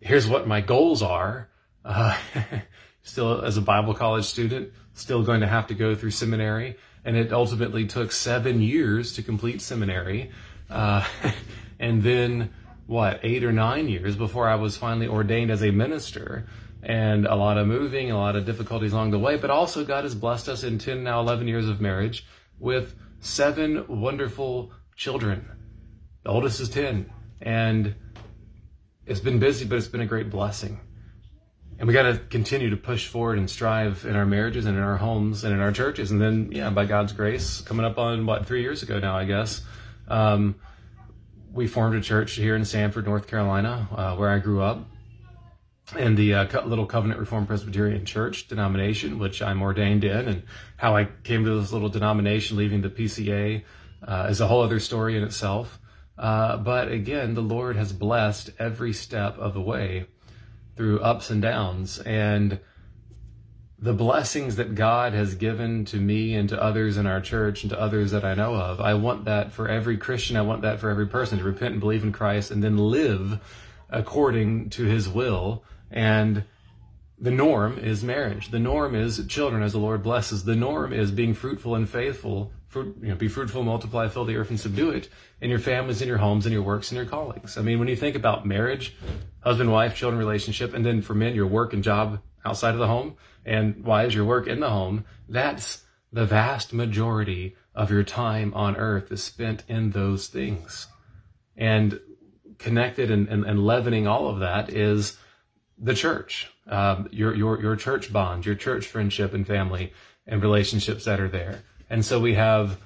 here's 0.00 0.26
what 0.26 0.46
my 0.46 0.60
goals 0.60 1.02
are. 1.02 1.48
Uh, 1.84 2.16
still, 3.02 3.40
as 3.42 3.56
a 3.56 3.62
Bible 3.62 3.94
college 3.94 4.24
student, 4.24 4.72
still 4.94 5.22
going 5.22 5.40
to 5.40 5.46
have 5.46 5.66
to 5.68 5.74
go 5.74 5.94
through 5.94 6.10
seminary. 6.10 6.76
And 7.04 7.16
it 7.16 7.32
ultimately 7.32 7.86
took 7.86 8.12
seven 8.12 8.60
years 8.60 9.14
to 9.14 9.22
complete 9.22 9.62
seminary. 9.62 10.30
Uh, 10.68 11.06
and 11.78 12.02
then, 12.02 12.52
what, 12.86 13.20
eight 13.22 13.44
or 13.44 13.52
nine 13.52 13.88
years 13.88 14.16
before 14.16 14.48
I 14.48 14.56
was 14.56 14.76
finally 14.76 15.06
ordained 15.06 15.50
as 15.50 15.62
a 15.62 15.70
minister. 15.70 16.46
And 16.82 17.26
a 17.26 17.34
lot 17.34 17.58
of 17.58 17.66
moving, 17.66 18.10
a 18.10 18.16
lot 18.16 18.36
of 18.36 18.44
difficulties 18.44 18.92
along 18.92 19.10
the 19.10 19.18
way. 19.18 19.36
But 19.36 19.50
also, 19.50 19.84
God 19.84 20.04
has 20.04 20.14
blessed 20.14 20.48
us 20.48 20.62
in 20.62 20.78
10, 20.78 21.02
now 21.02 21.20
11 21.20 21.48
years 21.48 21.68
of 21.68 21.80
marriage 21.80 22.24
with 22.58 22.94
seven 23.20 23.84
wonderful 23.88 24.72
children. 24.98 25.48
The 26.24 26.30
oldest 26.30 26.60
is 26.60 26.68
10. 26.68 27.10
And 27.40 27.94
it's 29.06 29.20
been 29.20 29.38
busy, 29.38 29.64
but 29.64 29.78
it's 29.78 29.88
been 29.88 30.02
a 30.02 30.06
great 30.06 30.28
blessing. 30.28 30.80
And 31.78 31.86
we 31.86 31.94
got 31.94 32.02
to 32.02 32.18
continue 32.18 32.70
to 32.70 32.76
push 32.76 33.06
forward 33.06 33.38
and 33.38 33.48
strive 33.48 34.04
in 34.04 34.16
our 34.16 34.26
marriages 34.26 34.66
and 34.66 34.76
in 34.76 34.82
our 34.82 34.96
homes 34.96 35.44
and 35.44 35.54
in 35.54 35.60
our 35.60 35.70
churches. 35.70 36.10
And 36.10 36.20
then, 36.20 36.50
yeah, 36.50 36.68
by 36.70 36.84
God's 36.84 37.12
grace, 37.12 37.60
coming 37.60 37.86
up 37.86 37.96
on 37.96 38.26
what, 38.26 38.46
three 38.46 38.60
years 38.62 38.82
ago 38.82 38.98
now, 38.98 39.16
I 39.16 39.24
guess, 39.24 39.62
um, 40.08 40.56
we 41.52 41.68
formed 41.68 41.94
a 41.94 42.00
church 42.00 42.32
here 42.32 42.56
in 42.56 42.64
Sanford, 42.64 43.06
North 43.06 43.28
Carolina, 43.28 43.88
uh, 43.94 44.16
where 44.16 44.28
I 44.28 44.40
grew 44.40 44.60
up. 44.60 44.84
And 45.96 46.18
the 46.18 46.34
uh, 46.34 46.66
little 46.66 46.84
Covenant 46.84 47.20
Reformed 47.20 47.46
Presbyterian 47.46 48.04
Church 48.04 48.48
denomination, 48.48 49.20
which 49.20 49.40
I'm 49.40 49.62
ordained 49.62 50.04
in, 50.04 50.28
and 50.28 50.42
how 50.76 50.96
I 50.96 51.04
came 51.22 51.44
to 51.44 51.60
this 51.60 51.72
little 51.72 51.88
denomination, 51.88 52.56
leaving 52.56 52.82
the 52.82 52.90
PCA, 52.90 53.62
uh, 54.02 54.28
is 54.30 54.40
a 54.40 54.46
whole 54.46 54.62
other 54.62 54.80
story 54.80 55.16
in 55.16 55.22
itself. 55.22 55.80
Uh, 56.16 56.56
but 56.56 56.90
again, 56.90 57.34
the 57.34 57.42
Lord 57.42 57.76
has 57.76 57.92
blessed 57.92 58.50
every 58.58 58.92
step 58.92 59.38
of 59.38 59.54
the 59.54 59.60
way 59.60 60.06
through 60.76 61.00
ups 61.00 61.30
and 61.30 61.40
downs. 61.40 61.98
And 62.00 62.60
the 63.78 63.92
blessings 63.92 64.56
that 64.56 64.74
God 64.74 65.12
has 65.12 65.36
given 65.36 65.84
to 65.86 65.98
me 65.98 66.34
and 66.34 66.48
to 66.48 66.60
others 66.60 66.96
in 66.96 67.06
our 67.06 67.20
church 67.20 67.62
and 67.62 67.70
to 67.70 67.80
others 67.80 68.10
that 68.10 68.24
I 68.24 68.34
know 68.34 68.56
of, 68.56 68.80
I 68.80 68.94
want 68.94 69.24
that 69.26 69.52
for 69.52 69.68
every 69.68 69.96
Christian. 69.96 70.36
I 70.36 70.42
want 70.42 70.62
that 70.62 70.80
for 70.80 70.90
every 70.90 71.06
person 71.06 71.38
to 71.38 71.44
repent 71.44 71.72
and 71.72 71.80
believe 71.80 72.02
in 72.02 72.12
Christ 72.12 72.50
and 72.50 72.62
then 72.62 72.76
live 72.76 73.38
according 73.88 74.70
to 74.70 74.84
his 74.84 75.08
will. 75.08 75.62
And 75.90 76.44
the 77.20 77.30
norm 77.30 77.78
is 77.78 78.04
marriage. 78.04 78.50
The 78.50 78.58
norm 78.58 78.94
is 78.94 79.24
children 79.26 79.62
as 79.62 79.72
the 79.72 79.78
Lord 79.78 80.02
blesses. 80.02 80.44
The 80.44 80.54
norm 80.54 80.92
is 80.92 81.10
being 81.10 81.34
fruitful 81.34 81.74
and 81.74 81.88
faithful. 81.88 82.52
Fruit, 82.68 82.96
you 83.00 83.08
know, 83.08 83.14
be 83.16 83.28
fruitful, 83.28 83.64
multiply, 83.64 84.08
fill 84.08 84.24
the 84.24 84.36
earth, 84.36 84.50
and 84.50 84.60
subdue 84.60 84.90
it 84.90 85.08
in 85.40 85.50
your 85.50 85.58
families, 85.58 86.02
in 86.02 86.08
your 86.08 86.18
homes, 86.18 86.46
in 86.46 86.52
your 86.52 86.62
works, 86.62 86.90
and 86.90 86.96
your 86.96 87.06
colleagues. 87.06 87.56
I 87.56 87.62
mean, 87.62 87.78
when 87.78 87.88
you 87.88 87.96
think 87.96 88.14
about 88.14 88.46
marriage, 88.46 88.94
husband, 89.40 89.72
wife, 89.72 89.96
children 89.96 90.18
relationship, 90.18 90.74
and 90.74 90.84
then 90.84 91.00
for 91.02 91.14
men, 91.14 91.34
your 91.34 91.46
work 91.46 91.72
and 91.72 91.82
job 91.82 92.20
outside 92.44 92.74
of 92.74 92.78
the 92.78 92.86
home, 92.86 93.16
and 93.44 93.84
wives, 93.84 94.14
your 94.14 94.26
work 94.26 94.46
in 94.46 94.60
the 94.60 94.70
home, 94.70 95.04
that's 95.28 95.84
the 96.12 96.26
vast 96.26 96.72
majority 96.72 97.56
of 97.74 97.90
your 97.90 98.02
time 98.02 98.52
on 98.54 98.76
earth 98.76 99.10
is 99.10 99.22
spent 99.22 99.64
in 99.68 99.90
those 99.90 100.26
things. 100.26 100.88
And 101.56 102.00
connected 102.58 103.10
and, 103.10 103.28
and, 103.28 103.44
and 103.44 103.64
leavening 103.64 104.06
all 104.06 104.28
of 104.28 104.40
that 104.40 104.70
is 104.70 105.16
the 105.78 105.94
church, 105.94 106.50
um, 106.68 107.08
your, 107.10 107.34
your, 107.34 107.60
your 107.60 107.76
church 107.76 108.12
bond, 108.12 108.46
your 108.46 108.54
church 108.54 108.86
friendship 108.86 109.32
and 109.32 109.46
family 109.46 109.92
and 110.26 110.42
relationships 110.42 111.04
that 111.04 111.20
are 111.20 111.28
there. 111.28 111.62
And 111.88 112.04
so 112.04 112.20
we 112.20 112.34
have 112.34 112.78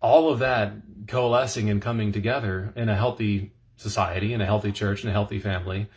all 0.00 0.30
of 0.30 0.38
that 0.38 0.72
coalescing 1.06 1.68
and 1.70 1.80
coming 1.80 2.12
together 2.12 2.72
in 2.76 2.88
a 2.88 2.96
healthy 2.96 3.52
society, 3.76 4.32
in 4.32 4.40
a 4.40 4.46
healthy 4.46 4.72
church, 4.72 5.02
in 5.02 5.10
a 5.10 5.12
healthy 5.12 5.38
family. 5.38 5.88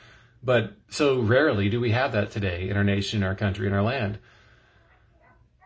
But 0.43 0.73
so 0.89 1.19
rarely 1.19 1.69
do 1.69 1.79
we 1.79 1.91
have 1.91 2.11
that 2.11 2.31
today 2.31 2.69
in 2.69 2.77
our 2.77 2.83
nation, 2.83 3.21
in 3.21 3.27
our 3.27 3.35
country, 3.35 3.67
in 3.67 3.73
our 3.73 3.81
land. 3.81 4.19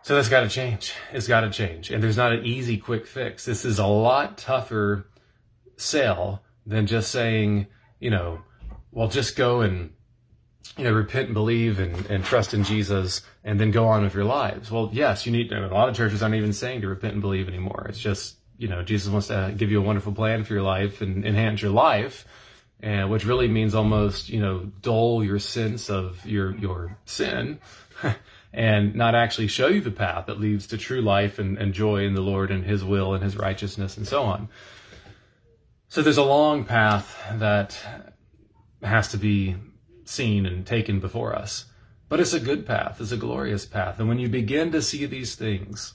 So 0.04 0.16
that's 0.16 0.30
got 0.30 0.42
to 0.42 0.50
change. 0.50 0.94
It's 1.12 1.28
got 1.28 1.42
to 1.42 1.50
change. 1.52 1.92
And 1.92 2.04
there's 2.04 2.18
not 2.18 2.32
an 2.32 2.44
easy, 2.46 2.78
quick 2.78 3.06
fix. 3.06 3.46
This 3.46 3.66
is 3.66 3.78
a 3.78 3.86
lot 3.86 4.38
tougher 4.38 5.08
sell 5.78 6.44
than 6.66 6.88
just 6.88 7.12
saying, 7.12 7.68
you 8.00 8.10
know, 8.10 8.42
well, 8.92 9.08
just 9.08 9.36
go 9.36 9.62
and 9.62 9.92
you 10.78 10.84
know, 10.84 10.92
repent 10.92 11.26
and 11.26 11.34
believe 11.34 11.80
and, 11.80 12.06
and 12.08 12.24
trust 12.24 12.54
in 12.54 12.64
Jesus 12.64 13.22
and 13.44 13.60
then 13.60 13.72
go 13.72 13.88
on 13.88 14.04
with 14.04 14.14
your 14.14 14.24
lives. 14.24 14.72
Well, 14.72 14.90
yes, 14.94 15.26
you 15.26 15.32
need, 15.32 15.52
a 15.52 15.68
lot 15.68 15.90
of 15.90 15.96
churches 15.96 16.24
aren't 16.24 16.36
even 16.36 16.54
saying 16.54 16.82
to 16.82 16.88
repent 16.88 17.14
and 17.14 17.22
believe 17.22 17.48
anymore. 17.48 17.86
It's 17.90 18.00
just, 18.00 18.38
you 18.58 18.68
know, 18.68 18.84
Jesus 18.84 19.12
wants 19.12 19.28
to 19.28 19.54
give 19.56 19.72
you 19.72 19.80
a 19.80 19.84
wonderful 19.84 20.14
plan 20.14 20.44
for 20.44 20.54
your 20.54 20.62
life 20.64 21.02
and 21.02 21.26
enhance 21.26 21.62
your 21.62 21.72
life. 21.72 22.26
And 22.80 23.12
which 23.12 23.26
really 23.26 23.48
means 23.48 23.76
almost, 23.76 24.30
you 24.30 24.40
know, 24.40 24.72
dull 24.82 25.24
your 25.24 25.40
sense 25.40 25.90
of 25.90 26.26
your, 26.26 26.56
your 26.58 26.98
sin 27.06 27.60
and 28.54 28.96
not 28.96 29.14
actually 29.14 29.48
show 29.48 29.68
you 29.68 29.82
the 29.82 29.92
path 29.92 30.26
that 30.26 30.40
leads 30.40 30.68
to 30.68 30.78
true 30.78 31.02
life 31.02 31.38
and, 31.38 31.58
and 31.58 31.74
joy 31.74 32.06
in 32.06 32.16
the 32.16 32.22
Lord 32.22 32.50
and 32.50 32.64
his 32.64 32.84
will 32.84 33.14
and 33.14 33.24
his 33.24 33.38
righteousness 33.38 33.98
and 33.98 34.08
so 34.08 34.24
on. 34.24 34.50
So 35.90 36.02
there's 36.02 36.18
a 36.18 36.24
long 36.24 36.64
path 36.64 37.16
that 37.34 37.78
has 38.82 39.10
to 39.10 39.18
be 39.18 39.58
seen 40.06 40.46
and 40.46 40.66
taken 40.66 41.00
before 41.00 41.36
us. 41.36 41.66
But 42.10 42.20
it's 42.20 42.34
a 42.34 42.40
good 42.40 42.66
path, 42.66 43.00
it's 43.00 43.12
a 43.12 43.18
glorious 43.18 43.66
path. 43.66 44.00
And 44.00 44.10
when 44.10 44.20
you 44.20 44.28
begin 44.28 44.72
to 44.74 44.82
see 44.82 45.06
these 45.06 45.36
things 45.36 45.94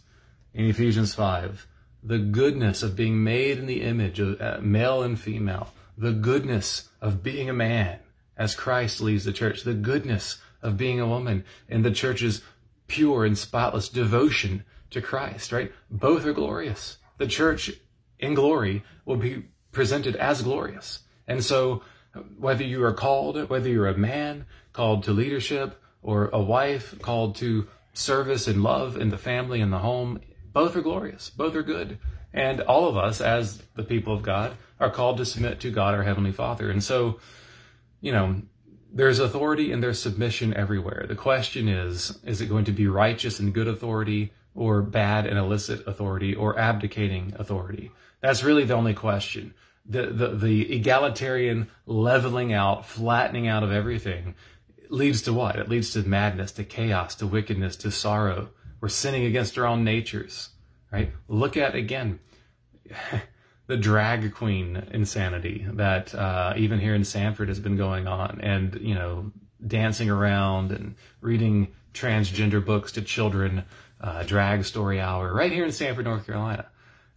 in 0.54 0.64
Ephesians 0.64 1.14
5, 1.14 1.66
the 2.02 2.18
goodness 2.18 2.82
of 2.82 2.96
being 2.96 3.22
made 3.22 3.58
in 3.58 3.66
the 3.66 3.82
image 3.82 4.20
of 4.20 4.40
uh, 4.40 4.58
male 4.62 5.02
and 5.02 5.18
female, 5.20 5.72
the 5.98 6.12
goodness 6.12 6.88
of 7.00 7.22
being 7.22 7.50
a 7.50 7.54
man 7.54 7.98
as 8.36 8.54
Christ 8.54 9.00
leads 9.00 9.24
the 9.24 9.32
church, 9.32 9.62
the 9.62 9.74
goodness 9.74 10.38
of 10.62 10.76
being 10.76 11.00
a 11.00 11.06
woman 11.06 11.44
in 11.68 11.82
the 11.82 11.90
church's 11.90 12.42
pure 12.86 13.24
and 13.24 13.36
spotless 13.36 13.88
devotion 13.88 14.64
to 14.90 15.00
Christ, 15.00 15.52
right? 15.52 15.72
Both 15.90 16.24
are 16.26 16.32
glorious. 16.32 16.98
The 17.18 17.26
church 17.26 17.72
in 18.18 18.34
glory 18.34 18.84
will 19.04 19.16
be 19.16 19.44
presented 19.72 20.16
as 20.16 20.42
glorious. 20.42 21.00
And 21.26 21.42
so 21.42 21.82
whether 22.38 22.64
you 22.64 22.84
are 22.84 22.92
called, 22.92 23.48
whether 23.48 23.68
you're 23.68 23.88
a 23.88 23.96
man 23.96 24.46
called 24.72 25.04
to 25.04 25.12
leadership 25.12 25.80
or 26.02 26.28
a 26.32 26.40
wife 26.40 27.00
called 27.00 27.36
to 27.36 27.66
service 27.92 28.46
and 28.46 28.62
love 28.62 28.96
in 28.96 29.10
the 29.10 29.18
family 29.18 29.60
and 29.60 29.72
the 29.72 29.78
home, 29.78 30.20
both 30.52 30.76
are 30.76 30.82
glorious. 30.82 31.30
Both 31.30 31.54
are 31.54 31.62
good. 31.62 31.98
And 32.32 32.60
all 32.60 32.88
of 32.88 32.96
us, 32.96 33.20
as 33.20 33.62
the 33.74 33.82
people 33.82 34.12
of 34.12 34.22
God, 34.22 34.56
are 34.78 34.90
called 34.90 35.16
to 35.18 35.24
submit 35.24 35.60
to 35.60 35.70
God, 35.70 35.94
our 35.94 36.02
Heavenly 36.02 36.32
Father. 36.32 36.70
And 36.70 36.84
so, 36.84 37.18
you 38.00 38.12
know, 38.12 38.42
there's 38.92 39.18
authority 39.18 39.72
and 39.72 39.82
there's 39.82 40.00
submission 40.00 40.54
everywhere. 40.54 41.06
The 41.08 41.14
question 41.14 41.68
is, 41.68 42.18
is 42.24 42.40
it 42.40 42.48
going 42.48 42.66
to 42.66 42.72
be 42.72 42.86
righteous 42.86 43.38
and 43.38 43.52
good 43.52 43.68
authority 43.68 44.32
or 44.54 44.82
bad 44.82 45.26
and 45.26 45.38
illicit 45.38 45.86
authority 45.86 46.34
or 46.34 46.58
abdicating 46.58 47.34
authority? 47.38 47.90
That's 48.20 48.42
really 48.42 48.64
the 48.64 48.74
only 48.74 48.94
question 48.94 49.54
the, 49.88 50.06
the, 50.06 50.28
the 50.28 50.74
egalitarian 50.74 51.68
leveling 51.86 52.52
out, 52.52 52.86
flattening 52.86 53.46
out 53.46 53.62
of 53.62 53.72
everything 53.72 54.34
leads 54.88 55.22
to 55.22 55.32
what? 55.32 55.56
It 55.56 55.68
leads 55.68 55.90
to 55.92 56.02
madness, 56.02 56.52
to 56.52 56.64
chaos, 56.64 57.14
to 57.16 57.26
wickedness, 57.26 57.76
to 57.76 57.90
sorrow. 57.90 58.50
We're 58.80 58.88
sinning 58.88 59.24
against 59.24 59.58
our 59.58 59.66
own 59.66 59.84
natures, 59.84 60.50
right? 60.92 61.12
Look 61.28 61.56
at 61.56 61.74
again 61.74 62.20
the 63.66 63.76
drag 63.76 64.34
queen 64.34 64.76
insanity 64.90 65.66
that 65.72 66.14
uh, 66.14 66.54
even 66.56 66.78
here 66.78 66.94
in 66.94 67.04
Sanford 67.04 67.48
has 67.48 67.58
been 67.58 67.76
going 67.76 68.06
on, 68.06 68.40
and 68.40 68.78
you 68.80 68.94
know, 68.94 69.32
dancing 69.66 70.10
around 70.10 70.72
and 70.72 70.94
reading 71.20 71.68
transgender 71.94 72.64
books 72.64 72.92
to 72.92 73.02
children, 73.02 73.64
uh, 74.00 74.22
drag 74.22 74.64
story 74.64 75.00
hour 75.00 75.32
right 75.32 75.52
here 75.52 75.64
in 75.64 75.72
Sanford, 75.72 76.04
North 76.04 76.26
Carolina. 76.26 76.66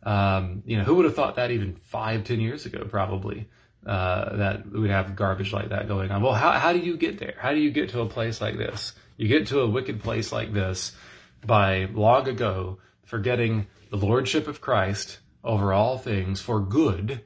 Um, 0.03 0.63
you 0.65 0.77
know, 0.77 0.83
who 0.83 0.95
would 0.95 1.05
have 1.05 1.15
thought 1.15 1.35
that 1.35 1.51
even 1.51 1.75
five, 1.75 2.23
ten 2.23 2.39
years 2.39 2.65
ago, 2.65 2.85
probably, 2.89 3.49
uh, 3.85 4.35
that 4.37 4.71
we'd 4.71 4.91
have 4.91 5.15
garbage 5.15 5.51
like 5.51 5.69
that 5.69 5.87
going 5.87 6.11
on. 6.11 6.21
Well, 6.21 6.33
how, 6.33 6.51
how 6.51 6.73
do 6.73 6.79
you 6.79 6.97
get 6.97 7.19
there? 7.19 7.35
How 7.37 7.51
do 7.51 7.59
you 7.59 7.71
get 7.71 7.89
to 7.89 8.01
a 8.01 8.05
place 8.05 8.39
like 8.39 8.57
this? 8.57 8.93
You 9.17 9.27
get 9.27 9.47
to 9.47 9.59
a 9.59 9.69
wicked 9.69 10.01
place 10.01 10.31
like 10.31 10.53
this 10.53 10.93
by 11.45 11.89
long 11.93 12.27
ago 12.27 12.79
forgetting 13.03 13.67
the 13.89 13.97
lordship 13.97 14.47
of 14.47 14.61
Christ 14.61 15.19
over 15.43 15.73
all 15.73 15.97
things 15.97 16.41
for 16.41 16.59
good, 16.59 17.21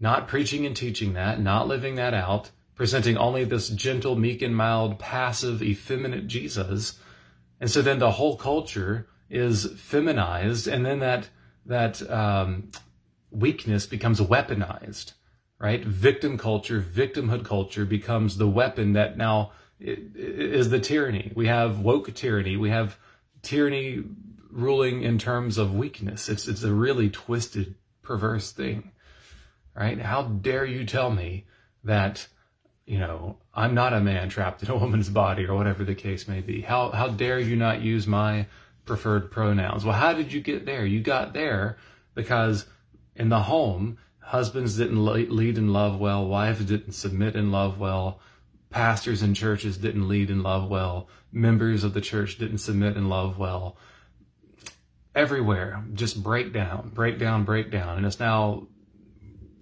not 0.00 0.28
preaching 0.28 0.66
and 0.66 0.76
teaching 0.76 1.12
that, 1.14 1.40
not 1.40 1.68
living 1.68 1.94
that 1.94 2.14
out, 2.14 2.50
presenting 2.74 3.16
only 3.16 3.44
this 3.44 3.68
gentle, 3.68 4.16
meek 4.16 4.42
and 4.42 4.56
mild, 4.56 4.98
passive, 4.98 5.62
effeminate 5.62 6.26
Jesus. 6.26 6.98
And 7.60 7.70
so 7.70 7.80
then 7.80 7.98
the 7.98 8.12
whole 8.12 8.36
culture 8.36 9.06
is 9.30 9.66
feminized, 9.76 10.66
and 10.66 10.84
then 10.84 10.98
that 10.98 11.28
that 11.66 12.08
um, 12.10 12.70
weakness 13.30 13.86
becomes 13.86 14.20
weaponized, 14.20 15.12
right? 15.58 15.84
Victim 15.84 16.38
culture, 16.38 16.80
victimhood 16.80 17.44
culture 17.44 17.84
becomes 17.84 18.36
the 18.36 18.48
weapon 18.48 18.92
that 18.92 19.16
now 19.16 19.52
is 19.80 20.70
the 20.70 20.80
tyranny. 20.80 21.32
We 21.34 21.46
have 21.46 21.80
woke 21.80 22.14
tyranny. 22.14 22.56
We 22.56 22.70
have 22.70 22.96
tyranny 23.42 24.04
ruling 24.50 25.02
in 25.02 25.18
terms 25.18 25.58
of 25.58 25.74
weakness. 25.74 26.28
It's 26.28 26.48
it's 26.48 26.62
a 26.62 26.72
really 26.72 27.10
twisted, 27.10 27.74
perverse 28.02 28.52
thing, 28.52 28.92
right? 29.74 29.98
How 30.00 30.22
dare 30.22 30.64
you 30.64 30.84
tell 30.84 31.10
me 31.10 31.46
that 31.82 32.28
you 32.86 32.98
know 32.98 33.38
I'm 33.52 33.74
not 33.74 33.92
a 33.92 34.00
man 34.00 34.28
trapped 34.28 34.62
in 34.62 34.70
a 34.70 34.76
woman's 34.76 35.08
body 35.08 35.44
or 35.44 35.54
whatever 35.54 35.84
the 35.84 35.94
case 35.94 36.28
may 36.28 36.40
be? 36.40 36.62
How 36.62 36.90
how 36.90 37.08
dare 37.08 37.40
you 37.40 37.56
not 37.56 37.82
use 37.82 38.06
my 38.06 38.46
preferred 38.84 39.30
pronouns. 39.30 39.84
Well, 39.84 39.96
how 39.96 40.12
did 40.12 40.32
you 40.32 40.40
get 40.40 40.66
there? 40.66 40.84
You 40.84 41.00
got 41.00 41.32
there 41.32 41.76
because 42.14 42.66
in 43.16 43.28
the 43.28 43.42
home, 43.42 43.98
husbands 44.20 44.76
didn't 44.76 45.04
lead 45.04 45.58
in 45.58 45.72
love 45.72 45.98
well, 45.98 46.26
wives 46.26 46.64
didn't 46.64 46.92
submit 46.92 47.36
in 47.36 47.50
love 47.50 47.78
well, 47.78 48.20
pastors 48.70 49.22
and 49.22 49.36
churches 49.36 49.76
didn't 49.76 50.08
lead 50.08 50.30
in 50.30 50.42
love 50.42 50.68
well, 50.68 51.08
members 51.30 51.84
of 51.84 51.94
the 51.94 52.00
church 52.00 52.38
didn't 52.38 52.58
submit 52.58 52.96
in 52.96 53.08
love 53.08 53.38
well. 53.38 53.76
Everywhere, 55.14 55.84
just 55.92 56.22
breakdown, 56.22 56.90
breakdown, 56.92 57.44
breakdown. 57.44 57.96
And 57.96 58.06
it's 58.06 58.18
now 58.18 58.66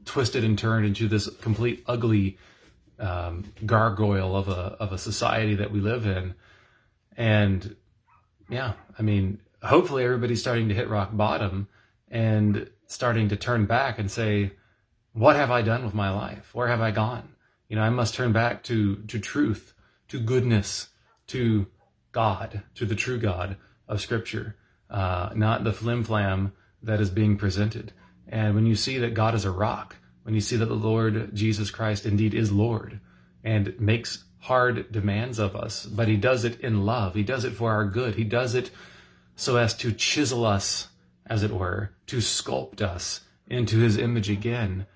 twisted 0.07 0.45
and 0.45 0.59
turned 0.59 0.87
into 0.87 1.09
this 1.09 1.29
complete 1.41 1.85
ugly 1.87 2.39
um, 2.99 3.45
gargoyle 3.67 4.35
of 4.35 4.49
a, 4.49 4.77
of 4.81 4.93
a 4.93 4.99
society 4.99 5.55
that 5.57 5.71
we 5.71 5.81
live 5.81 6.07
in. 6.07 6.35
And 7.17 7.77
yeah, 8.53 8.75
I 8.99 9.03
mean, 9.03 9.41
hopefully 9.63 10.05
everybody's 10.05 10.41
starting 10.41 10.69
to 10.69 10.75
hit 10.75 10.89
rock 10.89 11.11
bottom 11.13 11.69
and 12.09 12.71
starting 12.87 13.29
to 13.31 13.37
turn 13.37 13.65
back 13.67 13.99
and 13.99 14.11
say, 14.11 14.53
what 15.13 15.37
have 15.37 15.51
I 15.51 15.63
done 15.63 15.85
with 15.85 15.95
my 15.95 16.11
life? 16.11 16.55
Where 16.55 16.69
have 16.69 16.81
I 16.81 16.91
gone? 16.91 17.35
You 17.69 17.77
know, 17.77 17.83
I 17.83 17.91
must 17.91 18.15
turn 18.15 18.33
back 18.33 18.63
to, 18.65 18.97
to 18.97 19.19
truth, 19.19 19.73
to 20.09 20.21
goodness, 20.21 20.89
to 21.29 21.67
God, 22.13 22.63
to 22.75 22.85
the 22.85 22.95
true 22.95 23.19
God 23.19 23.57
of 23.89 24.01
Scripture, 24.01 24.57
uh, 24.91 25.31
not 25.35 25.65
the 25.65 25.73
flim 25.73 26.05
flam 26.05 26.53
that 26.83 27.01
is 27.01 27.11
being 27.11 27.37
presented. 27.37 27.93
And 28.29 28.55
when 28.55 28.67
you 28.67 28.77
see 28.77 28.99
that 28.99 29.15
God 29.15 29.35
is 29.35 29.47
a 29.47 29.51
rock, 29.51 29.97
when 30.23 30.35
you 30.35 30.41
see 30.41 30.57
that 30.57 30.67
the 30.67 30.75
Lord 30.75 31.35
Jesus 31.35 31.71
Christ 31.71 32.05
indeed 32.05 32.35
is 32.35 32.53
Lord 32.53 33.01
and 33.43 33.79
makes 33.81 34.25
hard 34.43 34.91
demands 34.91 35.39
of 35.39 35.55
us, 35.55 35.87
but 35.87 36.09
he 36.09 36.17
does 36.17 36.45
it 36.45 36.61
in 36.61 36.85
love. 36.85 37.15
He 37.15 37.23
does 37.23 37.45
it 37.45 37.53
for 37.53 37.71
our 37.71 37.85
good. 37.85 38.17
He 38.17 38.25
does 38.25 38.57
it 38.57 38.71
so 39.37 39.57
as 39.57 39.73
to 39.75 39.93
chisel 39.93 40.45
us, 40.45 40.89
as 41.27 41.45
it 41.45 41.53
were, 41.53 41.93
to 42.07 42.17
sculpt 42.17 42.81
us 42.81 43.21
into 43.47 43.79
his 43.79 43.97
image 43.97 44.29
again. 44.29 44.87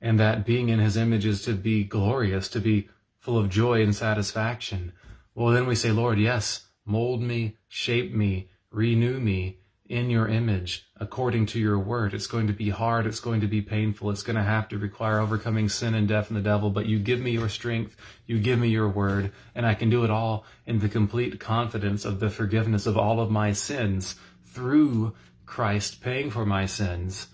And 0.00 0.18
that 0.18 0.46
being 0.46 0.70
in 0.70 0.78
his 0.78 0.96
image 0.96 1.26
is 1.26 1.42
to 1.42 1.52
be 1.52 1.84
glorious, 1.84 2.48
to 2.48 2.60
be 2.60 2.88
full 3.18 3.36
of 3.38 3.50
joy 3.50 3.82
and 3.82 3.94
satisfaction. 3.94 4.92
Well, 5.34 5.52
then 5.52 5.66
we 5.66 5.74
say, 5.74 5.90
Lord, 5.90 6.18
yes, 6.18 6.66
mold 6.86 7.22
me, 7.22 7.58
shape 7.68 8.14
me, 8.14 8.48
renew 8.70 9.20
me 9.20 9.58
in 9.86 10.08
your 10.08 10.26
image 10.26 10.86
according 10.98 11.44
to 11.44 11.58
your 11.58 11.78
word. 11.78 12.14
It's 12.14 12.26
going 12.26 12.46
to 12.46 12.52
be 12.52 12.70
hard. 12.70 13.06
It's 13.06 13.20
going 13.20 13.42
to 13.42 13.46
be 13.46 13.60
painful. 13.60 14.10
It's 14.10 14.22
going 14.22 14.36
to 14.36 14.42
have 14.42 14.68
to 14.68 14.78
require 14.78 15.18
overcoming 15.18 15.68
sin 15.68 15.94
and 15.94 16.08
death 16.08 16.28
and 16.28 16.36
the 16.36 16.42
devil. 16.42 16.70
But 16.70 16.86
you 16.86 16.98
give 16.98 17.20
me 17.20 17.32
your 17.32 17.48
strength. 17.48 17.96
You 18.26 18.38
give 18.38 18.58
me 18.58 18.68
your 18.68 18.88
word. 18.88 19.32
And 19.54 19.66
I 19.66 19.74
can 19.74 19.90
do 19.90 20.04
it 20.04 20.10
all 20.10 20.44
in 20.66 20.78
the 20.78 20.88
complete 20.88 21.38
confidence 21.38 22.04
of 22.04 22.18
the 22.20 22.30
forgiveness 22.30 22.86
of 22.86 22.96
all 22.96 23.20
of 23.20 23.30
my 23.30 23.52
sins 23.52 24.16
through 24.46 25.14
Christ 25.44 26.00
paying 26.00 26.30
for 26.30 26.46
my 26.46 26.64
sins. 26.64 27.28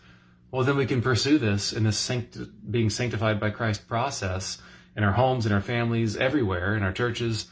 Well, 0.50 0.64
then 0.64 0.76
we 0.76 0.86
can 0.86 1.00
pursue 1.00 1.38
this 1.38 1.72
in 1.72 1.84
this 1.84 1.98
sanct- 1.98 2.38
being 2.68 2.90
sanctified 2.90 3.38
by 3.38 3.50
Christ 3.50 3.86
process 3.86 4.58
in 4.96 5.04
our 5.04 5.12
homes, 5.12 5.46
in 5.46 5.52
our 5.52 5.60
families, 5.60 6.16
everywhere, 6.16 6.74
in 6.74 6.82
our 6.82 6.92
churches 6.92 7.46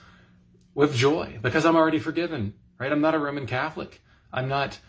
with 0.74 0.94
joy 0.94 1.38
because 1.40 1.64
I'm 1.64 1.76
already 1.76 2.00
forgiven, 2.00 2.54
right? 2.78 2.90
I'm 2.90 3.00
not 3.00 3.14
a 3.14 3.18
Roman 3.18 3.46
Catholic. 3.46 4.02
I'm 4.32 4.48
not 4.48 4.80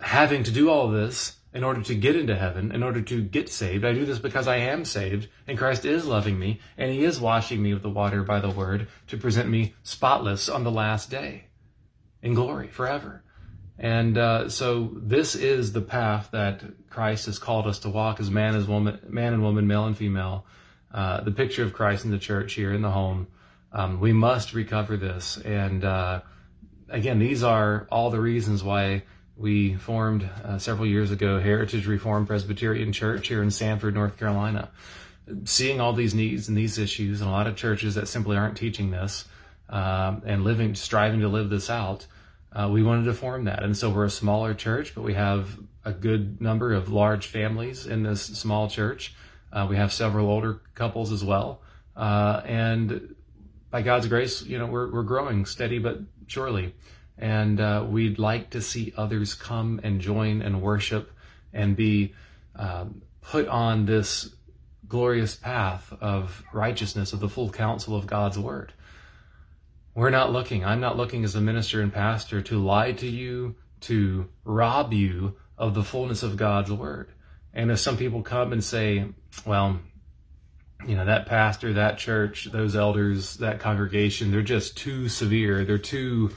having 0.00 0.42
to 0.44 0.50
do 0.50 0.70
all 0.70 0.88
this 0.88 1.36
in 1.52 1.64
order 1.64 1.82
to 1.82 1.94
get 1.94 2.16
into 2.16 2.36
heaven, 2.36 2.70
in 2.72 2.82
order 2.82 3.00
to 3.00 3.22
get 3.22 3.48
saved. 3.48 3.84
I 3.84 3.92
do 3.92 4.04
this 4.04 4.18
because 4.18 4.46
I 4.46 4.56
am 4.56 4.84
saved, 4.84 5.28
and 5.46 5.56
Christ 5.56 5.84
is 5.84 6.04
loving 6.04 6.38
me, 6.38 6.60
and 6.76 6.90
He 6.90 7.04
is 7.04 7.20
washing 7.20 7.62
me 7.62 7.72
with 7.72 7.82
the 7.82 7.90
water 7.90 8.22
by 8.22 8.40
the 8.40 8.50
word 8.50 8.88
to 9.06 9.16
present 9.16 9.48
me 9.48 9.74
spotless 9.82 10.48
on 10.48 10.64
the 10.64 10.70
last 10.70 11.10
day 11.10 11.44
in 12.20 12.34
glory 12.34 12.68
forever. 12.68 13.22
And 13.78 14.18
uh, 14.18 14.48
so 14.48 14.90
this 14.94 15.34
is 15.34 15.72
the 15.72 15.80
path 15.80 16.30
that 16.32 16.62
Christ 16.90 17.26
has 17.26 17.38
called 17.38 17.66
us 17.66 17.78
to 17.80 17.90
walk 17.90 18.20
as 18.20 18.30
man 18.30 18.54
as 18.54 18.66
woman, 18.66 18.98
man 19.08 19.32
and 19.32 19.42
woman, 19.42 19.66
male 19.66 19.86
and 19.86 19.96
female. 19.96 20.46
Uh, 20.92 21.20
the 21.22 21.32
picture 21.32 21.62
of 21.62 21.72
Christ 21.72 22.04
in 22.04 22.10
the 22.10 22.18
church 22.18 22.54
here 22.54 22.72
in 22.72 22.82
the 22.82 22.90
home, 22.90 23.28
Um, 23.72 24.00
we 24.00 24.12
must 24.12 24.54
recover 24.54 24.96
this. 24.96 25.36
And 25.44 25.84
uh, 25.84 26.20
again, 26.88 27.18
these 27.18 27.42
are 27.42 27.86
all 27.90 28.10
the 28.10 28.20
reasons 28.20 28.62
why 28.62 29.02
we 29.36 29.74
formed 29.74 30.28
uh, 30.44 30.58
several 30.58 30.86
years 30.86 31.10
ago 31.10 31.38
Heritage 31.38 31.86
Reformed 31.86 32.26
Presbyterian 32.26 32.92
Church 32.92 33.28
here 33.28 33.42
in 33.42 33.50
Sanford, 33.50 33.94
North 33.94 34.18
Carolina. 34.18 34.70
Seeing 35.44 35.80
all 35.80 35.92
these 35.92 36.14
needs 36.14 36.48
and 36.48 36.56
these 36.56 36.78
issues, 36.78 37.20
and 37.20 37.28
a 37.28 37.32
lot 37.32 37.46
of 37.46 37.56
churches 37.56 37.96
that 37.96 38.08
simply 38.08 38.36
aren't 38.36 38.56
teaching 38.56 38.90
this 38.90 39.26
um, 39.68 40.22
and 40.24 40.44
living, 40.44 40.74
striving 40.74 41.20
to 41.20 41.28
live 41.28 41.50
this 41.50 41.68
out, 41.68 42.06
uh, 42.52 42.68
we 42.70 42.82
wanted 42.82 43.04
to 43.04 43.12
form 43.12 43.44
that. 43.44 43.62
And 43.62 43.76
so 43.76 43.90
we're 43.90 44.04
a 44.04 44.10
smaller 44.10 44.54
church, 44.54 44.94
but 44.94 45.02
we 45.02 45.14
have 45.14 45.58
a 45.84 45.92
good 45.92 46.40
number 46.40 46.72
of 46.72 46.90
large 46.90 47.26
families 47.26 47.86
in 47.86 48.04
this 48.04 48.22
small 48.22 48.68
church. 48.68 49.14
Uh, 49.52 49.66
we 49.68 49.76
have 49.76 49.92
several 49.92 50.28
older 50.28 50.60
couples 50.74 51.12
as 51.12 51.22
well. 51.22 51.60
Uh, 51.94 52.40
and 52.44 53.14
by 53.70 53.82
God's 53.82 54.06
grace, 54.06 54.42
you 54.42 54.58
know, 54.58 54.66
we're, 54.66 54.90
we're 54.90 55.02
growing 55.02 55.44
steady 55.44 55.78
but 55.78 56.00
surely. 56.26 56.74
And 57.18 57.60
uh, 57.60 57.86
we'd 57.88 58.18
like 58.18 58.50
to 58.50 58.60
see 58.60 58.92
others 58.96 59.34
come 59.34 59.80
and 59.82 60.00
join 60.00 60.42
and 60.42 60.60
worship 60.60 61.12
and 61.52 61.74
be 61.74 62.14
um, 62.54 63.02
put 63.22 63.48
on 63.48 63.86
this 63.86 64.34
glorious 64.88 65.34
path 65.34 65.92
of 66.00 66.44
righteousness 66.52 67.12
of 67.12 67.20
the 67.20 67.28
full 67.28 67.50
counsel 67.50 67.96
of 67.96 68.06
God's 68.06 68.38
word. 68.38 68.72
We're 69.94 70.10
not 70.10 70.30
looking, 70.30 70.64
I'm 70.64 70.80
not 70.80 70.96
looking 70.96 71.24
as 71.24 71.34
a 71.34 71.40
minister 71.40 71.80
and 71.80 71.92
pastor 71.92 72.42
to 72.42 72.62
lie 72.62 72.92
to 72.92 73.06
you, 73.06 73.56
to 73.80 74.28
rob 74.44 74.92
you 74.92 75.36
of 75.56 75.74
the 75.74 75.82
fullness 75.82 76.22
of 76.22 76.36
God's 76.36 76.70
word. 76.70 77.10
And 77.54 77.70
if 77.70 77.78
some 77.78 77.96
people 77.96 78.22
come 78.22 78.52
and 78.52 78.62
say, 78.62 79.06
well, 79.46 79.80
you 80.86 80.94
know, 80.94 81.06
that 81.06 81.26
pastor, 81.26 81.72
that 81.72 81.96
church, 81.96 82.48
those 82.52 82.76
elders, 82.76 83.38
that 83.38 83.58
congregation, 83.60 84.30
they're 84.30 84.42
just 84.42 84.76
too 84.76 85.08
severe. 85.08 85.64
They're 85.64 85.78
too 85.78 86.30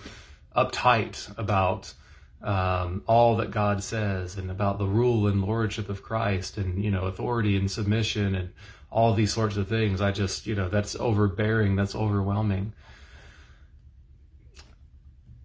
uptight 0.55 1.37
about 1.37 1.93
um, 2.41 3.03
all 3.05 3.37
that 3.37 3.51
God 3.51 3.83
says 3.83 4.37
and 4.37 4.49
about 4.49 4.77
the 4.77 4.85
rule 4.85 5.27
and 5.27 5.41
lordship 5.41 5.89
of 5.89 6.01
Christ 6.01 6.57
and, 6.57 6.83
you 6.83 6.91
know, 6.91 7.05
authority 7.05 7.57
and 7.57 7.69
submission 7.69 8.35
and 8.35 8.53
all 8.91 9.13
these 9.13 9.33
sorts 9.33 9.57
of 9.57 9.67
things. 9.67 10.01
I 10.01 10.11
just, 10.11 10.47
you 10.47 10.55
know, 10.55 10.69
that's 10.69 10.95
overbearing. 10.95 11.75
That's 11.75 11.95
overwhelming. 11.95 12.73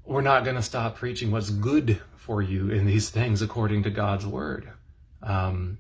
We're 0.04 0.22
not 0.22 0.44
going 0.44 0.56
to 0.56 0.62
stop 0.62 0.96
preaching 0.96 1.30
what's 1.30 1.50
good 1.50 2.00
for 2.16 2.42
you 2.42 2.70
in 2.70 2.86
these 2.86 3.10
things 3.10 3.42
according 3.42 3.82
to 3.84 3.90
God's 3.90 4.26
word. 4.26 4.70
Um, 5.22 5.78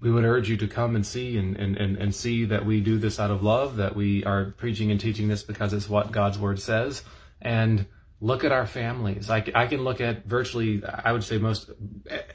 we 0.00 0.10
would 0.10 0.24
urge 0.24 0.48
you 0.48 0.56
to 0.58 0.68
come 0.68 0.94
and 0.94 1.04
see 1.04 1.36
and, 1.36 1.56
and, 1.56 1.76
and, 1.76 1.96
and 1.96 2.14
see 2.14 2.44
that 2.46 2.64
we 2.64 2.80
do 2.80 2.98
this 2.98 3.18
out 3.18 3.30
of 3.30 3.42
love, 3.42 3.76
that 3.76 3.96
we 3.96 4.24
are 4.24 4.52
preaching 4.56 4.90
and 4.90 5.00
teaching 5.00 5.28
this 5.28 5.42
because 5.42 5.72
it's 5.72 5.88
what 5.88 6.12
God's 6.12 6.38
word 6.38 6.60
says. 6.60 7.02
And 7.40 7.86
look 8.20 8.44
at 8.44 8.52
our 8.52 8.66
families. 8.66 9.30
I, 9.30 9.44
I 9.54 9.66
can 9.66 9.84
look 9.84 10.00
at 10.00 10.24
virtually, 10.24 10.82
I 10.84 11.12
would 11.12 11.24
say 11.24 11.38
most, 11.38 11.70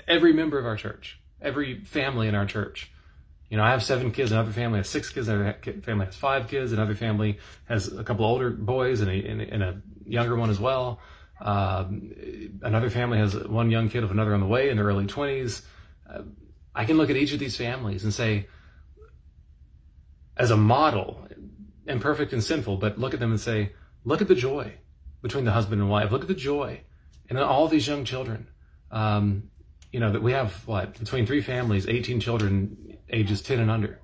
every 0.07 0.34
member 0.34 0.57
of 0.57 0.65
our 0.65 0.77
church, 0.77 1.19
every 1.41 1.84
family 1.84 2.27
in 2.27 2.36
our 2.36 2.45
church. 2.45 2.91
You 3.49 3.57
know, 3.57 3.63
I 3.63 3.71
have 3.71 3.84
seven 3.84 4.11
kids, 4.11 4.31
another 4.31 4.51
family 4.51 4.79
has 4.79 4.89
six 4.89 5.09
kids, 5.09 5.27
another 5.27 5.57
family 5.84 6.05
has 6.05 6.15
five 6.15 6.47
kids, 6.47 6.71
another 6.71 6.95
family 6.95 7.39
has 7.65 7.91
a 7.91 8.03
couple 8.03 8.25
older 8.25 8.49
boys 8.49 9.01
and 9.01 9.11
a, 9.11 9.27
and 9.53 9.63
a, 9.63 9.81
younger 10.05 10.36
one 10.36 10.49
as 10.49 10.59
well. 10.59 10.99
Um, 11.39 12.11
another 12.61 12.89
family 12.89 13.19
has 13.19 13.36
one 13.36 13.69
young 13.69 13.89
kid 13.89 14.03
of 14.03 14.11
another 14.11 14.34
on 14.34 14.39
the 14.39 14.45
way 14.45 14.69
in 14.69 14.77
their 14.77 14.86
early 14.86 15.05
20s. 15.05 15.61
Uh, 16.09 16.23
I 16.75 16.86
can 16.86 16.97
look 16.97 17.09
at 17.09 17.15
each 17.15 17.31
of 17.31 17.39
these 17.39 17.55
families 17.55 18.03
and 18.03 18.13
say, 18.13 18.47
as 20.36 20.51
a 20.51 20.57
model, 20.57 21.27
imperfect 21.86 22.34
and 22.34 22.43
sinful, 22.43 22.77
but 22.77 22.97
look 22.97 23.13
at 23.13 23.19
them 23.19 23.31
and 23.31 23.39
say, 23.39 23.73
look 24.03 24.21
at 24.21 24.27
the 24.27 24.36
joy 24.36 24.73
between 25.24 25.45
the 25.45 25.51
husband 25.51 25.82
and 25.82 25.89
wife. 25.89 26.11
Look 26.11 26.21
at 26.21 26.28
the 26.28 26.36
joy 26.36 26.82
in 27.30 27.38
all 27.38 27.67
these 27.67 27.88
young 27.88 28.05
children. 28.05 28.47
Um, 28.91 29.49
you 29.91 29.99
know, 29.99 30.11
that 30.11 30.21
we 30.21 30.34
have 30.34 30.53
what, 30.67 30.99
between 30.99 31.26
three 31.26 31.41
families, 31.41 31.88
18 31.88 32.19
children 32.19 32.97
ages 33.09 33.41
10 33.41 33.59
and 33.59 33.71
under. 33.71 33.99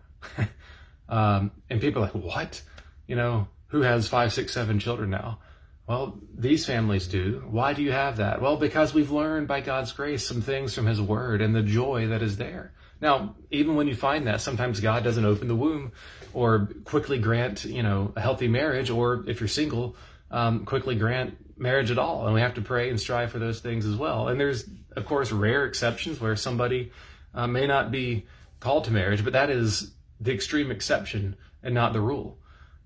um, 1.09 1.51
and 1.70 1.82
people 1.82 2.01
are 2.01 2.05
like, 2.05 2.15
what? 2.15 2.61
You 3.05 3.15
know, 3.15 3.47
who 3.67 3.82
has 3.82 4.07
five, 4.07 4.34
six, 4.34 4.53
seven 4.53 4.80
children 4.80 5.09
now? 5.09 5.39
Well, 5.88 6.20
these 6.36 6.67
families 6.67 7.07
do. 7.07 7.43
Why 7.49 7.74
do 7.74 7.82
you 7.82 7.91
have 7.91 8.17
that? 8.17 8.41
Well, 8.41 8.57
because 8.57 8.93
we've 8.93 9.09
learned 9.09 9.47
by 9.47 9.61
God's 9.61 9.91
grace 9.91 10.26
some 10.26 10.41
things 10.41 10.76
from 10.76 10.86
His 10.86 11.01
Word 11.01 11.41
and 11.41 11.55
the 11.55 11.63
joy 11.63 12.07
that 12.07 12.22
is 12.22 12.38
there. 12.38 12.74
Now, 13.01 13.36
even 13.49 13.76
when 13.76 13.88
you 13.88 13.95
find 13.95 14.28
that, 14.28 14.41
sometimes 14.41 14.80
God 14.82 15.03
doesn't 15.03 15.26
open 15.26 15.47
the 15.47 15.55
womb 15.55 15.93
or 16.34 16.70
quickly 16.84 17.17
grant, 17.17 17.65
you 17.65 17.82
know, 17.82 18.13
a 18.15 18.22
healthy 18.22 18.47
marriage, 18.47 18.91
or 18.91 19.24
if 19.28 19.39
you're 19.39 19.47
single, 19.47 19.95
um, 20.32 20.65
quickly 20.65 20.95
grant 20.95 21.38
marriage 21.57 21.91
at 21.91 21.97
all. 21.99 22.25
And 22.25 22.34
we 22.34 22.41
have 22.41 22.53
to 22.55 22.61
pray 22.61 22.89
and 22.89 22.99
strive 22.99 23.32
for 23.32 23.39
those 23.39 23.59
things 23.59 23.86
as 23.86 23.95
well. 23.95 24.27
And 24.27 24.39
there's, 24.39 24.69
of 24.95 25.05
course, 25.05 25.32
rare 25.32 25.65
exceptions 25.65 26.19
where 26.19 26.36
somebody 26.36 26.91
uh, 27.34 27.47
may 27.47 27.67
not 27.67 27.91
be 27.91 28.25
called 28.59 28.86
to 28.86 28.91
marriage, 28.91 29.23
but 29.23 29.34
that 29.34 29.49
is 29.49 29.91
the 30.19 30.34
extreme 30.34 30.71
exception 30.71 31.36
and 31.63 31.73
not 31.73 31.93
the 31.93 32.01
rule. 32.01 32.39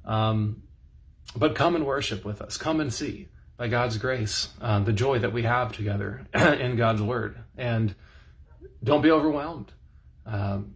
Um, 0.06 0.64
but 1.36 1.56
come 1.56 1.76
and 1.76 1.86
worship 1.86 2.26
with 2.26 2.42
us. 2.42 2.58
Come 2.58 2.80
and 2.80 2.94
see, 2.94 3.30
by 3.58 3.68
God's 3.68 3.98
grace, 3.98 4.50
uh, 4.62 4.80
the 4.80 4.94
joy 4.94 5.20
that 5.20 5.34
we 5.34 5.44
have 5.44 5.72
together 5.72 6.28
in 6.34 6.76
God's 6.76 7.02
Word. 7.02 7.38
And 7.58 7.96
don't 8.84 9.02
be 9.02 9.12
overwhelmed. 9.12 9.72
Um, 10.26 10.76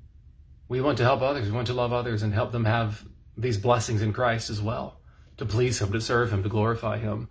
we 0.67 0.81
want 0.81 0.97
to 0.97 1.03
help 1.03 1.21
others. 1.21 1.45
We 1.45 1.51
want 1.51 1.67
to 1.67 1.73
love 1.73 1.93
others 1.93 2.23
and 2.23 2.33
help 2.33 2.51
them 2.51 2.65
have 2.65 3.03
these 3.37 3.57
blessings 3.57 4.01
in 4.01 4.13
Christ 4.13 4.49
as 4.49 4.61
well, 4.61 4.96
to 5.37 5.45
please 5.45 5.81
Him, 5.81 5.91
to 5.91 6.01
serve 6.01 6.31
Him, 6.31 6.43
to 6.43 6.49
glorify 6.49 6.97
Him, 6.97 7.29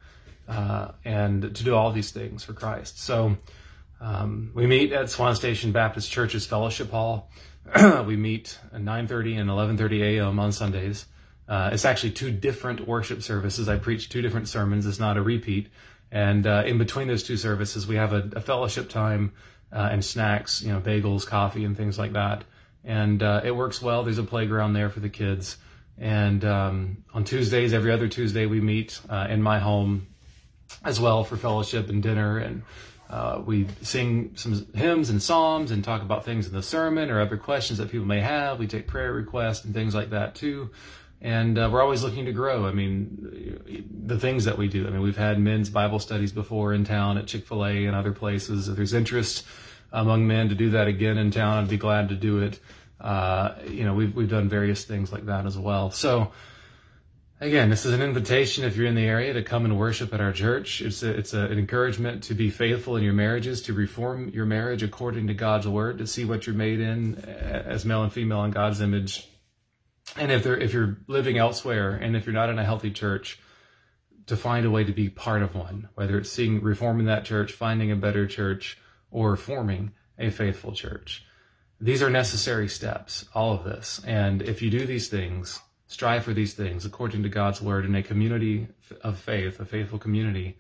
uh, 0.49 0.93
and 1.05 1.43
to 1.43 1.65
do 1.65 1.75
all 1.75 1.93
these 1.93 2.11
things 2.11 2.45
for 2.45 2.53
Christ. 2.53 3.01
So 3.01 3.37
um, 4.01 4.51
we 4.55 4.67
meet 4.67 4.93
at 4.93 5.11
Swan 5.11 5.35
Station 5.35 5.73
Baptist 5.73 6.11
Church's 6.11 6.47
Fellowship 6.47 6.91
Hall. 6.91 7.31
we 8.07 8.17
meet 8.17 8.59
at 8.73 8.81
9.30 8.81 9.41
and 9.41 9.51
11.30 9.51 10.19
a.m. 10.19 10.39
on 10.39 10.53
Sundays. 10.53 11.07
Uh, 11.49 11.71
it's 11.73 11.85
actually 11.85 12.11
two 12.11 12.31
different 12.31 12.87
worship 12.87 13.23
services. 13.23 13.69
I 13.69 13.79
preach 13.79 14.09
two 14.09 14.23
different 14.23 14.49
sermons. 14.49 14.87
It's 14.87 14.99
not 14.99 15.17
a 15.17 15.23
repeat. 15.23 15.69
And 16.11 16.47
uh, 16.47 16.65
in 16.67 16.79
between 16.79 17.09
those 17.09 17.23
two 17.23 17.37
services, 17.37 17.87
we 17.87 17.97
have 17.97 18.13
a, 18.13 18.31
a 18.37 18.41
fellowship 18.41 18.89
time 18.89 19.33
uh, 19.73 19.89
and 19.91 20.05
snacks, 20.05 20.63
you 20.63 20.73
know, 20.73 20.81
bagels, 20.81 21.27
coffee, 21.27 21.65
and 21.65 21.77
things 21.77 21.99
like 21.99 22.13
that. 22.13 22.45
And 22.85 23.23
uh, 23.23 23.41
it 23.45 23.55
works 23.55 23.83
well. 23.83 24.05
There's 24.05 24.19
a 24.19 24.25
playground 24.25 24.75
there 24.75 24.91
for 24.91 25.01
the 25.01 25.09
kids. 25.09 25.57
And 25.99 26.45
um, 26.45 27.05
on 27.15 27.25
Tuesdays, 27.25 27.73
every 27.73 27.91
other 27.91 28.09
Tuesday, 28.09 28.47
we 28.47 28.61
meet 28.61 29.01
uh, 29.09 29.27
in 29.31 29.43
my 29.43 29.59
home 29.59 30.09
as 30.85 31.01
well 31.01 31.25
for 31.25 31.37
fellowship 31.37 31.89
and 31.89 32.03
dinner. 32.03 32.39
And 32.39 32.63
uh, 33.09 33.43
we 33.45 33.67
sing 33.83 34.33
some 34.37 34.67
hymns 34.75 35.11
and 35.11 35.23
psalms 35.23 35.71
and 35.71 35.83
talk 35.83 36.03
about 36.03 36.25
things 36.25 36.47
in 36.47 36.53
the 36.53 36.63
sermon 36.63 37.11
or 37.11 37.21
other 37.21 37.37
questions 37.37 37.79
that 37.79 37.91
people 37.91 38.07
may 38.07 38.21
have. 38.21 38.59
We 38.59 38.67
take 38.67 38.87
prayer 38.87 39.13
requests 39.13 39.65
and 39.65 39.73
things 39.73 39.95
like 39.95 40.11
that 40.11 40.35
too 40.35 40.71
and 41.21 41.59
uh, 41.59 41.69
we're 41.73 41.83
always 41.83 42.03
looking 42.03 42.27
to 42.27 42.33
grow. 42.33 42.67
I 42.67 42.73
mean, 42.73 43.83
the 44.07 44.19
things 44.19 44.45
that 44.45 44.59
we 44.59 44.69
do. 44.69 44.87
I 44.87 44.91
mean, 44.91 45.01
we've 45.01 45.17
had 45.17 45.41
men's 45.41 45.71
Bible 45.71 45.99
studies 45.99 46.33
before 46.33 46.73
in 46.75 46.85
town 46.85 47.17
at 47.17 47.27
Chick 47.27 47.47
Fil 47.47 47.65
A 47.65 47.87
and 47.87 47.97
other 47.97 48.13
places. 48.13 48.69
If 48.69 48.77
there's 48.77 48.93
interest 48.93 49.45
among 49.93 50.27
men 50.27 50.49
to 50.51 50.55
do 50.55 50.71
that 50.71 50.89
again 50.89 51.17
in 51.17 51.31
town, 51.31 51.65
I'd 51.65 51.71
be 51.71 51.79
glad 51.79 52.11
to 52.11 52.15
do 52.15 52.39
it. 52.39 52.61
Uh, 53.01 53.55
you 53.69 53.85
know, 53.85 53.95
we've 53.95 54.15
we've 54.15 54.29
done 54.29 54.49
various 54.49 54.85
things 54.85 55.13
like 55.13 55.27
that 55.27 55.47
as 55.47 55.59
well. 55.59 55.91
So. 55.91 56.33
Again, 57.39 57.69
this 57.69 57.85
is 57.85 57.93
an 57.93 58.01
invitation 58.01 58.65
if 58.65 58.79
you're 58.79 58.87
in 58.87 58.95
the 58.95 59.05
area 59.05 59.35
to 59.35 59.43
come 59.43 59.67
and 59.67 59.79
worship 59.79 60.15
at 60.15 60.23
our 60.23 60.33
church. 60.33 60.81
It's 60.81 61.03
a, 61.03 61.11
it's 61.11 61.35
a, 61.35 61.41
an 61.41 61.59
encouragement 61.59 62.23
to 62.23 62.35
be 62.35 62.49
faithful 62.49 62.97
in 62.97 63.05
your 63.05 63.13
marriages, 63.13 63.61
to 63.65 63.75
reform 63.75 64.31
your 64.31 64.47
marriage 64.47 64.83
according 64.83 65.27
to 65.27 65.35
God's 65.35 65.69
word, 65.69 65.99
to 65.99 66.07
see 66.07 66.25
what 66.25 66.47
you're 66.47 66.57
made 66.57 66.81
in 66.81 67.17
as 67.17 67.85
male 67.85 68.03
and 68.03 68.11
female 68.11 68.43
in 68.45 68.53
God's 68.53 68.81
image, 68.81 69.29
and 70.17 70.31
if 70.31 70.43
they're 70.43 70.57
if 70.57 70.73
you're 70.73 70.99
living 71.07 71.39
elsewhere 71.39 71.91
and 71.91 72.17
if 72.17 72.27
you're 72.27 72.35
not 72.35 72.51
in 72.51 72.59
a 72.59 72.65
healthy 72.65 72.91
church 72.91 73.41
to 74.27 74.37
find 74.37 74.67
a 74.67 74.71
way 74.71 74.85
to 74.85 74.93
be 74.93 75.09
part 75.09 75.43
of 75.43 75.55
one 75.55 75.89
whether 75.95 76.19
it's 76.19 76.31
seeing 76.31 76.63
reforming 76.63 77.07
that 77.07 77.25
church 77.25 77.53
finding 77.53 77.91
a 77.91 77.97
better 77.97 78.27
church 78.27 78.79
or 79.11 79.37
forming 79.37 79.93
a 80.19 80.31
faithful 80.31 80.73
church 80.73 81.25
these 81.81 82.03
are 82.03 82.11
necessary 82.11 82.69
steps 82.69 83.27
all 83.35 83.53
of 83.53 83.65
this 83.65 84.01
and 84.07 84.43
if 84.43 84.63
you 84.63 84.71
do 84.71 84.87
these 84.87 85.09
things 85.09 85.61
strive 85.87 86.25
for 86.25 86.33
these 86.33 86.55
things 86.55 86.85
according 86.85 87.23
to 87.23 87.29
god's 87.29 87.61
word 87.61 87.85
in 87.85 87.95
a 87.95 88.03
community 88.03 88.67
of 89.03 89.19
faith 89.19 89.61
a 89.61 89.65
faithful 89.65 89.99
community 89.99 90.57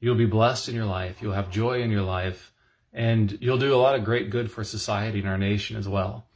you'll 0.00 0.14
be 0.14 0.26
blessed 0.26 0.68
in 0.68 0.74
your 0.74 0.84
life 0.84 1.20
you'll 1.20 1.32
have 1.32 1.50
joy 1.50 1.80
in 1.80 1.90
your 1.90 2.02
life 2.02 2.52
and 2.92 3.36
you'll 3.40 3.58
do 3.58 3.74
a 3.74 3.76
lot 3.76 3.94
of 3.94 4.04
great 4.04 4.30
good 4.30 4.50
for 4.50 4.64
society 4.64 5.18
and 5.18 5.28
our 5.28 5.38
nation 5.38 5.76
as 5.76 5.88
well 5.88 6.26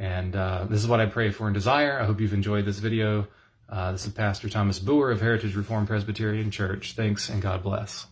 and 0.00 0.34
uh, 0.34 0.64
this 0.64 0.80
is 0.80 0.88
what 0.88 0.98
I 0.98 1.06
pray 1.06 1.30
for 1.30 1.46
and 1.46 1.52
desire. 1.52 2.00
I 2.00 2.06
hope 2.06 2.20
you've 2.20 2.32
enjoyed 2.32 2.64
this 2.64 2.78
video. 2.78 3.28
Uh, 3.68 3.92
this 3.92 4.06
is 4.06 4.12
Pastor 4.14 4.48
Thomas 4.48 4.80
Booher 4.80 5.12
of 5.12 5.20
Heritage 5.20 5.54
Reformed 5.54 5.88
Presbyterian 5.88 6.50
Church. 6.50 6.94
Thanks 6.94 7.28
and 7.28 7.42
God 7.42 7.62
bless. 7.62 8.06